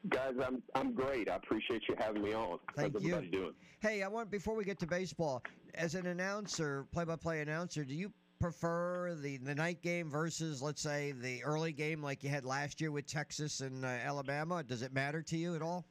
[0.09, 1.29] Guys, I'm I'm great.
[1.29, 2.59] I appreciate you having me on.
[2.75, 3.31] Thank How's you.
[3.31, 3.53] doing?
[3.81, 5.43] Hey, I want before we get to baseball,
[5.73, 11.13] as an announcer, play-by-play announcer, do you prefer the the night game versus, let's say,
[11.13, 14.63] the early game like you had last year with Texas and uh, Alabama?
[14.63, 15.85] Does it matter to you at all?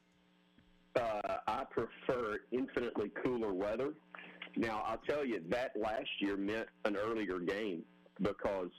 [0.95, 3.93] Uh, I prefer infinitely cooler weather.
[4.57, 7.83] Now, I'll tell you that last year meant an earlier game
[8.23, 8.71] because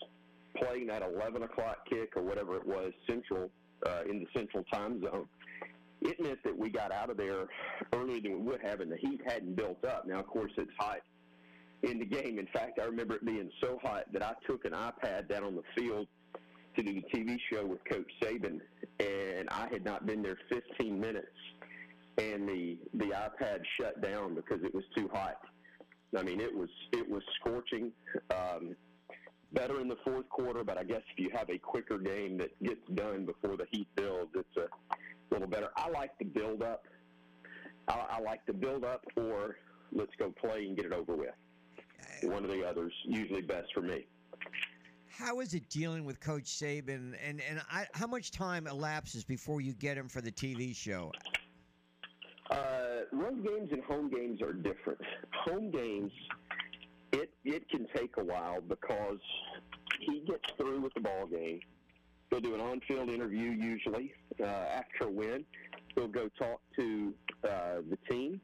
[0.55, 3.51] playing that 11 o'clock kick or whatever it was central
[3.85, 5.27] uh, in the central time zone,
[6.01, 7.47] it meant that we got out of there
[7.93, 10.07] earlier than we would have, and the heat hadn't built up.
[10.07, 10.99] Now, of course, it's hot
[11.83, 12.39] in the game.
[12.39, 15.55] In fact, I remember it being so hot that I took an iPad down on
[15.55, 16.07] the field,
[16.77, 18.59] to do the TV show with Coach Saban,
[18.99, 21.27] and I had not been there 15 minutes,
[22.17, 25.39] and the the iPad shut down because it was too hot.
[26.17, 27.91] I mean, it was it was scorching.
[28.31, 28.75] Um,
[29.53, 32.61] better in the fourth quarter, but I guess if you have a quicker game that
[32.63, 34.67] gets done before the heat builds, it's a
[35.31, 35.69] little better.
[35.75, 36.85] I like the build up.
[37.87, 39.57] I, I like the build up, or
[39.91, 41.33] let's go play and get it over with.
[42.23, 44.07] One of the others, usually best for me.
[45.09, 49.61] How is it dealing with Coach Saban, and and I, how much time elapses before
[49.61, 51.11] you get him for the TV show?
[52.51, 54.99] Uh, road games and home games are different.
[55.45, 56.11] Home games,
[57.11, 59.19] it it can take a while because
[59.99, 61.59] he gets through with the ball game.
[62.29, 65.45] He'll do an on-field interview usually uh, after a win.
[65.95, 67.13] He'll go talk to
[67.43, 68.41] uh, the team.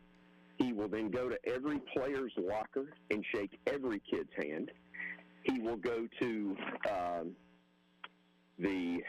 [0.57, 4.71] He will then go to every player's locker and shake every kid's hand.
[5.43, 6.57] He will go to
[6.89, 7.31] um,
[8.57, 8.99] the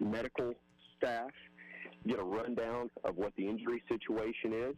[0.00, 0.54] medical
[0.96, 1.30] staff,
[2.06, 4.76] get a rundown of what the injury situation is.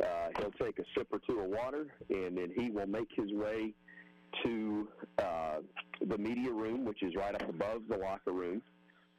[0.00, 3.32] Uh, he'll take a sip or two of water, and then he will make his
[3.32, 3.74] way
[4.42, 4.88] to
[5.18, 5.58] uh,
[6.06, 8.62] the media room, which is right up above the locker room.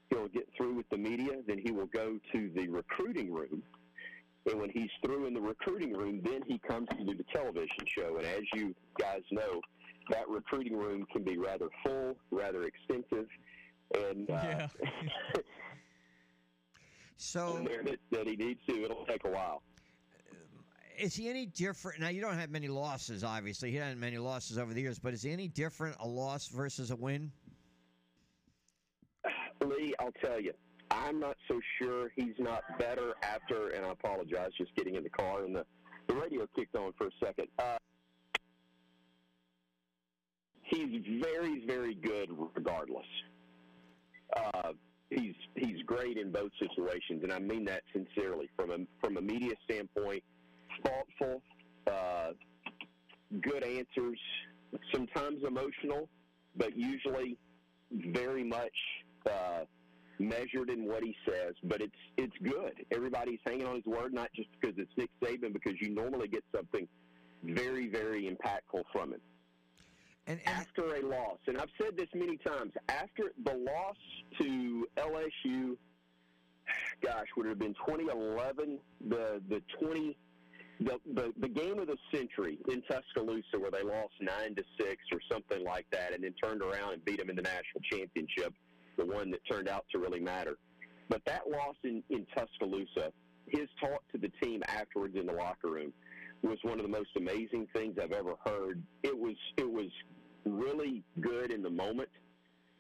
[0.10, 3.64] He'll get through with the media, then he will go to the recruiting room.
[4.50, 7.86] And when he's through in the recruiting room, then he comes to do the television
[7.86, 8.18] show.
[8.18, 9.62] And as you guys know,
[10.10, 13.28] that recruiting room can be rather full, rather extensive,
[13.96, 14.68] and uh, Yeah.
[17.18, 19.62] so that, that he needs to, it'll take a while.
[20.98, 22.00] Is he any different?
[22.00, 23.72] Now you don't have many losses, obviously.
[23.72, 26.92] He had many losses over the years, but is he any different a loss versus
[26.92, 27.32] a win?
[29.62, 30.54] Lee, I'll tell you,
[30.92, 35.10] I'm not so sure he's not better after, and I apologize, just getting in the
[35.10, 35.66] car and the,
[36.08, 37.48] the radio kicked on for a second.
[37.58, 37.78] Uh,
[40.64, 43.06] he's very, very good regardless.
[44.36, 44.74] Uh,
[45.10, 48.50] he's he's great in both situations, and I mean that sincerely.
[48.56, 50.24] From a from a media standpoint,
[50.84, 51.42] thoughtful,
[51.88, 52.32] uh,
[53.42, 54.20] good answers,
[54.92, 56.10] sometimes emotional,
[56.56, 57.38] but usually
[57.92, 58.74] very much
[59.30, 59.62] uh,
[60.20, 61.54] measured in what he says.
[61.64, 62.86] But it's it's good.
[62.92, 66.44] Everybody's hanging on his word, not just because it's Nick Saban, because you normally get
[66.56, 66.88] something
[67.44, 69.22] very very impactful from it.
[70.26, 73.98] And, after a loss, and I've said this many times, after the loss
[74.40, 75.76] to LSU,
[77.02, 78.80] gosh, would it have been 2011,
[79.10, 80.18] the the 20,
[80.80, 84.98] the, the the game of the century in Tuscaloosa, where they lost nine to six
[85.12, 88.54] or something like that, and then turned around and beat them in the national championship,
[88.98, 90.58] the one that turned out to really matter.
[91.10, 93.12] But that loss in in Tuscaloosa,
[93.48, 95.94] his talk to the team afterwards in the locker room
[96.42, 98.82] was one of the most amazing things I've ever heard.
[99.04, 99.90] It was it was
[100.46, 102.10] really good in the moment,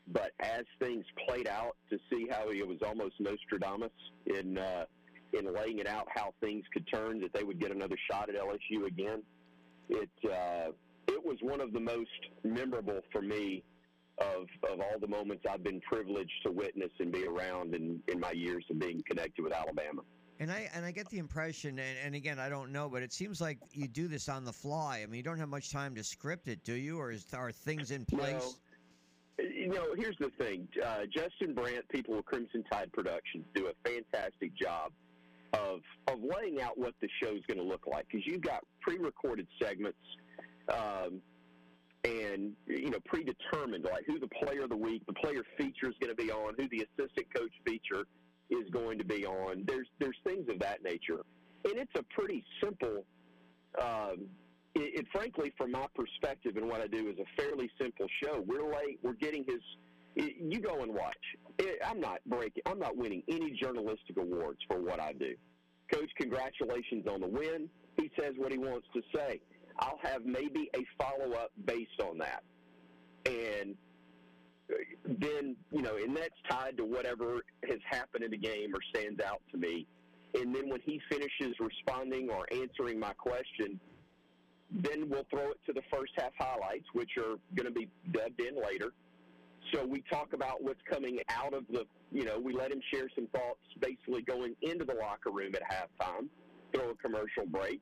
[0.07, 3.91] but as things played out, to see how he was almost Nostradamus
[4.25, 4.85] in uh,
[5.33, 8.35] in laying it out how things could turn, that they would get another shot at
[8.35, 9.23] LSU again.
[9.89, 10.71] It uh,
[11.07, 12.09] it was one of the most
[12.43, 13.63] memorable for me
[14.19, 18.19] of of all the moments I've been privileged to witness and be around in, in
[18.19, 20.01] my years of being connected with Alabama.
[20.39, 23.13] And I and I get the impression, and, and again, I don't know, but it
[23.13, 25.01] seems like you do this on the fly.
[25.03, 26.99] I mean, you don't have much time to script it, do you?
[26.99, 28.55] Or is, are things in place?
[29.39, 29.45] No.
[29.45, 30.67] You know, here's the thing.
[30.83, 34.91] Uh, Justin Brandt, people with Crimson Tide Productions, do a fantastic job
[35.53, 39.47] of of laying out what the show's going to look like because you've got pre-recorded
[39.61, 39.97] segments
[40.69, 41.21] um,
[42.03, 45.95] and you know predetermined like who the player of the week, the player feature is
[45.99, 48.05] going to be on, who the assistant coach feature
[48.49, 49.63] is going to be on.
[49.65, 51.21] There's there's things of that nature,
[51.65, 53.05] and it's a pretty simple.
[53.81, 54.27] Um,
[54.75, 58.43] it, it frankly, from my perspective and what I do, is a fairly simple show.
[58.45, 58.99] We're late.
[59.01, 59.61] We're getting his.
[60.15, 61.15] You go and watch.
[61.85, 62.63] I'm not breaking.
[62.65, 65.35] I'm not winning any journalistic awards for what I do.
[65.91, 67.69] Coach, congratulations on the win.
[67.97, 69.39] He says what he wants to say.
[69.79, 72.43] I'll have maybe a follow up based on that,
[73.25, 73.75] and
[74.71, 74.75] uh,
[75.05, 79.21] then you know, and that's tied to whatever has happened in the game or stands
[79.21, 79.87] out to me.
[80.35, 83.79] And then when he finishes responding or answering my question,
[84.71, 88.41] then we'll throw it to the first half highlights, which are going to be dubbed
[88.41, 88.93] in later.
[89.73, 93.09] So we talk about what's coming out of the, you know, we let him share
[93.15, 96.27] some thoughts basically going into the locker room at halftime,
[96.73, 97.81] throw a commercial break.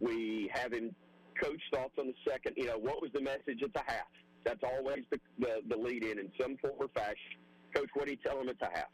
[0.00, 0.94] We have him
[1.40, 4.06] coach thoughts on the second, you know, what was the message at the half?
[4.44, 7.38] That's always the, the, the lead in in some form or fashion.
[7.74, 8.90] Coach, what do you tell him at the half?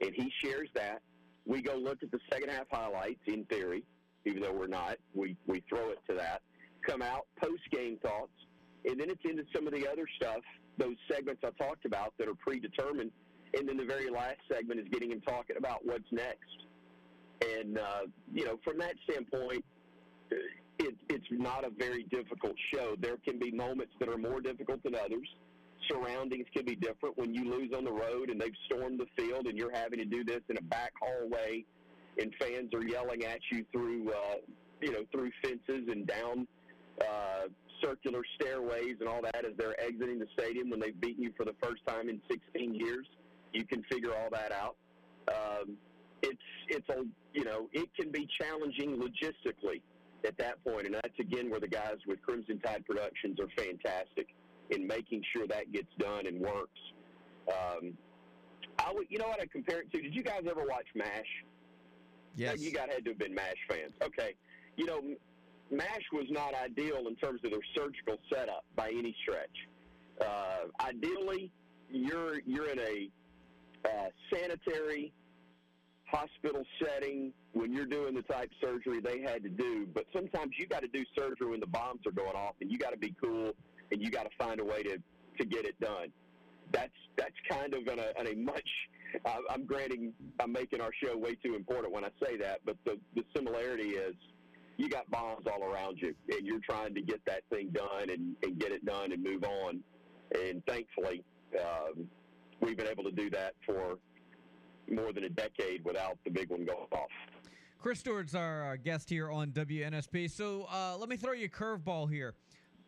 [0.00, 1.00] And he shares that.
[1.46, 3.82] We go look at the second half highlights in theory,
[4.26, 4.96] even though we're not.
[5.14, 6.42] We, we throw it to that.
[6.86, 8.32] Come out, post game thoughts,
[8.84, 10.42] and then it's into some of the other stuff
[10.78, 13.10] those segments I talked about that are predetermined,
[13.56, 16.66] and then the very last segment is getting him talking about what's next.
[17.42, 19.64] And uh, you know, from that standpoint,
[20.32, 20.36] uh,
[20.78, 22.96] it, it's not a very difficult show.
[22.98, 25.28] There can be moments that are more difficult than others.
[25.88, 29.46] Surroundings can be different when you lose on the road and they've stormed the field
[29.46, 31.64] and you're having to do this in a back hallway
[32.18, 34.36] and fans are yelling at you through uh,
[34.80, 36.46] you know through fences and down
[37.00, 37.46] uh,
[37.82, 41.44] circular stairways and all that as they're exiting the stadium when they've beaten you for
[41.44, 43.06] the first time in 16 years.
[43.52, 44.76] You can figure all that out.
[45.28, 45.76] Um,
[46.22, 46.38] it's
[46.68, 49.82] it's a you know it can be challenging logistically
[50.26, 54.28] at that point, and that's again where the guys with Crimson Tide Productions are fantastic
[54.70, 56.80] in making sure that gets done and works.
[57.48, 57.96] Um,
[58.78, 60.02] I would, you know what I compare it to?
[60.02, 61.44] Did you guys ever watch MASH?
[62.34, 62.60] Yes.
[62.60, 63.92] You got had to have been MASH fans.
[64.02, 64.34] Okay.
[64.76, 65.00] You know,
[65.70, 69.68] MASH was not ideal in terms of their surgical setup by any stretch.
[70.20, 71.50] Uh, ideally,
[71.90, 73.10] you're you're in a
[73.84, 75.12] uh, sanitary
[76.04, 79.86] hospital setting when you're doing the type surgery they had to do.
[79.92, 82.78] But sometimes you got to do surgery when the bombs are going off, and you
[82.78, 83.52] got to be cool,
[83.90, 84.98] and you got to find a way to
[85.38, 86.12] to get it done.
[86.72, 88.68] That's that's kind of in a, in a much.
[89.50, 92.98] I'm granting I'm making our show way too important when I say that, but the
[93.14, 94.14] the similarity is
[94.76, 98.36] you got bombs all around you, and you're trying to get that thing done and,
[98.42, 99.80] and get it done and move on.
[100.34, 101.24] And thankfully,
[101.58, 102.06] um,
[102.60, 103.98] we've been able to do that for
[104.90, 107.08] more than a decade without the big one going off.
[107.78, 110.30] Chris Stewart's our uh, guest here on WNSP.
[110.30, 112.34] So uh, let me throw you a curveball here.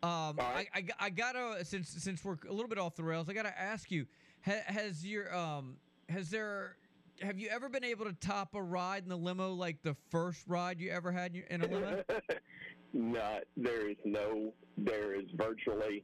[0.01, 3.33] Um, I, I, I gotta since since we're a little bit off the rails, I
[3.33, 4.05] gotta ask you:
[4.45, 5.75] ha, Has your um
[6.07, 6.77] has there
[7.21, 10.43] have you ever been able to top a ride in the limo like the first
[10.47, 12.03] ride you ever had in a limo?
[12.93, 16.03] Not there is no there is virtually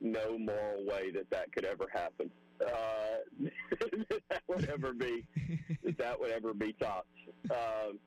[0.00, 2.30] no moral way that that could ever happen.
[2.60, 3.48] Uh,
[4.28, 5.24] that would ever be
[5.98, 7.08] that would ever be topped.
[7.50, 7.98] Um,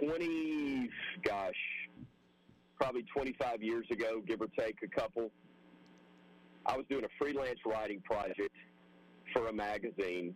[0.00, 0.90] Twenty,
[1.22, 1.54] gosh,
[2.76, 5.30] probably twenty-five years ago, give or take a couple.
[6.66, 8.56] I was doing a freelance writing project
[9.32, 10.34] for a magazine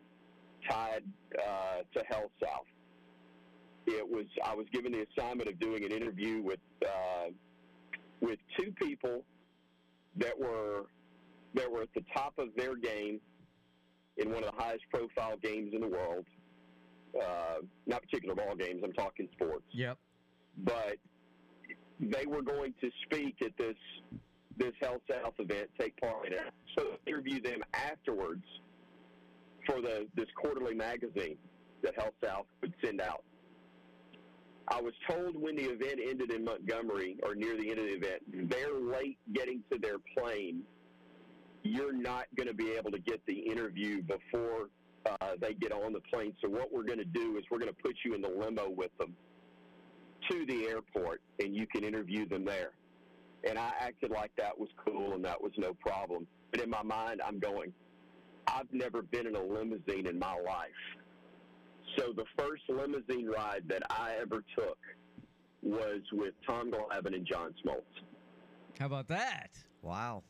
[0.68, 1.02] tied
[1.36, 2.66] uh, to Health South.
[3.86, 7.30] It was I was given the assignment of doing an interview with uh,
[8.20, 9.24] with two people
[10.16, 10.86] that were
[11.54, 13.20] that were at the top of their game
[14.16, 16.26] in one of the highest profile games in the world.
[17.18, 18.82] Uh, not particular ball games.
[18.84, 19.64] I'm talking sports.
[19.72, 19.96] Yep.
[20.58, 20.96] But
[21.98, 23.76] they were going to speak at this
[24.56, 26.40] this Health South event, take part in it.
[26.76, 28.44] So interview them afterwards
[29.68, 31.36] for the this quarterly magazine
[31.82, 33.22] that Health South would send out.
[34.70, 37.94] I was told when the event ended in Montgomery, or near the end of the
[37.94, 40.62] event, they're late getting to their plane.
[41.62, 44.68] You're not going to be able to get the interview before
[45.06, 46.34] uh, they get on the plane.
[46.42, 48.68] So what we're going to do is we're going to put you in the limo
[48.68, 49.14] with them
[50.30, 52.72] to the airport, and you can interview them there.
[53.48, 56.26] And I acted like that was cool and that was no problem.
[56.50, 57.72] But in my mind, I'm going,
[58.54, 60.70] I've never been in a limousine in my life.
[61.96, 64.78] So the first limousine ride that I ever took
[65.62, 67.82] was with Tom Glavine and John Smoltz.
[68.78, 69.50] How about that?
[69.82, 70.22] Wow.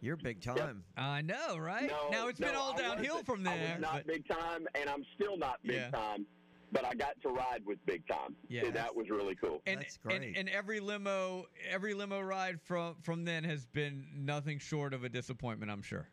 [0.00, 0.82] You're big time.
[0.96, 1.88] I know, right?
[1.88, 3.26] No, now it's no, been all I downhill wasn't.
[3.26, 3.72] from I there.
[3.74, 5.90] was not but- big time, and I'm still not big Yeah.
[5.90, 6.26] time.
[6.72, 8.34] But I got to ride with big time.
[8.48, 8.64] Yeah.
[8.64, 9.60] and that was really cool.
[9.66, 14.94] and, and and every limo every limo ride from from then has been nothing short
[14.94, 16.08] of a disappointment, I'm sure.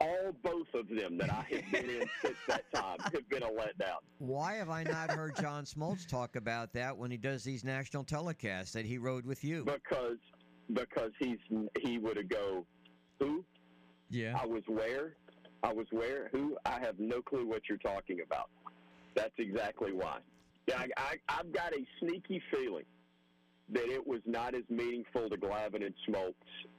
[0.00, 3.48] All both of them that I have been in since that time have been a
[3.48, 3.98] letdown.
[4.18, 8.04] Why have I not heard John Smoltz talk about that when he does these national
[8.04, 9.64] telecasts that he rode with you?
[9.64, 10.18] Because
[10.72, 11.38] because he's
[11.80, 12.64] he would have go,
[13.18, 13.44] who?
[14.10, 14.38] Yeah.
[14.40, 15.16] I was where?
[15.62, 16.28] I was where?
[16.32, 16.56] Who?
[16.64, 18.50] I have no clue what you're talking about.
[19.14, 20.18] That's exactly why.
[20.66, 22.84] Yeah, I, I, I've got a sneaky feeling
[23.70, 26.34] that it was not as meaningful to Glavine and Smoltz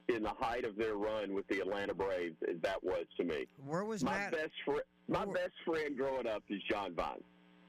[0.08, 3.46] in the height of their run with the Atlanta Braves as that was to me.
[3.64, 4.32] Where was my Matt?
[4.32, 4.82] best friend?
[5.08, 7.22] My best friend growing up is John Vine.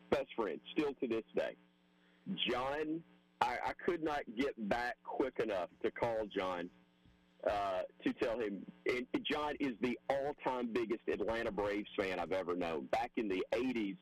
[0.10, 1.56] Best friend, still to this day.
[2.50, 3.02] John,
[3.42, 6.70] I, I could not get back quick enough to call John
[7.50, 8.62] uh, to tell him.
[8.88, 12.86] And John is the all-time biggest Atlanta Braves fan I've ever known.
[12.86, 13.98] Back in the '80s,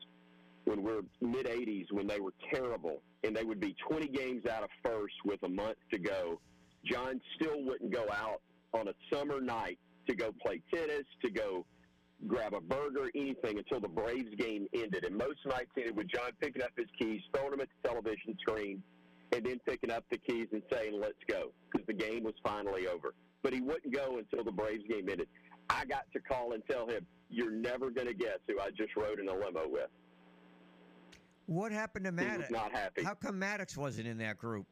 [0.64, 4.62] when we're mid '80s, when they were terrible, and they would be 20 games out
[4.62, 6.40] of first with a month to go.
[6.84, 8.40] John still wouldn't go out
[8.72, 9.78] on a summer night
[10.08, 11.66] to go play tennis, to go
[12.26, 15.04] grab a burger, anything until the Braves game ended.
[15.04, 18.36] And most nights ended with John picking up his keys, throwing them at the television
[18.40, 18.82] screen,
[19.32, 22.86] and then picking up the keys and saying, let's go, because the game was finally
[22.86, 23.14] over.
[23.42, 25.28] but he wouldn't go until the Braves game ended.
[25.68, 28.96] I got to call and tell him, "You're never going to guess who I just
[28.96, 29.88] rode in a limo with."
[31.50, 32.50] What happened to He was Maddux?
[32.52, 33.02] not happy.
[33.02, 34.68] How come Maddux wasn't in that group?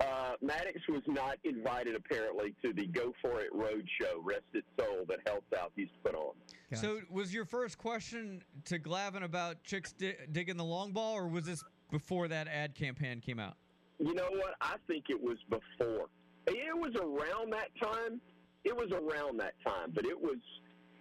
[0.00, 4.68] Uh, Maddux was not invited apparently to the Go For It Road Show, Rest Its
[4.78, 6.34] Soul, that Health South used to put on.
[6.74, 11.26] So, was your first question to Glavine about chicks di- digging the long ball, or
[11.26, 13.56] was this before that ad campaign came out?
[13.98, 14.54] You know what?
[14.60, 16.06] I think it was before.
[16.46, 18.20] It was around that time.
[18.62, 20.38] It was around that time, but it was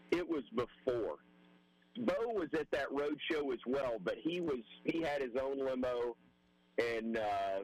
[0.09, 1.17] it was before.
[1.97, 5.57] Bo was at that road show as well, but he was he had his own
[5.59, 6.15] limo,
[6.77, 7.59] and uh,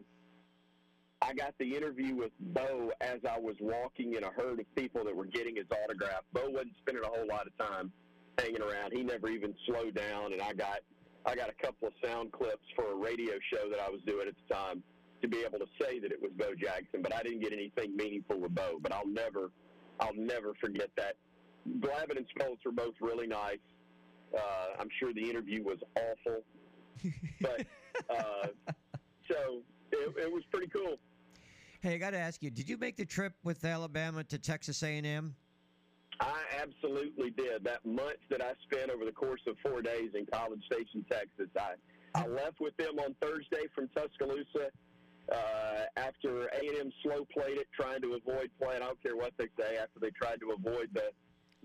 [1.21, 5.03] I got the interview with Bo as I was walking in a herd of people
[5.05, 6.21] that were getting his autograph.
[6.33, 7.91] Bo wasn't spending a whole lot of time
[8.37, 8.91] hanging around.
[8.91, 10.79] He never even slowed down, and I got
[11.25, 14.27] I got a couple of sound clips for a radio show that I was doing
[14.27, 14.83] at the time
[15.21, 17.95] to be able to say that it was Bo Jackson, but I didn't get anything
[17.95, 18.79] meaningful with Bo.
[18.81, 19.51] But I'll never
[19.99, 21.15] I'll never forget that.
[21.79, 23.59] Glavine and Smoltz were both really nice.
[24.35, 24.39] Uh,
[24.79, 26.43] I'm sure the interview was awful,
[27.41, 27.65] but
[28.09, 28.47] uh,
[29.29, 29.61] so
[29.91, 30.95] it, it was pretty cool.
[31.81, 34.81] Hey, I got to ask you: Did you make the trip with Alabama to Texas
[34.83, 35.35] A&M?
[36.19, 37.63] I absolutely did.
[37.63, 41.49] That month that I spent over the course of four days in College Station, Texas,
[41.57, 41.73] I,
[42.15, 44.69] I left with them on Thursday from Tuscaloosa
[45.31, 48.81] uh, after A&M slow played it, trying to avoid playing.
[48.81, 49.77] I don't care what they say.
[49.77, 51.11] After they tried to avoid the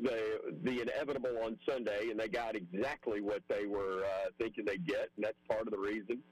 [0.02, 4.86] the the inevitable on Sunday, and they got exactly what they were uh, thinking they'd
[4.86, 6.22] get, and that's part of the reason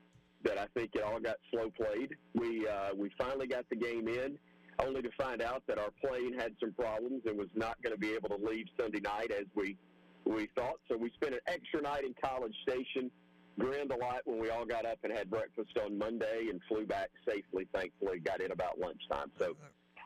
[0.44, 2.14] that I think it all got slow played.
[2.34, 4.38] We uh, we finally got the game in,
[4.78, 8.01] only to find out that our plane had some problems and was not going to
[8.01, 9.76] be able to leave Sunday night as we
[10.24, 10.78] we thought.
[10.88, 13.10] So we spent an extra night in College Station.
[13.59, 16.84] Grinned a lot when we all got up and had breakfast on Monday and flew
[16.84, 17.66] back safely.
[17.72, 19.30] Thankfully, got in about lunchtime.
[19.38, 19.56] So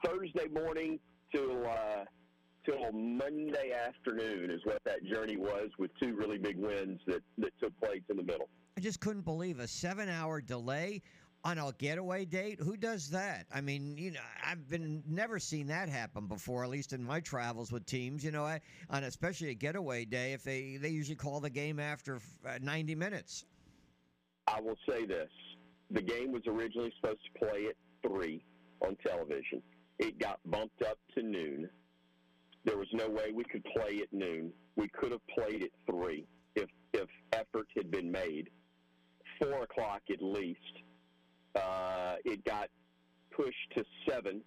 [0.05, 1.01] Thursday morning
[1.35, 2.05] till uh,
[2.65, 7.53] till Monday afternoon is what that journey was, with two really big wins that that
[7.61, 8.49] took place in the middle.
[8.77, 11.03] I just couldn't believe a seven-hour delay
[11.45, 12.61] on a getaway date.
[12.61, 13.47] Who does that?
[13.53, 16.65] I mean, you know, I've been never seen that happen before.
[16.65, 20.33] At least in my travels with teams, you know, I on especially a getaway day,
[20.33, 23.45] if they they usually call the game after uh, 90 minutes.
[24.47, 25.31] I will say this:
[25.91, 27.77] the game was originally supposed to play at
[28.07, 28.45] three
[28.81, 29.63] on television.
[29.99, 31.69] It got bumped up to noon.
[32.65, 34.53] There was no way we could play at noon.
[34.77, 38.51] We could have played at three if if effort had been made.
[39.41, 40.59] Four o'clock at least.
[41.55, 42.69] Uh, it got
[43.31, 44.43] pushed to seven.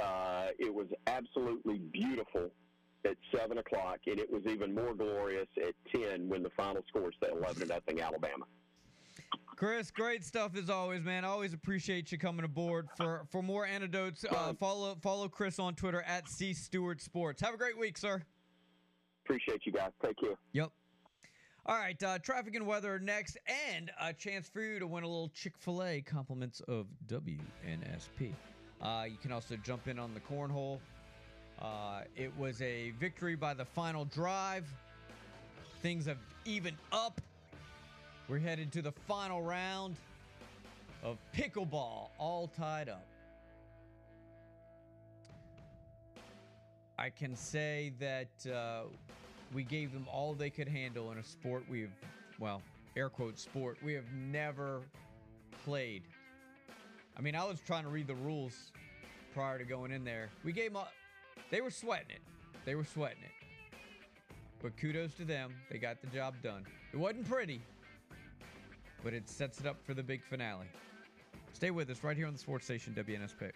[0.00, 2.50] Uh, it was absolutely beautiful
[3.04, 7.12] at seven o'clock, and it was even more glorious at ten when the final score
[7.22, 8.46] said eleven to nothing Alabama.
[9.62, 11.24] Chris, great stuff as always, man.
[11.24, 12.88] I always appreciate you coming aboard.
[12.96, 17.40] For for more anecdotes, uh, follow follow Chris on Twitter at C Stewart Sports.
[17.42, 18.20] Have a great week, sir.
[19.24, 19.92] Appreciate you guys.
[20.04, 20.34] Take care.
[20.50, 20.72] Yep.
[21.64, 23.38] All right, uh, traffic and weather next,
[23.70, 28.32] and a chance for you to win a little Chick Fil A compliments of WNSP.
[28.80, 30.80] Uh, you can also jump in on the cornhole.
[31.60, 34.66] Uh, it was a victory by the final drive.
[35.82, 37.20] Things have evened up.
[38.28, 39.96] We're headed to the final round
[41.02, 43.06] of pickleball, all tied up.
[46.98, 48.82] I can say that uh,
[49.52, 51.90] we gave them all they could handle in a sport we've,
[52.38, 52.62] well,
[52.96, 54.82] air quote sport, we have never
[55.64, 56.04] played.
[57.16, 58.70] I mean, I was trying to read the rules
[59.34, 60.30] prior to going in there.
[60.44, 60.84] We gave them,
[61.50, 62.22] they were sweating it.
[62.64, 63.76] They were sweating it.
[64.62, 65.52] But kudos to them.
[65.70, 66.64] They got the job done.
[66.92, 67.60] It wasn't pretty,
[69.02, 70.66] but it sets it up for the big finale.
[71.52, 73.50] Stay with us right here on the sports station WNSP.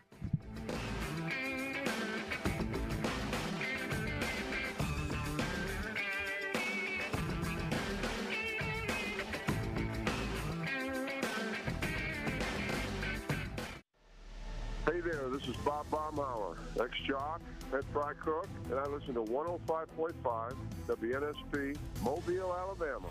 [14.89, 17.41] Hey there, this is Bob Baumhauer, ex-jock,
[17.73, 20.55] head fry cook, and I listen to 105.5
[20.87, 23.09] WNSP, Mobile, Alabama.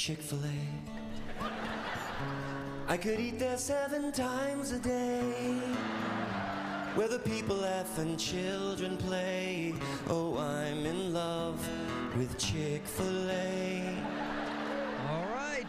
[0.00, 0.58] Chick fil A.
[2.88, 5.58] I could eat there seven times a day.
[6.94, 9.74] Where the people laugh and children play.
[10.08, 11.60] Oh, I'm in love
[12.16, 13.94] with Chick fil A.
[15.10, 15.68] All right,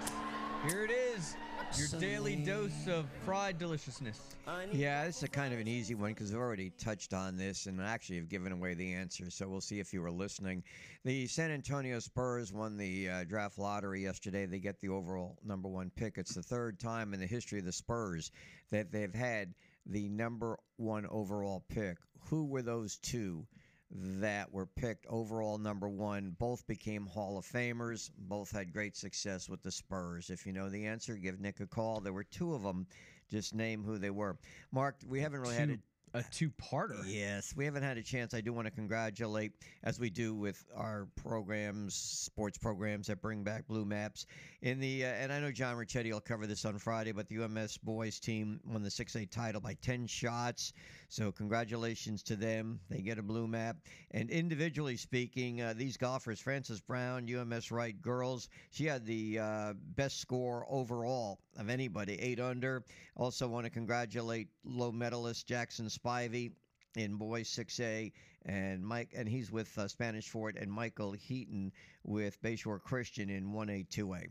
[0.66, 1.36] here it is.
[1.82, 4.36] Your daily dose of fried deliciousness.
[4.72, 7.82] Yeah, this is kind of an easy one because we've already touched on this and
[7.82, 9.32] actually have given away the answer.
[9.32, 10.64] So we'll see if you were listening.
[11.06, 14.45] The San Antonio Spurs won the uh, draft lottery yesterday.
[14.45, 16.20] They get the overall number one pick.
[16.20, 18.32] It's the third time in the history of the Spurs
[18.70, 19.56] that they've had
[19.88, 21.98] the number one overall pick.
[22.30, 23.48] Who were those two?
[23.93, 26.35] That were picked overall number one.
[26.39, 28.09] Both became Hall of Famers.
[28.18, 30.30] Both had great success with the Spurs.
[30.30, 31.99] If you know the answer, give Nick a call.
[31.99, 32.88] There were two of them.
[33.30, 34.38] Just name who they were.
[34.72, 35.77] Mark, we haven't really had a
[36.13, 37.03] a two-parter.
[37.05, 38.34] Yes, we haven't had a chance.
[38.34, 39.53] I do want to congratulate,
[39.84, 44.26] as we do with our programs, sports programs that bring back blue maps.
[44.61, 47.43] In the uh, and I know John Ricchetti will cover this on Friday, but the
[47.43, 50.73] UMS boys team won the 6A title by 10 shots.
[51.11, 52.79] So congratulations to them.
[52.89, 53.75] They get a blue map.
[54.11, 59.73] And individually speaking, uh, these golfers, Frances Brown, UMS Wright girls, she had the uh,
[59.97, 62.85] best score overall of anybody, eight under.
[63.17, 66.53] Also want to congratulate low medalist Jackson Spivey
[66.95, 68.13] in boys 6A,
[68.45, 71.73] and Mike, and he's with uh, Spanish Fort, and Michael Heaton
[72.05, 74.27] with Bayshore Christian in 1A, 2A.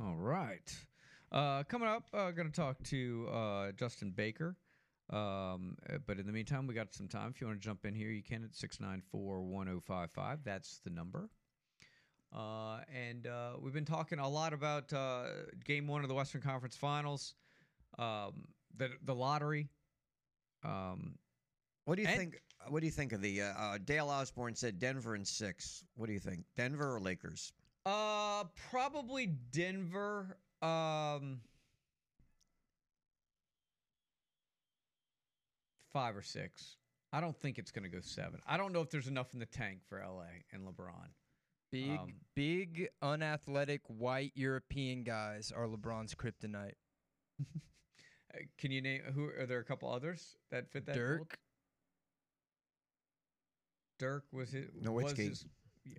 [0.00, 0.76] All right.
[1.30, 4.56] Uh, coming up, uh, going to talk to uh, Justin Baker.
[5.10, 7.30] Um, uh, but in the meantime, we got some time.
[7.34, 10.38] If you want to jump in here, you can at 694 1055.
[10.44, 11.28] That's the number.
[12.34, 15.24] Uh, and uh, we've been talking a lot about uh,
[15.66, 17.34] game one of the Western Conference Finals,
[17.98, 18.32] um,
[18.76, 19.68] the, the lottery.
[20.64, 21.16] Um,
[21.84, 22.42] What do you and- think?
[22.68, 25.82] What do you think of the uh, uh, Dale Osborne said Denver in six?
[25.96, 27.52] What do you think, Denver or Lakers?
[27.84, 30.38] Uh, probably Denver.
[30.62, 31.40] Um,
[35.92, 36.76] five or six.
[37.12, 38.40] I don't think it's going to go seven.
[38.46, 41.10] I don't know if there's enough in the tank for LA and LeBron.
[41.70, 46.74] Big, Um, big, unathletic white European guys are LeBron's kryptonite.
[48.34, 49.26] Uh, Can you name who?
[49.28, 50.94] Are there a couple others that fit that?
[50.94, 51.18] Dirk.
[51.18, 51.32] mold?
[53.98, 54.82] Dirk was it?
[54.82, 55.02] Nowitzki.
[55.02, 55.44] Was his,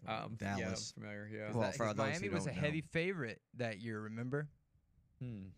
[0.07, 1.29] um, Yeah, I'm familiar.
[1.31, 1.51] Yeah.
[1.51, 2.59] Well, That- for 'cause those Miami was a know.
[2.59, 4.01] heavy favorite that year.
[4.01, 4.49] Remember?
[5.19, 5.49] Hmm.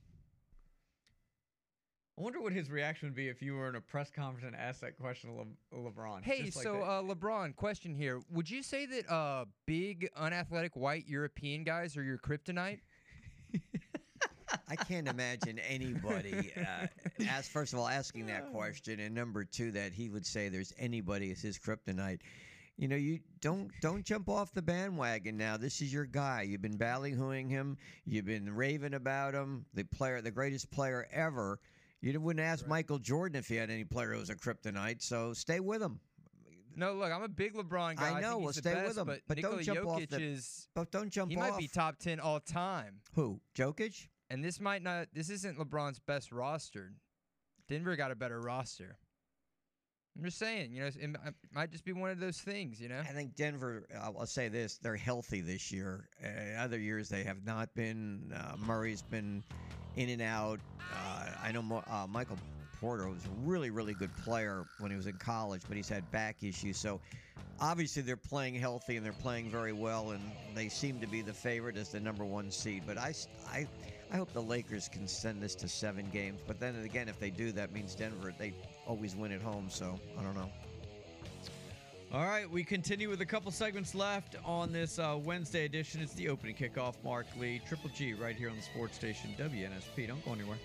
[2.18, 4.56] I wonder what his reaction would be if you were in a press conference and
[4.56, 6.24] asked that question to Le- LeBron.
[6.24, 11.06] Hey, like so uh, LeBron, question here: Would you say that uh, big, unathletic white
[11.08, 12.80] European guys are your kryptonite?
[14.70, 16.88] I can't imagine anybody, uh,
[17.30, 20.74] as first of all, asking that question, and number two, that he would say there's
[20.78, 22.20] anybody as his kryptonite.
[22.78, 25.58] You know, you don't don't jump off the bandwagon now.
[25.58, 26.44] This is your guy.
[26.44, 27.78] You've been ballyhooing him.
[28.06, 29.66] You've been raving about him.
[29.74, 31.60] The player, the greatest player ever.
[32.06, 35.02] You wouldn't ask Michael Jordan if he had any player who was a kryptonite.
[35.02, 35.99] So stay with him.
[36.76, 38.18] No, look, I'm a big LeBron guy.
[38.18, 38.34] I know.
[38.34, 40.22] think well, stay best, with him, but, but Nikola don't jump Jokic off the.
[40.22, 40.68] is.
[40.76, 41.49] But don't jump He off.
[41.49, 42.99] might be top ten all time.
[43.15, 43.40] Who?
[43.57, 44.07] Jokic?
[44.30, 45.07] And this might not.
[45.14, 46.91] This isn't LeBron's best roster.
[47.68, 48.98] Denver got a better roster.
[50.18, 53.00] I'm just saying, you know, it might just be one of those things, you know.
[53.00, 53.86] I think Denver.
[54.02, 56.08] I'll say this: they're healthy this year.
[56.24, 58.34] Uh, other years they have not been.
[58.34, 59.44] Uh, Murray's been
[59.98, 60.60] in and out.
[60.94, 62.38] Uh, I know uh, Michael
[62.80, 66.10] Porter was a really, really good player when he was in college, but he's had
[66.12, 66.78] back issues.
[66.78, 67.02] So
[67.60, 70.22] obviously they're playing healthy and they're playing very well, and
[70.54, 72.84] they seem to be the favorite as the number one seed.
[72.86, 73.14] But I,
[73.48, 73.68] I,
[74.11, 76.40] I hope the Lakers can send this to seven games.
[76.45, 78.53] But then again, if they do, that means Denver they
[78.88, 79.68] always win at home.
[79.69, 80.49] So I don't know.
[82.14, 86.02] All right, we continue with a couple segments left on this uh, Wednesday edition.
[86.02, 86.94] It's the opening kickoff.
[87.03, 90.07] Mark Lee, Triple G, right here on the sports station WNSP.
[90.07, 90.57] Don't go anywhere.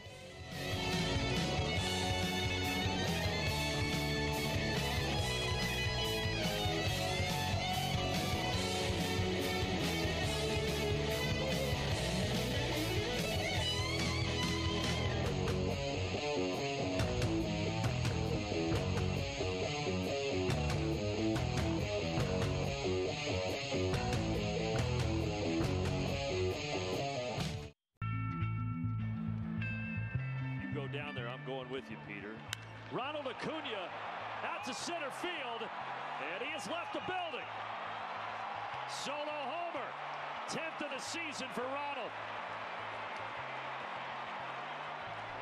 [40.50, 42.10] 10th of the season for Ronald.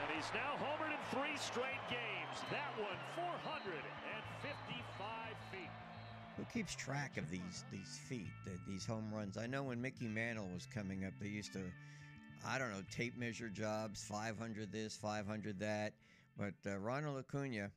[0.02, 2.44] And he's now homered in three straight games.
[2.50, 4.84] That one, 455
[5.50, 5.70] feet.
[6.36, 8.28] Who keeps track of these these feet,
[8.66, 9.38] these home runs?
[9.38, 11.62] I know when Mickey Mantle was coming up, they used to,
[12.46, 15.94] I don't know, tape measure jobs, 500 this, 500 that.
[16.36, 17.70] But uh, Ronald Acuna,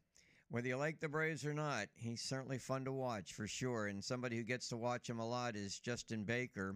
[0.49, 3.87] whether you like the Braves or not, he's certainly fun to watch for sure.
[3.87, 6.75] And somebody who gets to watch him a lot is Justin Baker.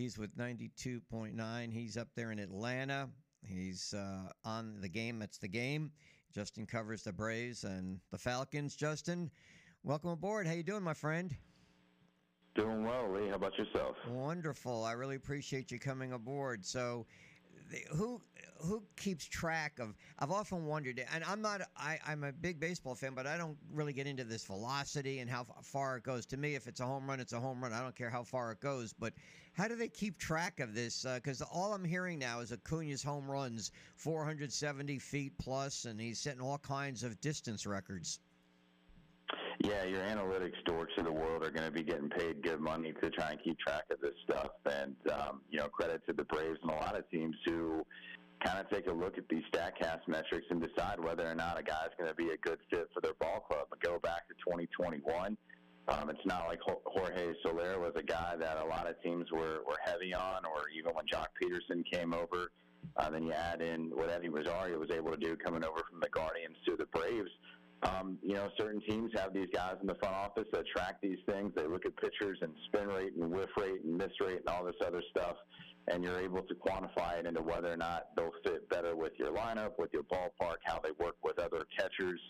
[0.00, 1.72] He's with 92.9.
[1.74, 3.10] He's up there in Atlanta.
[3.46, 5.18] He's uh, on the game.
[5.18, 5.90] That's the game.
[6.34, 8.74] Justin covers the Braves and the Falcons.
[8.76, 9.30] Justin,
[9.84, 10.46] welcome aboard.
[10.46, 11.36] How you doing, my friend?
[12.54, 13.28] Doing well, Lee.
[13.28, 13.94] How about yourself?
[14.08, 14.84] Wonderful.
[14.84, 16.64] I really appreciate you coming aboard.
[16.64, 17.04] So,
[17.92, 18.20] who
[18.58, 19.94] who keeps track of?
[20.18, 21.62] I've often wondered, and I'm not.
[21.76, 25.30] I, I'm a big baseball fan, but I don't really get into this velocity and
[25.30, 26.26] how far it goes.
[26.26, 27.72] To me, if it's a home run, it's a home run.
[27.72, 28.92] I don't care how far it goes.
[28.92, 29.14] But
[29.52, 31.04] how do they keep track of this?
[31.04, 36.20] Uh, because all I'm hearing now is Acuna's home runs 470 feet plus, and he's
[36.20, 38.20] setting all kinds of distance records.
[39.62, 42.94] Yeah, your analytics dorks of the world are going to be getting paid good money
[43.02, 44.52] to try and keep track of this stuff.
[44.64, 47.84] And, um, you know, credit to the Braves and a lot of teams who
[48.42, 51.62] kind of take a look at these StatCast metrics and decide whether or not a
[51.62, 53.66] guy's going to be a good fit for their ball club.
[53.68, 55.36] But go back to 2021.
[55.88, 59.60] Um, it's not like Jorge Soler was a guy that a lot of teams were,
[59.66, 62.50] were heavy on, or even when Joc Pederson came over.
[62.96, 66.00] Uh, then you add in what Eddie Rosario was able to do coming over from
[66.00, 67.30] the Guardians to the Braves.
[67.82, 71.18] Um, you know, certain teams have these guys in the front office that track these
[71.26, 71.52] things.
[71.56, 74.64] They look at pitchers and spin rate and whiff rate and miss rate and all
[74.64, 75.36] this other stuff,
[75.88, 79.32] and you're able to quantify it into whether or not they'll fit better with your
[79.32, 82.20] lineup, with your ballpark, how they work with other catchers.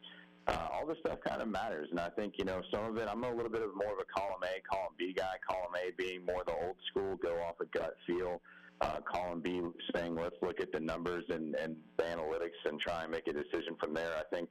[0.47, 3.09] Uh, all this stuff kind of matters, and I think you know some of it.
[3.11, 5.35] I'm a little bit of more of a column A, column B guy.
[5.49, 8.41] Column A being more the old school, go off a gut feel.
[8.81, 9.61] Uh, column B
[9.95, 13.33] saying let's look at the numbers and, and the analytics and try and make a
[13.33, 14.13] decision from there.
[14.17, 14.49] I think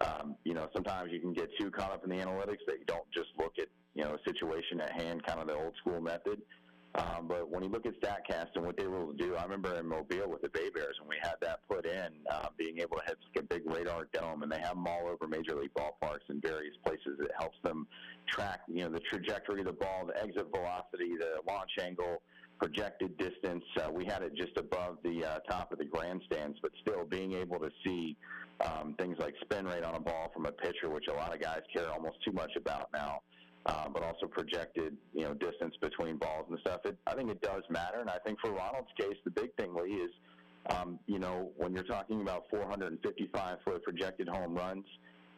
[0.00, 2.84] um, you know, sometimes you can get too caught up in the analytics that you
[2.86, 6.00] don't just look at, you know, a situation at hand, kind of the old school
[6.00, 6.42] method.
[6.96, 9.42] Um, but when you look at StatCast and what they were able to do, I
[9.42, 12.78] remember in Mobile with the Bay Bears when we had that put in, uh, being
[12.78, 15.56] able to hit like a big radar dome, and they have them all over major
[15.56, 17.18] league ballparks in various places.
[17.18, 17.88] It helps them
[18.28, 22.22] track, you know, the trajectory of the ball, the exit velocity, the launch angle,
[22.64, 23.62] projected distance.
[23.76, 27.34] Uh, we had it just above the uh, top of the grandstands, but still being
[27.34, 28.16] able to see
[28.64, 31.42] um, things like spin rate on a ball from a pitcher, which a lot of
[31.42, 33.20] guys care almost too much about now.
[33.66, 36.80] Uh, but also projected, you know, distance between balls and stuff.
[36.84, 39.74] It, I think it does matter, and I think for Ronald's case, the big thing,
[39.74, 40.10] Lee, is,
[40.68, 44.84] um, you know, when you're talking about 455 foot projected home runs,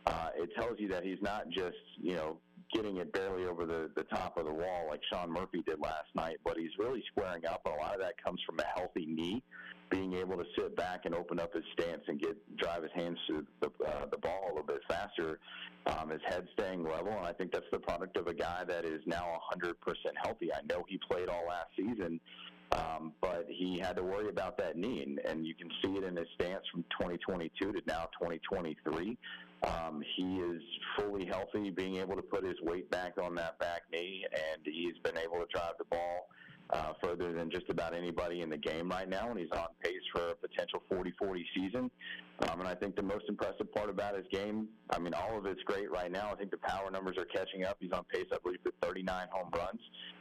[0.07, 2.39] uh, it tells you that he's not just, you know,
[2.72, 6.09] getting it barely over the, the top of the wall like Sean Murphy did last
[6.14, 9.06] night, but he's really squaring up, and a lot of that comes from a healthy
[9.06, 9.43] knee,
[9.90, 13.18] being able to sit back and open up his stance and get drive his hands
[13.28, 15.38] to the, uh, the ball a little bit faster,
[15.86, 18.84] um, his head staying level, and I think that's the product of a guy that
[18.84, 19.74] is now 100%
[20.22, 20.52] healthy.
[20.52, 22.20] I know he played all last season,
[22.72, 26.05] um, but he had to worry about that knee, and, and you can see it
[26.05, 29.16] in his stance from 2022 to now 2023.
[29.62, 30.62] Um, he is
[30.97, 34.98] fully healthy, being able to put his weight back on that back knee, and he's
[35.02, 36.28] been able to drive the ball
[36.70, 39.94] uh, further than just about anybody in the game right now, and he's on pace
[40.12, 41.90] for a potential 40-40 season.
[42.48, 45.47] Um, and I think the most impressive part about his game, I mean, all of
[45.47, 46.30] it's great right now.
[46.32, 47.76] I think the power numbers are catching up.
[47.80, 49.80] He's on pace, I believe, for 39 home runs.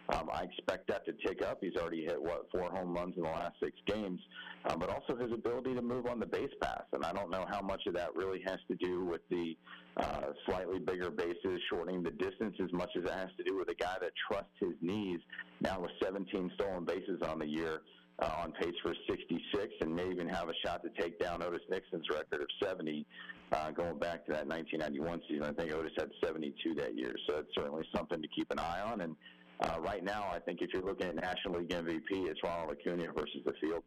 [0.10, 1.60] Um, I expect that to tick up.
[1.62, 4.20] He's already hit what four home runs in the last six games,
[4.66, 6.84] um, but also his ability to move on the base pass.
[6.94, 9.58] And I don't know how much of that really has to do with the
[9.98, 13.70] uh, slightly bigger bases, shortening the distance, as much as it has to do with
[13.70, 15.20] a guy that trusts his knees.
[15.60, 17.82] Now with 17 stolen bases on the year.
[18.18, 21.60] Uh, on pace for 66 and may even have a shot to take down Otis
[21.70, 23.06] Nixon's record of 70
[23.52, 25.44] uh, going back to that 1991 season.
[25.44, 28.82] I think Otis had 72 that year, so it's certainly something to keep an eye
[28.82, 29.02] on.
[29.02, 29.18] And
[29.60, 33.08] uh, right now, I think if you're looking at National League MVP, it's Ronald Acuna
[33.14, 33.84] versus the field.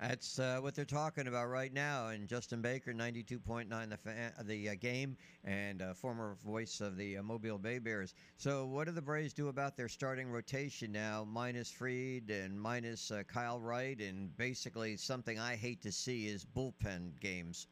[0.00, 2.08] That's uh, what they're talking about right now.
[2.08, 5.14] And Justin Baker, 92.9 the fa- the uh, game,
[5.44, 8.14] and uh, former voice of the uh, Mobile Bay Bears.
[8.38, 11.26] So, what do the Braves do about their starting rotation now?
[11.30, 16.46] Minus Fried and minus uh, Kyle Wright, and basically something I hate to see is
[16.46, 17.66] bullpen games.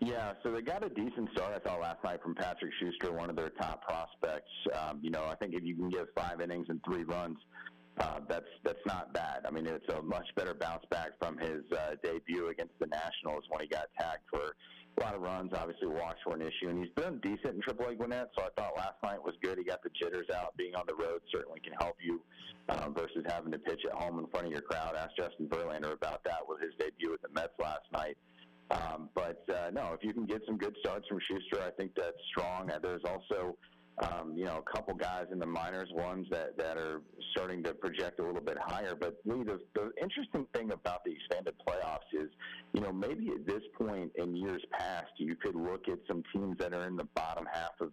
[0.00, 3.30] Yeah, so they got a decent start, I thought, last night from Patrick Shuster, one
[3.30, 4.50] of their top prospects.
[4.78, 7.38] Um, you know, I think if you can give five innings and three runs,
[7.98, 9.46] uh, that's that's not bad.
[9.46, 13.44] I mean, it's a much better bounce back from his uh, debut against the Nationals
[13.48, 14.54] when he got tagged for
[14.98, 15.52] a lot of runs.
[15.54, 18.28] Obviously, walks were an issue, and he's been decent in AAA Gwinnett.
[18.36, 19.56] So I thought last night was good.
[19.56, 20.54] He got the jitters out.
[20.58, 22.20] Being on the road certainly can help you
[22.68, 24.94] um, versus having to pitch at home in front of your crowd.
[24.94, 28.18] Ask Justin Verlander about that with his debut with the Mets last night.
[28.70, 31.92] Um, but uh, no, if you can get some good starts from Shuster, I think
[31.96, 32.70] that's strong.
[32.70, 33.56] Uh, there's also
[33.98, 37.00] um, you know, a couple guys in the minors, ones that, that are
[37.32, 38.94] starting to project a little bit higher.
[38.94, 42.28] But Lee, the, the interesting thing about the expanded playoffs is,
[42.74, 46.58] you know, maybe at this point in years past, you could look at some teams
[46.58, 47.90] that are in the bottom half of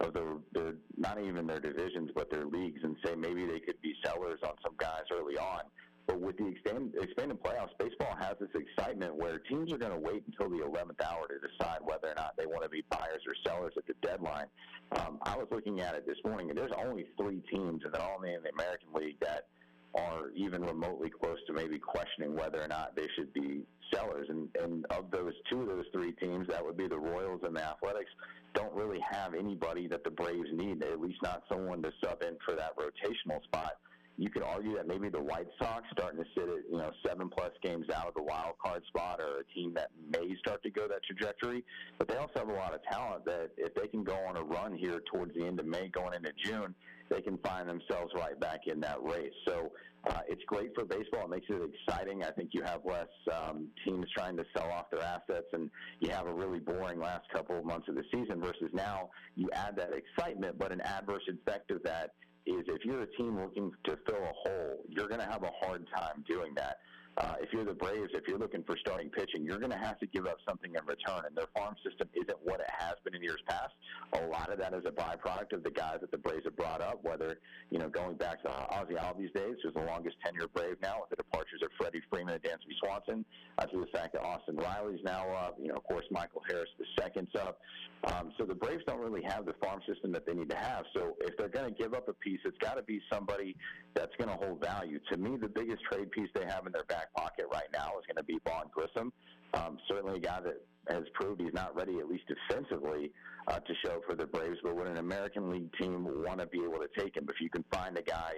[0.00, 3.80] of their, their not even their divisions but their leagues and say maybe they could
[3.80, 5.60] be sellers on some guys early on.
[6.06, 9.98] But with the expand, expanded playoffs, baseball has this excitement where teams are going to
[9.98, 13.22] wait until the 11th hour to decide whether or not they want to be buyers
[13.26, 14.46] or sellers at the deadline.
[14.92, 18.22] Um, I was looking at it this morning, and there's only three teams, they're all
[18.22, 19.46] in the American League that
[19.94, 23.62] are even remotely close to maybe questioning whether or not they should be
[23.92, 24.26] sellers.
[24.28, 27.56] And, and of those two of those three teams, that would be the Royals and
[27.56, 28.10] the Athletics,
[28.54, 32.36] don't really have anybody that the Braves need, at least not someone to sub in
[32.44, 33.74] for that rotational spot.
[34.16, 37.28] You could argue that maybe the White Sox starting to sit at you know seven
[37.28, 40.70] plus games out of the wild card spot, or a team that may start to
[40.70, 41.64] go that trajectory.
[41.98, 44.42] But they also have a lot of talent that if they can go on a
[44.42, 46.74] run here towards the end of May, going into June,
[47.10, 49.32] they can find themselves right back in that race.
[49.46, 49.72] So
[50.08, 51.24] uh, it's great for baseball.
[51.24, 52.24] It makes it exciting.
[52.24, 55.70] I think you have less um, teams trying to sell off their assets, and
[56.00, 58.40] you have a really boring last couple of months of the season.
[58.40, 62.12] Versus now, you add that excitement, but an adverse effect of that
[62.46, 65.50] is if you're a team looking to fill a hole, you're going to have a
[65.60, 66.78] hard time doing that.
[67.16, 69.98] Uh, if you're the Braves, if you're looking for starting pitching, you're going to have
[70.00, 71.22] to give up something in return.
[71.26, 73.72] And their farm system isn't what it has been in years past.
[74.14, 76.80] A lot of that is a byproduct of the guys that the Braves have brought
[76.80, 77.38] up, whether,
[77.70, 81.10] you know, going back to Ozzie Albies days, who's the longest tenured Brave now, with
[81.10, 83.24] the departures of Freddie Freeman and Dansby Swanson,
[83.58, 86.68] uh, to the fact that Austin Riley's now up, you know, of course, Michael Harris
[86.78, 87.58] the second's up.
[88.04, 90.84] Um, so the Braves don't really have the farm system that they need to have.
[90.94, 93.56] So if they're going to give up a piece, it's got to be somebody
[93.94, 94.98] that's going to hold value.
[95.10, 98.06] To me, the biggest trade piece they have in their back pocket right now is
[98.06, 99.12] going to be Vaughn Grissom.
[99.54, 103.10] Um, certainly a guy that has proved he's not ready, at least defensively,
[103.48, 104.58] uh, to show for the Braves.
[104.62, 107.26] But would an American League team want to be able to take him?
[107.28, 108.34] If you can find a guy,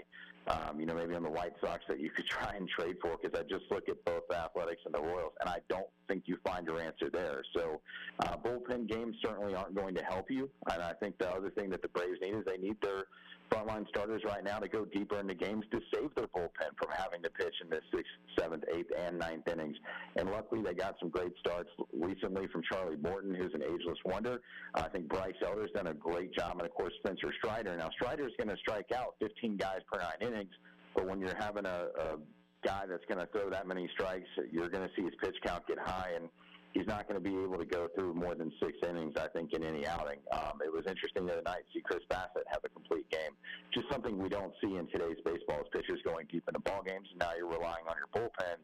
[0.48, 3.16] um, you know, maybe on the White Sox that you could try and trade for,
[3.20, 6.24] because I just look at both the Athletics and the Royals, and I don't think
[6.26, 7.42] you find your answer there.
[7.54, 7.80] So
[8.20, 10.48] uh, bullpen games certainly aren't going to help you.
[10.70, 13.04] And I think the other thing that the Braves need is they need their
[13.50, 17.22] frontline starters right now to go deeper into games to save their bullpen from having
[17.22, 19.76] to pitch in the sixth, seventh, eighth, and ninth innings.
[20.16, 24.40] And luckily, they got some great starts recently from Charlie Morton, who's an ageless wonder.
[24.74, 27.76] I think Bryce Elder's done a great job, and of course Spencer Strider.
[27.76, 30.52] Now Strider's going to strike out 15 guys per nine innings,
[30.94, 32.16] but when you're having a, a
[32.64, 35.66] guy that's going to throw that many strikes, you're going to see his pitch count
[35.66, 36.28] get high and
[36.76, 39.52] he's not going to be able to go through more than six innings, I think,
[39.54, 40.18] in any outing.
[40.32, 43.32] Um, it was interesting the other night to see Chris Bassitt have a complete game.
[43.72, 47.08] Just something we don't see in today's baseball is pitchers going deep into ball games.
[47.16, 48.60] Now you're relying on your bullpen,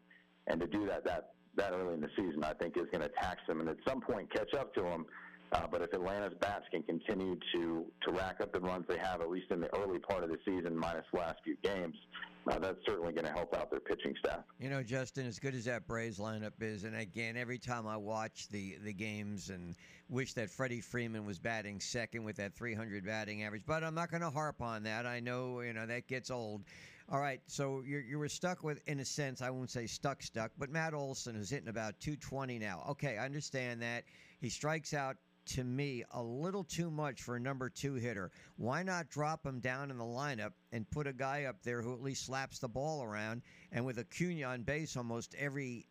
[0.46, 3.10] and to do that that that early in the season, I think, is going to
[3.20, 5.06] tax them and at some point catch up to them.
[5.52, 9.20] Uh, but if Atlanta's bats can continue to to rack up the runs they have,
[9.20, 11.94] at least in the early part of the season, minus the last few games,
[12.50, 14.40] uh, that's certainly going to help out their pitching staff.
[14.58, 17.98] You know, Justin, as good as that Braves lineup is, and again, every time I
[17.98, 19.74] watch the the games and
[20.08, 24.10] wish that Freddie Freeman was batting second with that 300 batting average, but I'm not
[24.10, 25.04] going to harp on that.
[25.04, 26.62] I know, you know, that gets old.
[27.08, 30.22] All right, so you're, you were stuck with, in a sense, I won't say stuck,
[30.22, 32.84] stuck, but Matt Olson is hitting about 220 now.
[32.90, 34.04] Okay, I understand that.
[34.40, 38.30] He strikes out to me a little too much for a number two hitter.
[38.56, 41.92] Why not drop him down in the lineup and put a guy up there who
[41.92, 43.42] at least slaps the ball around
[43.72, 45.86] and with Acuna on base almost every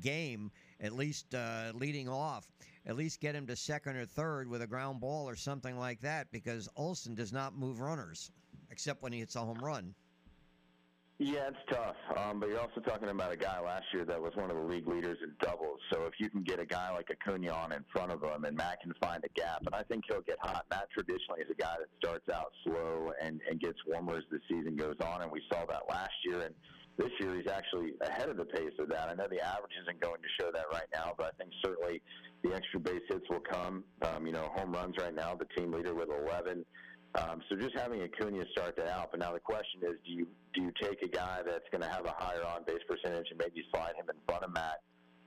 [0.00, 0.50] game,
[0.80, 2.46] at least uh, leading off,
[2.86, 6.00] at least get him to second or third with a ground ball or something like
[6.00, 8.30] that because Olson does not move runners
[8.70, 9.94] except when he hits a home run.
[11.18, 11.94] Yeah, it's tough.
[12.18, 14.62] Um, but you're also talking about a guy last year that was one of the
[14.62, 15.78] league leaders in doubles.
[15.92, 18.56] So if you can get a guy like Acuna on in front of him, and
[18.56, 20.66] Matt can find a gap, and I think he'll get hot.
[20.70, 24.40] Matt traditionally is a guy that starts out slow and, and gets warmer as the
[24.48, 26.40] season goes on, and we saw that last year.
[26.40, 26.54] And
[26.98, 29.08] this year he's actually ahead of the pace of that.
[29.08, 32.02] I know the average isn't going to show that right now, but I think certainly
[32.42, 33.84] the extra base hits will come.
[34.02, 36.64] Um, you know, home runs right now, the team leader with 11.
[37.16, 39.10] Um, so just having Acuna start that out.
[39.12, 41.88] But now the question is, do you do you take a guy that's going to
[41.88, 44.82] have a higher on base percentage and maybe slide him in front of Matt?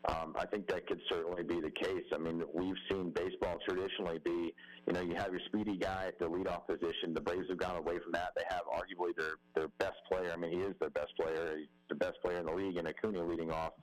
[0.08, 2.06] Um, I think that could certainly be the case.
[2.14, 4.54] I mean, we've seen baseball traditionally be,
[4.86, 7.14] you know, you have your speedy guy at the leadoff position.
[7.14, 8.32] The Braves have gone away from that.
[8.36, 10.32] They have arguably their their best player.
[10.32, 11.58] I mean, he is their best player.
[11.58, 13.74] He's the best player in the league, and Acuna leading off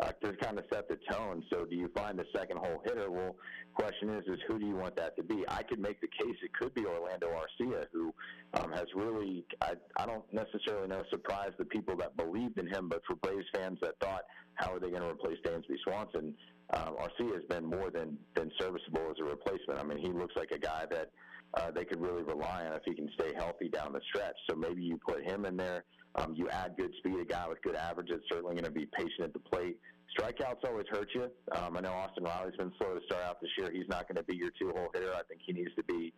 [0.00, 1.42] uh, to kind of set the tone.
[1.52, 3.10] So, do you find the second hole hitter?
[3.10, 3.36] Well,
[3.74, 5.44] question is, is who do you want that to be?
[5.48, 8.12] I could make the case it could be Orlando Arcia, who
[8.54, 12.88] um, has really, I, I don't necessarily know, surprised the people that believed in him,
[12.88, 14.22] but for Braves fans that thought,
[14.54, 16.34] how are they going to replace Dansby Swanson?
[16.72, 19.78] Um, Arcia has been more than than serviceable as a replacement.
[19.78, 21.10] I mean, he looks like a guy that
[21.54, 24.36] uh, they could really rely on if he can stay healthy down the stretch.
[24.48, 25.84] So maybe you put him in there.
[26.16, 28.86] Um, you add good speed, a guy with good average that's certainly going to be
[28.86, 29.78] patient at the plate.
[30.16, 31.30] strikeouts always hurt you.
[31.52, 33.70] Um, I know Austin Riley's been slow to start out this year.
[33.72, 35.12] He's not going to be your two-hole hitter.
[35.12, 36.12] I think he needs to be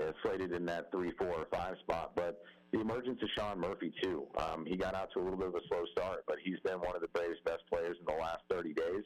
[0.00, 2.12] uh, slated in that three, four, or five spot.
[2.16, 2.42] But
[2.72, 4.26] the emergence of Sean Murphy too.
[4.38, 6.80] Um, he got out to a little bit of a slow start, but he's been
[6.80, 9.04] one of the Braves' best players in the last 30 days.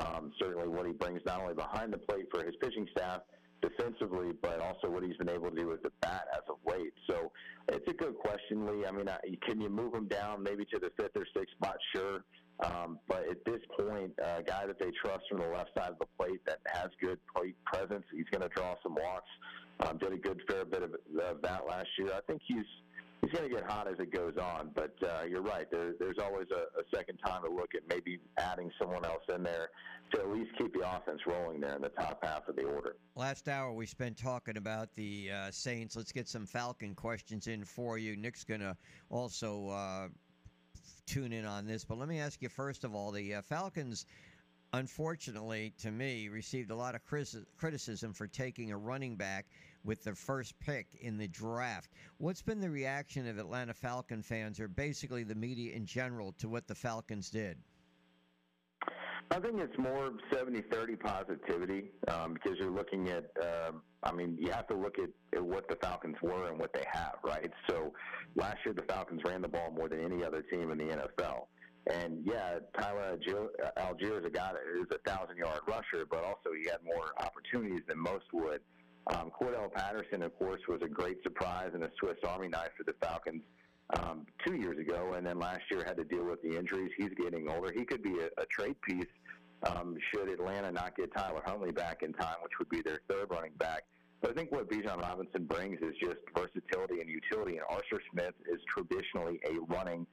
[0.00, 3.20] Um, certainly, what he brings not only behind the plate for his pitching staff
[3.62, 6.92] defensively, but also what he's been able to do with the bat as of late.
[7.08, 7.32] So
[7.68, 8.86] it's a good question, Lee.
[8.86, 11.76] I mean, I, can you move him down maybe to the fifth or sixth spot?
[11.94, 12.24] Sure.
[12.60, 15.98] Um, but at this point, a guy that they trust from the left side of
[15.98, 19.30] the plate that has good plate presence, he's going to draw some walks.
[19.80, 22.10] Um, did a good fair bit of, of that last year.
[22.14, 22.64] I think he's
[23.24, 24.70] he's going to get hot as it goes on.
[24.74, 25.70] But uh, you're right.
[25.70, 29.42] There, there's always a, a second time to look at maybe adding someone else in
[29.42, 29.70] there
[30.12, 32.96] to at least keep the offense rolling there in the top half of the order.
[33.16, 35.96] Last hour we spent talking about the uh, Saints.
[35.96, 38.16] Let's get some Falcon questions in for you.
[38.16, 38.76] Nick's going to
[39.10, 40.08] also uh,
[41.06, 41.84] tune in on this.
[41.84, 44.06] But let me ask you first of all the uh, Falcons
[44.74, 47.00] unfortunately, to me, received a lot of
[47.56, 49.46] criticism for taking a running back
[49.84, 51.90] with their first pick in the draft.
[52.18, 56.48] What's been the reaction of Atlanta Falcon fans, or basically the media in general, to
[56.48, 57.58] what the Falcons did?
[59.30, 64.36] I think it's more 70 30 positivity um, because you're looking at, uh, I mean,
[64.38, 67.50] you have to look at, at what the Falcons were and what they have, right?
[67.68, 67.92] So
[68.36, 71.46] last year, the Falcons ran the ball more than any other team in the NFL.
[71.90, 73.18] And yeah, Tyler
[73.78, 77.12] Allgeier is a guy that is a thousand yard rusher, but also he had more
[77.18, 78.60] opportunities than most would.
[79.08, 82.84] Um, Cordarrelle Patterson, of course, was a great surprise and a Swiss Army knife for
[82.84, 83.42] the Falcons
[83.98, 86.90] um, two years ago, and then last year had to deal with the injuries.
[86.96, 87.70] He's getting older.
[87.74, 89.06] He could be a, a trade piece
[89.66, 93.30] um, should Atlanta not get Tyler Huntley back in time, which would be their third
[93.30, 93.84] running back.
[94.20, 98.34] But I think what Bijan Robinson brings is just versatility and utility, and Arthur Smith
[98.50, 100.06] is traditionally a running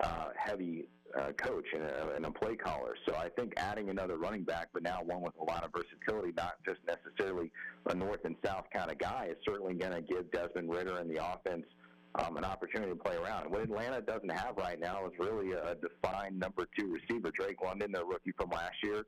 [0.00, 0.88] uh, heavy
[1.18, 2.94] uh, coach and a, and a play caller.
[3.06, 6.32] So I think adding another running back, but now one with a lot of versatility,
[6.36, 7.50] not just necessarily
[7.86, 11.10] a north and south kind of guy, is certainly going to give Desmond Ridder and
[11.10, 11.64] the offense
[12.14, 13.44] um, an opportunity to play around.
[13.44, 17.30] And what Atlanta doesn't have right now is really a defined number two receiver.
[17.30, 19.04] Drake London, their rookie from last year,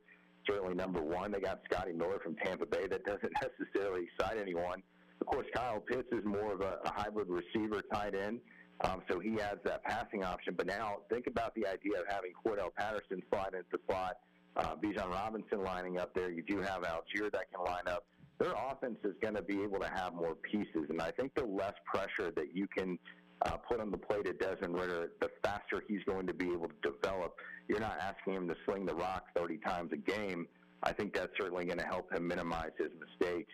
[0.47, 1.31] certainly number one.
[1.31, 2.87] They got Scotty Miller from Tampa Bay.
[2.87, 4.81] That doesn't necessarily excite anyone.
[5.19, 8.39] Of course, Kyle Pitts is more of a, a hybrid receiver tight end.
[8.83, 10.55] Um, so he adds that passing option.
[10.57, 14.17] But now think about the idea of having Cordarrelle Patterson slide into the slot,
[14.55, 16.31] uh, Bijan Robinson lining up there.
[16.31, 18.05] You do have Allgeier that can line up.
[18.39, 21.45] Their offense is going to be able to have more pieces, and I think the
[21.45, 22.97] less pressure that you can
[23.43, 26.67] uh, put on the plate at Desmond Ridder, the faster he's going to be able
[26.67, 27.35] to develop.
[27.67, 30.47] You're not asking him to sling the rock 30 times a game.
[30.81, 33.53] I think that's certainly going to help him minimize his mistakes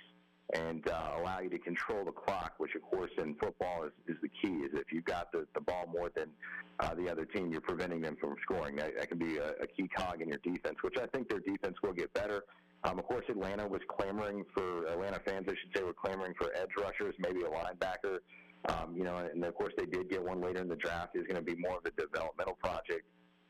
[0.53, 4.15] and uh, allow you to control the clock, which of course in football is, is
[4.21, 4.55] the key.
[4.63, 6.29] Is if you've got the, the ball more than
[6.79, 8.75] uh, the other team, you're preventing them from scoring.
[8.77, 11.39] That, that can be a, a key cog in your defense, which I think their
[11.39, 12.43] defense will get better.
[12.83, 16.51] Um, of course, Atlanta was clamoring for Atlanta fans, I should say, were clamoring for
[16.55, 18.19] edge rushers, maybe a linebacker.
[18.69, 21.11] Um, you know, and of course they did get one later in the draft.
[21.13, 23.05] He's going to be more of a developmental project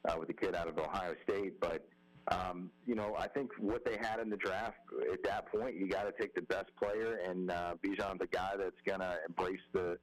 [0.08, 1.86] uh, with a kid out of Ohio State, but
[2.30, 4.78] um, you know, I think what they had in the draft
[5.12, 8.52] at that point, you got to take the best player, and uh, Bijan's a guy
[8.58, 9.98] that's going to embrace the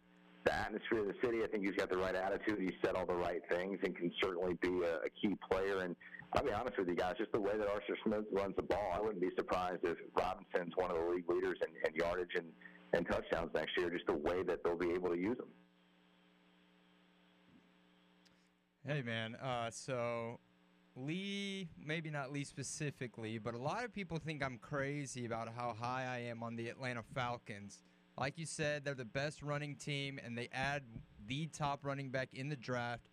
[0.44, 1.42] the atmosphere of the city.
[1.42, 2.58] I think he's got the right attitude.
[2.60, 5.78] He said all the right things and can certainly be a, a key player.
[5.78, 5.96] And
[6.34, 8.92] I'll be honest with you guys, just the way that Arthur Smith runs the ball,
[8.94, 12.48] I wouldn't be surprised if Robinson's one of the league leaders in, in yardage and,
[12.92, 15.48] and touchdowns next year, just the way that they'll be able to use them.
[18.86, 19.36] Hey, man.
[19.36, 20.40] Uh, so
[20.96, 25.74] Lee, maybe not Lee specifically, but a lot of people think I'm crazy about how
[25.78, 27.82] high I am on the Atlanta Falcons.
[28.16, 30.82] Like you said, they're the best running team, and they add
[31.26, 33.08] the top running back in the draft.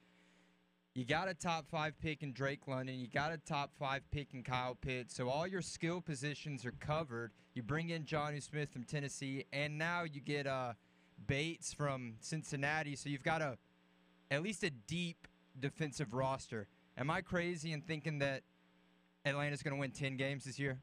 [0.93, 2.99] You got a top five pick in Drake London.
[2.99, 5.15] You got a top five pick in Kyle Pitts.
[5.15, 7.31] So all your skill positions are covered.
[7.53, 10.73] You bring in Jonnu Smith from Tennessee, and now you get uh,
[11.27, 12.95] Bates from Cincinnati.
[12.95, 13.57] So you've got a
[14.29, 15.27] at least a deep
[15.59, 16.67] defensive roster.
[17.01, 18.43] Am I crazy in thinking that
[19.25, 20.77] Atlanta's going to win 10 games this year?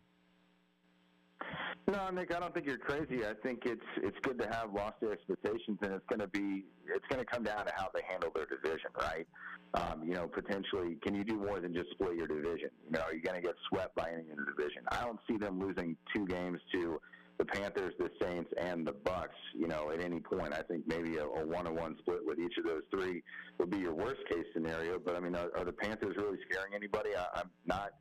[1.87, 3.25] No, Nick, I don't think you're crazy.
[3.25, 6.65] I think it's it's good to have lost their expectations, and it's going to be
[6.85, 9.27] it's going to come down to how they handle their division, right?
[9.75, 12.71] Um, you know, potentially, can you do more than just split your division?
[12.85, 14.83] You know, are you going to get swept by any in the division?
[14.91, 17.01] I don't see them losing two games to
[17.39, 19.29] the Panthers, the Saints, and the Bucs.
[19.55, 22.65] You know, at any point, I think maybe a, a one-on-one split with each of
[22.65, 23.23] those three
[23.59, 24.99] would be your worst-case scenario.
[24.99, 27.11] But I mean, are, are the Panthers really scaring anybody?
[27.17, 27.93] I, I'm not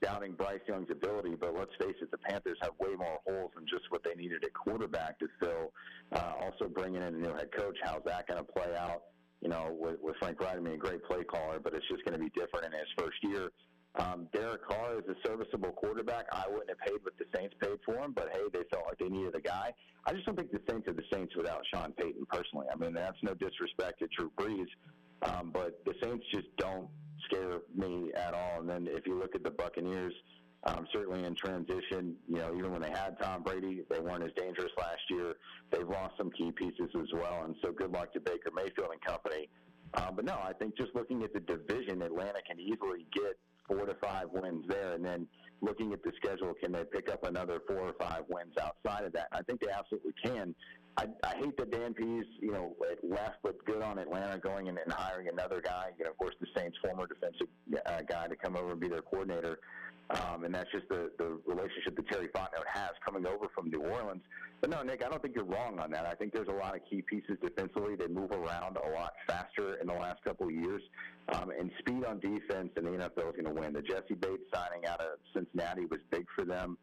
[0.00, 3.64] doubting Bryce Young's ability, but let's face it, the Panthers have way more holes than
[3.66, 5.72] just what they needed at quarterback to fill.
[6.12, 9.02] Uh, also, bringing in a new head coach, how's that going to play out?
[9.40, 12.14] You know, with, with Frank Reich, mean, a great play caller, but it's just going
[12.14, 13.50] to be different in his first year.
[13.96, 16.26] Um, Derek Carr is a serviceable quarterback.
[16.32, 18.98] I wouldn't have paid what the Saints paid for him, but hey, they felt like
[18.98, 19.72] they needed a guy.
[20.04, 22.26] I just don't think the Saints are the Saints without Sean Payton.
[22.28, 24.66] Personally, I mean that's no disrespect to Drew Brees,
[25.22, 26.88] um, but the Saints just don't
[27.26, 28.60] scare me at all.
[28.60, 30.12] And then if you look at the Buccaneers,
[30.64, 34.32] um, certainly in transition, you know, even when they had Tom Brady, they weren't as
[34.36, 35.34] dangerous last year.
[35.70, 39.00] They've lost some key pieces as well, and so good luck to Baker Mayfield and
[39.02, 39.48] company.
[39.94, 43.86] Um, but no, I think just looking at the division, Atlanta can easily get four
[43.86, 45.26] to five wins there, and then
[45.60, 49.12] looking at the schedule, can they pick up another four or five wins outside of
[49.12, 49.28] that?
[49.32, 50.54] I think they absolutely can.
[50.96, 54.78] I, I hate that Dan Pees, you know, left, but good on Atlanta going in
[54.78, 55.88] and hiring another guy.
[55.98, 57.48] You know, of course, the Saints' former defensive
[57.86, 59.58] uh, guy to come over and be their coordinator.
[60.10, 63.80] Um, and that's just the, the relationship that Terry Fontenot has coming over from New
[63.80, 64.22] Orleans.
[64.60, 66.06] But no, Nick, I don't think you're wrong on that.
[66.06, 67.96] I think there's a lot of key pieces defensively.
[67.96, 70.82] They move around a lot faster in the last couple of years.
[71.32, 73.72] Um, and speed on defense, and the NFL is going to win.
[73.72, 76.76] The Jessie Bates signing out of Cincinnati was big for them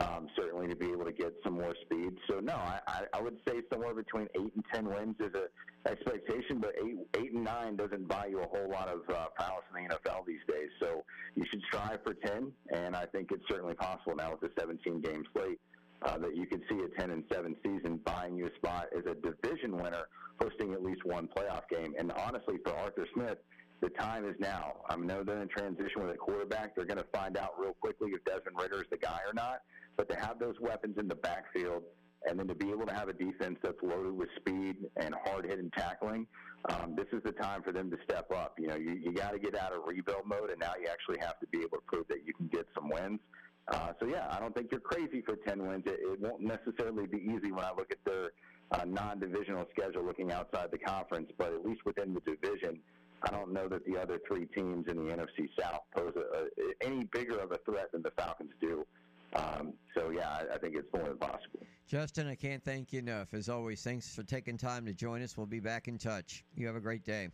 [0.00, 2.16] um, certainly to be able to get some more speed.
[2.28, 6.60] So no, I, I, would say somewhere between eight and ten wins is a expectation,
[6.60, 9.88] but eight eight and nine doesn't buy you a whole lot of uh, prowess in
[9.88, 10.68] the NFL these days.
[10.80, 11.04] So
[11.34, 15.00] you should strive for ten, and I think it's certainly possible now with the 17
[15.00, 15.60] game slate.
[16.00, 19.02] Uh, that you could see a 10 and 7 season buying you a spot as
[19.06, 20.04] a division winner,
[20.40, 21.92] hosting at least one playoff game.
[21.98, 23.38] And honestly, for Arthur Smith,
[23.80, 24.74] the time is now.
[24.88, 26.74] I know they're in transition with a quarterback.
[26.74, 29.62] They're going to find out real quickly if Desmond Ridder is the guy or not.
[29.98, 31.82] But to have those weapons in the backfield
[32.26, 35.44] and then to be able to have a defense that's loaded with speed and hard
[35.44, 36.26] hitting tackling,
[36.70, 38.54] um, this is the time for them to step up.
[38.58, 41.18] You know, you, you got to get out of rebuild mode, and now you actually
[41.20, 43.18] have to be able to prove that you can get some wins.
[43.66, 45.82] Uh, so yeah, I don't think you're crazy for 10 wins.
[45.86, 48.30] It, it won't necessarily be easy when I look at their
[48.70, 52.78] uh, non-divisional schedule, looking outside the conference, but at least within the division,
[53.22, 56.86] I don't know that the other three teams in the NFC South pose a, a,
[56.86, 58.86] any bigger of a threat than the Falcons do.
[59.34, 61.66] Um, so yeah, I, I think it's more than possible.
[61.86, 63.32] Justin, I can't thank you enough.
[63.32, 65.36] As always, thanks for taking time to join us.
[65.36, 66.44] We'll be back in touch.
[66.54, 67.28] You have a great day.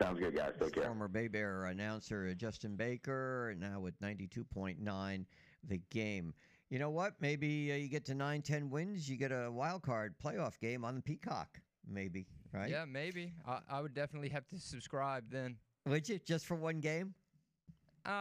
[0.00, 0.52] Sounds good, guys.
[0.60, 0.84] Take care.
[0.84, 5.24] Former Bay Bear announcer uh, Justin Baker, now with 92.9
[5.68, 6.34] the game.
[6.68, 7.14] You know what?
[7.20, 10.84] Maybe uh, you get to 9, 10 wins, you get a wild card playoff game
[10.84, 11.60] on the Peacock.
[11.86, 12.70] Maybe, right?
[12.70, 13.32] Yeah, maybe.
[13.46, 15.56] I, I would definitely have to subscribe then.
[15.86, 16.18] Would you?
[16.18, 17.14] Just for one game?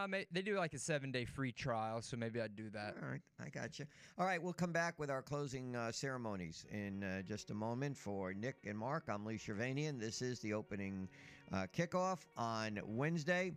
[0.08, 2.96] May, they do like a seven day free trial, so maybe I'd do that.
[3.02, 3.86] All right, I got you.
[4.18, 7.98] All right, we'll come back with our closing uh, ceremonies in uh, just a moment.
[7.98, 10.00] For Nick and Mark, I'm Lee Shirvanian.
[10.00, 11.08] This is the opening
[11.52, 13.52] uh, kickoff on Wednesday,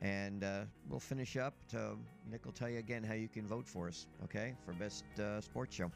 [0.00, 1.54] and uh, we'll finish up.
[1.70, 1.96] To,
[2.30, 5.40] Nick will tell you again how you can vote for us, okay, for Best uh,
[5.40, 5.90] Sports Show.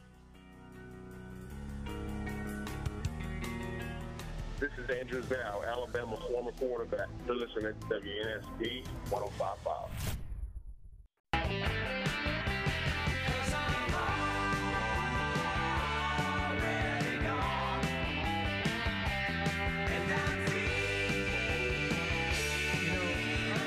[4.59, 7.09] This is Andrew Zow, Alabama former quarterback.
[7.27, 10.17] You're listening to WNSP 1055.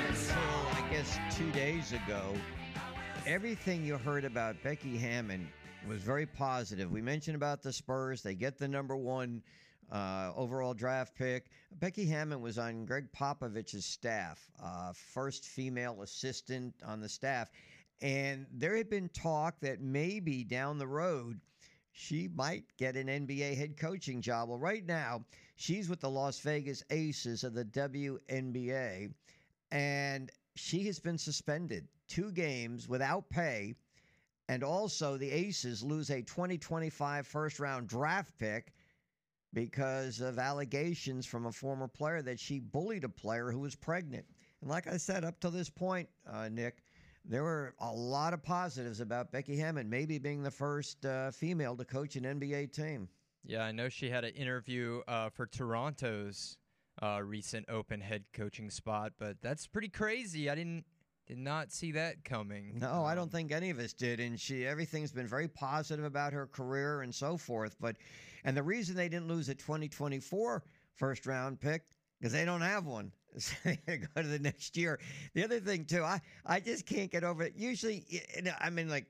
[0.09, 0.35] Until,
[0.73, 2.33] I guess, two days ago,
[3.25, 5.47] everything you heard about Becky Hammon
[5.87, 6.91] was very positive.
[6.91, 8.21] We mentioned about the Spurs.
[8.21, 9.41] They get the number one
[9.91, 11.47] uh, overall draft pick.
[11.79, 17.49] Becky Hammon was on Gregg Popovich's staff, uh, first female assistant on the staff.
[18.01, 21.39] And there had been talk that maybe down the road
[21.93, 24.49] she might get an NBA head coaching job.
[24.49, 29.13] Well, right now, she's with the Las Vegas Aces of the WNBA,
[29.71, 33.75] and she has been suspended two games without pay.
[34.47, 38.73] And also, the Aces lose a 2025 first round draft pick
[39.53, 44.25] because of allegations from a former player that she bullied a player who was pregnant.
[44.61, 46.83] And like I said, up to this point, uh, Nick,
[47.25, 51.75] there were a lot of positives about Becky Hammon maybe being the first uh, female
[51.75, 53.09] to coach an NBA team.
[53.43, 56.57] Yeah, I know she had an interview uh, for Toronto's
[57.01, 60.49] uh, recent open head coaching spot, but that's pretty crazy.
[60.49, 60.85] I didn't
[61.31, 62.77] did not see that coming.
[62.77, 64.19] No, I don't um, think any of us did.
[64.19, 67.77] And she everything's been very positive about her career and so forth.
[67.79, 67.95] But
[68.43, 70.61] and the reason they didn't lose a 2024
[70.95, 71.83] first round pick
[72.19, 73.13] because they don't have one.
[73.37, 74.99] So they go to the next year.
[75.33, 77.53] The other thing too, I I just can't get over it.
[77.55, 79.05] Usually, you know, I mean, like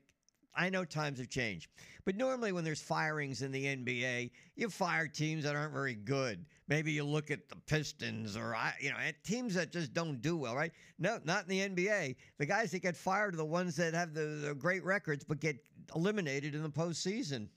[0.54, 1.68] I know times have changed,
[2.04, 6.44] but normally when there's firings in the NBA, you fire teams that aren't very good.
[6.68, 10.54] Maybe you look at the Pistons or you know, teams that just don't do well,
[10.54, 10.72] right?
[10.98, 12.16] No, not in the NBA.
[12.38, 15.40] The guys that get fired are the ones that have the, the great records but
[15.40, 15.56] get
[15.94, 17.48] eliminated in the postseason.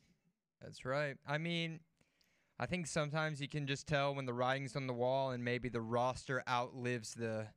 [0.62, 1.18] That's right.
[1.28, 1.80] I mean,
[2.60, 5.68] I think sometimes you can just tell when the writing's on the wall and maybe
[5.68, 7.48] the roster outlives the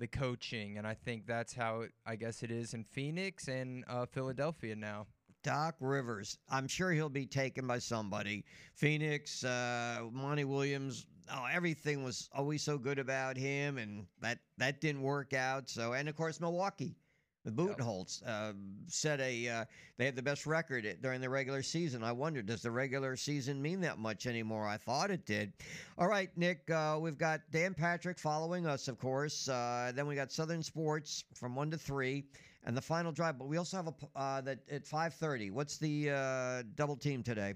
[0.00, 3.84] the coaching, and I think that's how it, I guess it is in Phoenix and
[3.86, 5.06] uh, Philadelphia now.
[5.42, 6.36] Doc Rivers.
[6.50, 8.44] I'm sure he'll be taken by somebody.
[8.74, 11.06] Phoenix, uh, Monty Williams.
[11.32, 15.70] Oh, everything was always so good about him, and that that didn't work out.
[15.70, 16.96] So, and of course, Milwaukee
[17.44, 18.52] with Budenholzer uh,
[18.86, 19.48] set a.
[19.48, 19.64] Uh,
[19.96, 22.02] they had the best record during the regular season.
[22.02, 24.66] I wonder, does the regular season mean that much anymore?
[24.66, 25.52] I thought it did.
[25.98, 26.70] All right, Nick.
[26.70, 29.48] Uh, we've got Dan Patrick following us, of course.
[29.48, 32.24] Uh, then we got Southern Sports from one to three,
[32.64, 33.38] and the final drive.
[33.38, 35.50] But we also have a uh, that at five thirty.
[35.50, 37.54] What's the uh, double team today?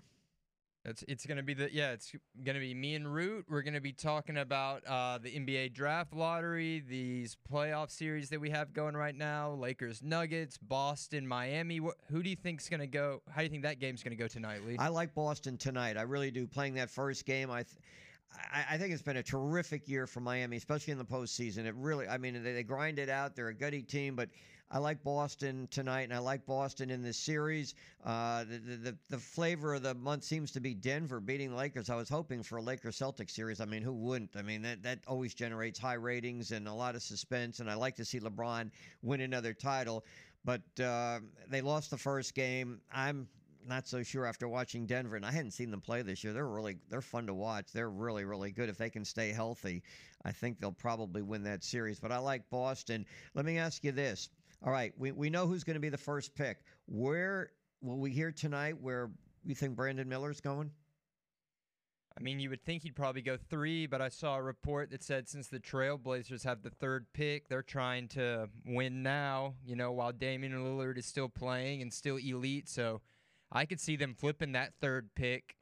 [0.86, 2.12] It's it's gonna be the yeah it's
[2.44, 3.46] gonna be me and Root.
[3.48, 8.50] We're gonna be talking about uh, the NBA draft lottery, these playoff series that we
[8.50, 11.78] have going right now, Lakers, Nuggets, Boston, Miami.
[11.78, 13.22] Wh- who do you think's gonna go?
[13.30, 14.76] How do you think that game's gonna go tonight, Lee?
[14.78, 15.96] I like Boston tonight.
[15.96, 16.46] I really do.
[16.46, 17.62] Playing that first game, I.
[17.62, 17.76] Th-
[18.52, 21.66] I I think it's been a terrific year for Miami, especially in the postseason.
[21.66, 23.36] It really, I mean, they, they grind it out.
[23.36, 24.28] They're a gutty team, but
[24.74, 27.76] I like Boston tonight, and I like Boston in this series.
[28.04, 31.90] Uh, the, the the flavor of the month seems to be Denver beating Lakers.
[31.90, 33.60] I was hoping for a Lakers Celtics series.
[33.60, 34.34] I mean, who wouldn't?
[34.36, 37.74] I mean, that that always generates high ratings and a lot of suspense, and I
[37.74, 40.04] like to see LeBron win another title.
[40.44, 42.80] But uh, they lost the first game.
[42.92, 43.28] I'm
[43.68, 46.32] not so sure after watching Denver, and I hadn't seen them play this year.
[46.32, 47.66] They're really they're fun to watch.
[47.72, 48.68] They're really really good.
[48.68, 49.84] If they can stay healthy,
[50.24, 52.00] I think they'll probably win that series.
[52.00, 53.06] But I like Boston.
[53.34, 54.30] Let me ask you this.
[54.64, 56.56] All right, we we know who's going to be the first pick.
[56.86, 57.50] Where
[57.82, 58.80] will we hear tonight?
[58.80, 59.10] Where
[59.44, 60.70] you think Brandon Miller's going?
[62.16, 65.02] I mean, you would think he'd probably go three, but I saw a report that
[65.02, 69.92] said since the Trailblazers have the third pick, they're trying to win now, you know,
[69.92, 72.68] while Damian Lillard is still playing and still elite.
[72.68, 73.02] So
[73.52, 75.56] I could see them flipping that third pick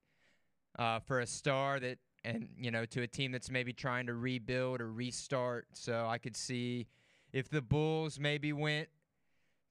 [0.78, 4.14] uh, for a star that, and, you know, to a team that's maybe trying to
[4.14, 5.68] rebuild or restart.
[5.72, 6.86] So I could see
[7.32, 8.88] if the Bulls maybe went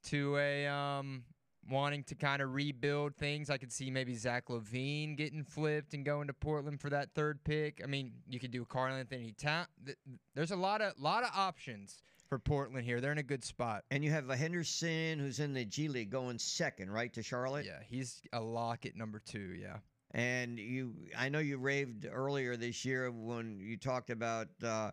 [0.06, 1.24] to a um
[1.70, 3.50] wanting to kind of rebuild things.
[3.52, 7.44] I could see maybe Zach LaVine getting flipped and going to Portland for that third
[7.44, 7.82] pick.
[7.84, 9.68] I mean, you could do Karl-Anthony Town.
[9.86, 9.98] th-
[10.34, 13.00] There's a lot of lot of options for Portland here.
[13.00, 13.84] They're in a good spot.
[13.92, 17.66] And you have a Henderson who's in the G League going second, right to Charlotte.
[17.68, 19.54] Yeah, he's a lock at number two.
[19.62, 19.78] Yeah.
[20.14, 24.92] And you, I know you raved earlier this year when you talked about uh,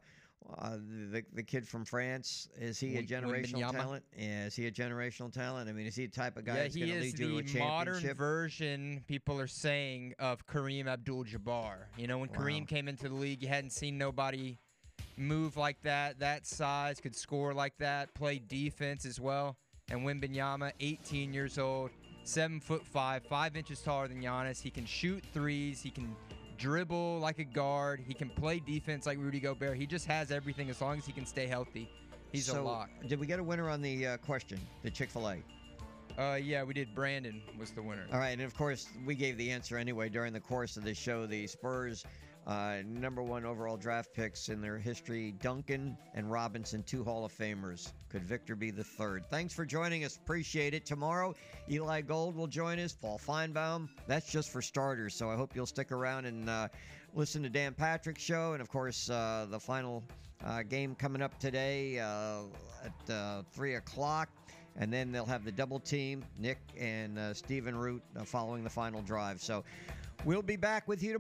[0.56, 0.77] uh,
[1.12, 2.48] the the kid from France.
[2.59, 4.05] Is he a generational talent?
[4.16, 5.69] Yeah, is he a generational talent?
[5.69, 7.39] I mean, is he the type of guy yeah, that's going to lead you to
[7.39, 8.16] a the modern championship?
[8.16, 11.77] version, people are saying, of Kareem Abdul-Jabbar.
[11.97, 12.36] You know, when Wow.
[12.39, 14.59] Kareem came into the league, you hadn't seen nobody
[15.16, 19.56] move like that, that size, could score like that, play defense as well.
[19.90, 21.90] And Wembanyama, 18 years old,
[22.24, 24.60] seven foot five, five inches taller than Giannis.
[24.62, 25.81] He can shoot threes.
[25.82, 26.15] He can
[26.59, 28.03] dribble like a guard.
[28.07, 29.77] He can play defense like Rudy Gobert.
[29.77, 31.89] He just has everything as long as he can stay healthy.
[32.33, 32.91] He's so, a lock.
[33.07, 34.61] Did we get a winner on the uh, question?
[34.83, 35.37] The Chick Fil A.
[36.21, 36.95] Uh, yeah, we did.
[36.95, 38.05] Brandon was the winner.
[38.13, 40.93] All right, and of course, we gave the answer anyway during the course of the
[40.93, 41.27] show.
[41.27, 42.05] The Spurs,
[42.49, 47.33] uh, number one overall draft picks in their history, Duncan and Robinson, two Hall of
[47.37, 47.93] Famers.
[48.09, 49.25] Could Victor be the third?
[49.29, 50.16] Thanks for joining us.
[50.16, 50.87] Appreciate it.
[50.87, 51.35] Tomorrow,
[51.70, 53.91] Eli Gold will join us, Paul Finebaum.
[54.07, 56.69] That's just for starters, so I hope you'll stick around and uh,
[57.15, 58.55] listen to Dan Patrick's show.
[58.55, 60.03] And of course, uh, the final
[60.43, 62.45] uh, game coming up today uh,
[62.83, 64.31] at uh, 3 o'clock.
[64.81, 69.43] And then they'll have the double team, Nick and Stephen Root, following the final drive.
[69.43, 69.65] So
[70.25, 71.16] we'll be back with you tomorrow.